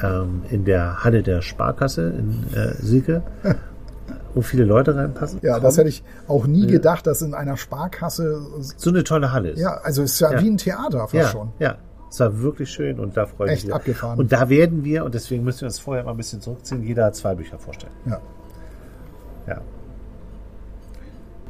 Ähm, 0.03 0.43
in 0.51 0.65
der 0.65 1.05
Halle 1.05 1.23
der 1.23 1.41
Sparkasse 1.43 2.11
in 2.11 2.45
äh, 2.55 2.75
Sieke, 2.83 3.23
wo 4.35 4.43
viele 4.43 4.65
Leute 4.65 4.95
reinpassen. 4.95 5.39
Ja, 5.43 5.59
das 5.59 5.79
hätte 5.79 5.89
ich 5.89 6.05
auch 6.29 6.47
nie 6.47 6.67
gedacht, 6.67 7.07
dass 7.07 7.23
in 7.23 7.33
einer 7.33 7.57
Sparkasse. 7.57 8.41
So 8.77 8.91
eine 8.91 9.05
tolle 9.05 9.33
Halle 9.33 9.51
ist. 9.51 9.59
Ja, 9.61 9.79
also 9.83 10.03
es 10.03 10.13
ist 10.15 10.21
ja, 10.21 10.33
Ja. 10.33 10.43
wie 10.43 10.51
ein 10.51 10.59
Theater 10.59 11.01
fast 11.01 11.15
ja, 11.15 11.27
schon. 11.29 11.51
ja. 11.59 11.77
Es 12.11 12.21
war 12.21 12.39
wirklich 12.41 12.71
schön 12.71 13.01
und 13.01 13.17
da 13.17 13.27
freue 13.27 13.49
ich 13.49 13.53
Echt 13.55 13.65
mich. 13.67 13.75
abgefahren. 13.75 14.19
Und 14.19 14.31
da 14.33 14.49
werden 14.49 14.85
wir, 14.85 15.05
und 15.05 15.15
deswegen 15.15 15.43
müssen 15.45 15.63
wir 15.63 15.67
uns 15.69 15.79
vorher 15.81 16.05
mal 16.05 16.13
ein 16.13 16.17
bisschen 16.17 16.41
zurückziehen, 16.41 16.83
jeder 16.83 17.13
zwei 17.13 17.35
Bücher 17.35 17.59
vorstellen. 17.59 17.93
Ja. 18.07 18.21
Ja. 19.49 19.61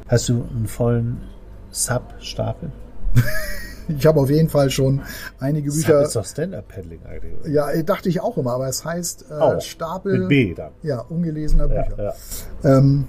Hast 0.07 0.29
du 0.29 0.45
einen 0.55 0.67
vollen 0.67 1.21
Sub-Stapel? 1.71 2.71
Ich 3.87 4.05
habe 4.05 4.19
auf 4.19 4.29
jeden 4.29 4.49
Fall 4.49 4.69
schon 4.69 5.01
einige 5.39 5.71
Bücher. 5.71 5.99
Das 5.99 6.09
ist 6.09 6.15
doch 6.15 6.25
Stand-Up-Paddling 6.25 6.99
eigentlich. 7.05 7.53
Ja, 7.53 7.67
dachte 7.83 8.09
ich 8.09 8.21
auch 8.21 8.37
immer, 8.37 8.53
aber 8.53 8.67
es 8.67 8.83
heißt 8.83 9.25
äh. 9.31 9.61
Stapel 9.61 10.19
Mit 10.19 10.29
B 10.29 10.53
dann. 10.53 10.71
ja, 10.83 10.99
ungelesener 11.01 11.67
Ja, 11.73 11.81
Bücher. 11.83 12.03
ja. 12.63 12.77
Ähm, 12.77 13.05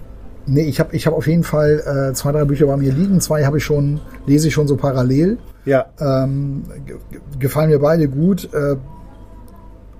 nee, 0.46 0.62
ich 0.64 0.78
habe 0.80 0.94
ich 0.94 1.06
hab 1.06 1.14
auf 1.14 1.26
jeden 1.26 1.42
Fall 1.44 2.10
äh, 2.10 2.14
zwei, 2.14 2.32
drei 2.32 2.44
Bücher 2.44 2.66
bei 2.66 2.76
mir 2.76 2.92
liegen. 2.92 3.20
Zwei 3.20 3.44
habe 3.44 3.58
ich 3.58 3.64
schon, 3.64 4.00
lese 4.26 4.48
ich 4.48 4.54
schon 4.54 4.68
so 4.68 4.76
parallel. 4.76 5.38
ja. 5.64 5.86
Ähm, 6.00 6.64
ge- 6.86 6.96
ge- 7.10 7.20
gefallen 7.38 7.70
mir 7.70 7.78
beide 7.80 8.08
gut. 8.08 8.52
Äh, 8.54 8.76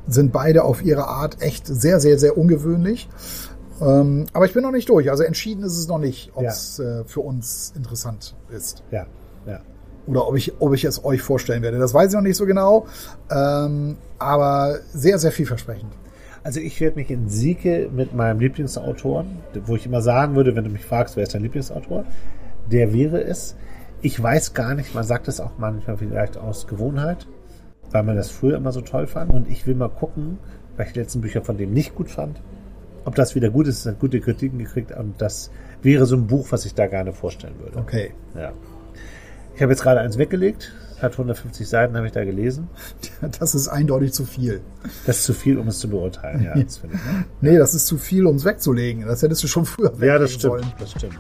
sind 0.07 0.33
beide 0.33 0.65
auf 0.65 0.83
ihre 0.83 1.07
Art 1.07 1.43
echt 1.43 1.67
sehr, 1.67 2.01
sehr, 2.01 2.19
sehr 2.19 2.39
ungewöhnlich. 2.39 3.09
Ähm, 3.81 4.27
aber 4.33 4.47
ich 4.47 4.55
bin 4.55 4.63
noch 4.63 4.71
nicht 4.73 4.89
durch. 4.89 5.11
Also 5.11 5.23
entschieden 5.23 5.63
ist 5.65 5.77
es 5.77 5.87
noch 5.87 5.99
nicht, 5.99 6.33
ob 6.35 6.45
Ja. 6.45 6.51
es 6.51 6.79
äh, 6.79 7.05
für 7.05 7.21
uns 7.21 7.73
interessant 7.77 8.35
ist. 8.51 8.83
ja, 8.91 9.07
ja. 9.47 9.61
Oder 10.09 10.27
ob 10.27 10.37
ich, 10.37 10.55
ob 10.59 10.75
ich 10.75 10.85
es 10.85 11.05
euch 11.05 11.21
vorstellen 11.21 11.63
werde. 11.63 11.79
Das 11.79 11.93
weiß 11.93 12.09
ich 12.11 12.15
noch 12.15 12.23
nicht 12.23 12.37
so 12.37 12.47
genau. 12.47 12.87
Ähm, 13.31 13.97
aber 14.19 14.79
sehr, 14.93 15.19
sehr 15.19 15.33
vielversprechend. 15.33 15.93
Also 16.43 16.61
ich 16.61 16.81
werde 16.81 16.97
mich 16.97 17.11
in 17.11 17.29
Sieke 17.29 17.91
mit 17.95 18.15
meinem 18.15 18.41
Lieblingsautoren, 18.41 19.27
wo 19.67 19.77
ich 19.77 19.85
immer 19.85 20.01
sagen 20.01 20.35
würde, 20.35 20.57
wenn 20.57 20.65
du 20.65 20.71
mich 20.71 20.85
fragst, 20.85 21.17
wer 21.17 21.25
ist 21.25 21.35
dein 21.35 21.43
Lieblingsautor, 21.43 22.05
der 22.71 22.95
wäre 22.95 23.23
es. 23.23 23.55
Ich 24.01 24.23
weiß 24.23 24.55
gar 24.55 24.75
nicht, 24.75 24.95
man 24.95 25.05
sagt 25.05 25.29
es 25.29 25.41
auch 25.41 25.53
manchmal 25.59 25.99
vielleicht 25.99 26.39
aus 26.39 26.67
Gewohnheit, 26.67 27.27
weil 27.91 28.03
man 28.03 28.17
das 28.17 28.31
früher 28.31 28.57
immer 28.57 28.73
so 28.73 28.81
toll 28.81 29.07
fand. 29.07 29.31
Und 29.33 29.51
ich 29.51 29.67
will 29.67 29.75
mal 29.75 29.91
gucken, 29.91 30.39
weil 30.77 30.87
ich 30.87 30.93
die 30.93 31.01
letzten 31.01 31.21
Bücher 31.21 31.43
von 31.43 31.59
dem 31.59 31.73
nicht 31.75 31.95
gut 31.95 32.09
fand, 32.09 32.41
ob 33.05 33.15
das 33.15 33.35
wieder 33.35 33.51
gut 33.51 33.67
ist. 33.67 33.81
Es 33.81 33.87
hat 33.87 33.99
gute 33.99 34.21
Kritiken 34.21 34.59
gekriegt 34.59 34.93
und 34.93 35.21
das 35.21 35.51
wäre 35.83 36.07
so 36.07 36.17
ein 36.17 36.27
Buch, 36.27 36.47
was 36.51 36.65
ich 36.65 36.75
da 36.75 36.87
gerne 36.87 37.13
vorstellen 37.13 37.55
würde. 37.59 37.79
Okay. 37.79 38.13
Ja. 38.35 38.53
Ich 39.55 39.63
habe 39.63 39.73
jetzt 39.73 39.83
gerade 39.83 40.01
eins 40.01 40.19
weggelegt, 40.19 40.73
hat 41.01 41.13
150 41.13 41.69
Seiten, 41.69 41.97
habe 41.97 42.07
ich 42.07 42.13
da 42.13 42.25
gelesen. 42.25 42.69
Das 43.41 43.55
ist 43.55 43.69
eindeutig 43.69 44.13
zu 44.13 44.25
viel. 44.25 44.61
Das 45.07 45.19
ist 45.19 45.25
zu 45.25 45.35
viel, 45.35 45.59
um 45.59 45.67
es 45.69 45.79
zu 45.81 45.89
beurteilen. 45.89 46.43
Ja, 46.45 46.55
das 46.63 46.77
ich. 46.77 46.83
Ne? 46.85 47.25
Nee, 47.41 47.59
das 47.59 47.75
ist 47.75 47.87
zu 47.87 47.99
viel, 47.99 48.27
um 48.27 48.37
es 48.37 48.45
wegzulegen. 48.45 49.07
Das 49.07 49.23
hättest 49.23 49.43
du 49.43 49.49
schon 49.49 49.65
früher 49.67 49.91
weglegen 49.93 50.09
Ja, 50.09 50.19
das 50.19 50.31
stimmt. 50.31 50.43
sollen. 50.43 50.73
Das 50.79 50.91
stimmt. 50.93 51.19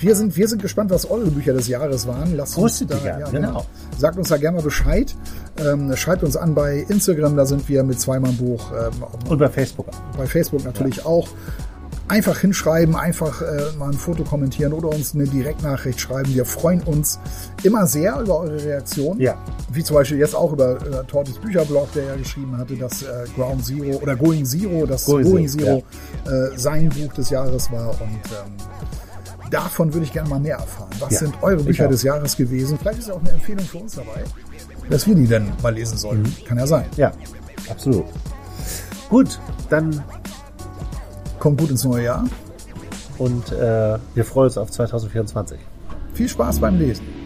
Wir 0.00 0.14
sind, 0.14 0.36
wir 0.36 0.46
sind 0.46 0.62
gespannt, 0.62 0.90
was 0.90 1.10
eure 1.10 1.28
Bücher 1.30 1.52
des 1.52 1.66
Jahres 1.66 2.06
waren. 2.06 2.36
Lasst 2.36 2.56
uns 2.56 2.78
da, 2.86 2.94
ihr 2.96 3.00
gern, 3.02 3.32
genau. 3.32 3.66
Sagt 3.96 4.16
uns 4.16 4.28
da 4.28 4.36
gerne 4.36 4.58
mal 4.58 4.62
Bescheid. 4.62 5.12
Ähm, 5.58 5.94
schreibt 5.96 6.22
uns 6.22 6.36
an 6.36 6.54
bei 6.54 6.86
Instagram, 6.88 7.36
da 7.36 7.44
sind 7.44 7.68
wir 7.68 7.82
mit 7.82 7.98
zweimal 8.00 8.30
Buch. 8.32 8.70
Ähm, 8.72 8.92
Und 9.28 9.38
bei 9.38 9.48
Facebook. 9.48 9.86
bei 10.16 10.26
Facebook 10.26 10.64
natürlich 10.64 11.04
auch. 11.04 11.28
Einfach 12.08 12.38
hinschreiben, 12.38 12.96
einfach 12.96 13.42
äh, 13.42 13.76
mal 13.78 13.90
ein 13.90 13.92
Foto 13.98 14.24
kommentieren 14.24 14.72
oder 14.72 14.88
uns 14.88 15.14
eine 15.14 15.24
Direktnachricht 15.24 16.00
schreiben. 16.00 16.34
Wir 16.34 16.46
freuen 16.46 16.80
uns 16.82 17.18
immer 17.62 17.86
sehr 17.86 18.18
über 18.20 18.40
eure 18.40 18.64
Reaktion. 18.64 19.20
Ja. 19.20 19.36
Wie 19.70 19.84
zum 19.84 19.94
Beispiel 19.96 20.16
jetzt 20.18 20.34
auch 20.34 20.52
über 20.52 20.76
äh, 20.76 21.04
Tortis 21.04 21.38
Bücherblog, 21.38 21.92
der 21.92 22.04
ja 22.04 22.16
geschrieben 22.16 22.56
hatte, 22.56 22.76
dass 22.76 23.02
äh, 23.02 23.06
Ground 23.36 23.64
Zero 23.64 23.98
oder 23.98 24.16
Going 24.16 24.46
Zero, 24.46 24.86
dass 24.86 25.04
Going 25.04 25.24
Going, 25.24 25.48
Zero, 25.48 25.82
Zero, 26.24 26.34
äh, 26.34 26.58
sein 26.58 26.88
Buch 26.88 27.12
des 27.12 27.28
Jahres 27.28 27.70
war. 27.70 27.90
Und 27.90 28.00
ähm, 28.00 28.54
davon 29.50 29.92
würde 29.92 30.06
ich 30.06 30.12
gerne 30.12 30.30
mal 30.30 30.40
mehr 30.40 30.56
erfahren. 30.56 30.90
Was 31.00 31.12
Ja, 31.12 31.18
sind 31.18 31.34
eure 31.42 31.62
Bücher 31.62 31.88
des 31.88 32.02
Jahres 32.02 32.36
gewesen? 32.36 32.78
Vielleicht 32.78 33.00
ist 33.00 33.08
ja 33.08 33.14
auch 33.14 33.20
eine 33.20 33.32
Empfehlung 33.32 33.66
für 33.66 33.78
uns 33.78 33.96
dabei, 33.96 34.24
dass 34.88 35.06
wir 35.06 35.14
die 35.14 35.26
dann 35.26 35.52
mal 35.62 35.74
lesen 35.74 35.98
sollen. 35.98 36.22
Mhm. 36.22 36.44
Kann 36.46 36.58
ja 36.58 36.66
sein. 36.66 36.86
Ja, 36.96 37.12
absolut. 37.68 38.06
Gut, 39.10 39.38
dann 39.68 40.02
Kommt 41.38 41.60
gut 41.60 41.70
ins 41.70 41.84
neue 41.84 42.04
Jahr. 42.04 42.24
und 43.18 43.52
äh, 43.52 43.98
wir 44.14 44.24
freuen 44.24 44.46
uns 44.46 44.58
auf 44.58 44.70
2024. 44.70 45.58
Viel 46.14 46.28
Spaß 46.28 46.60
beim 46.60 46.78
Lesen. 46.78 47.17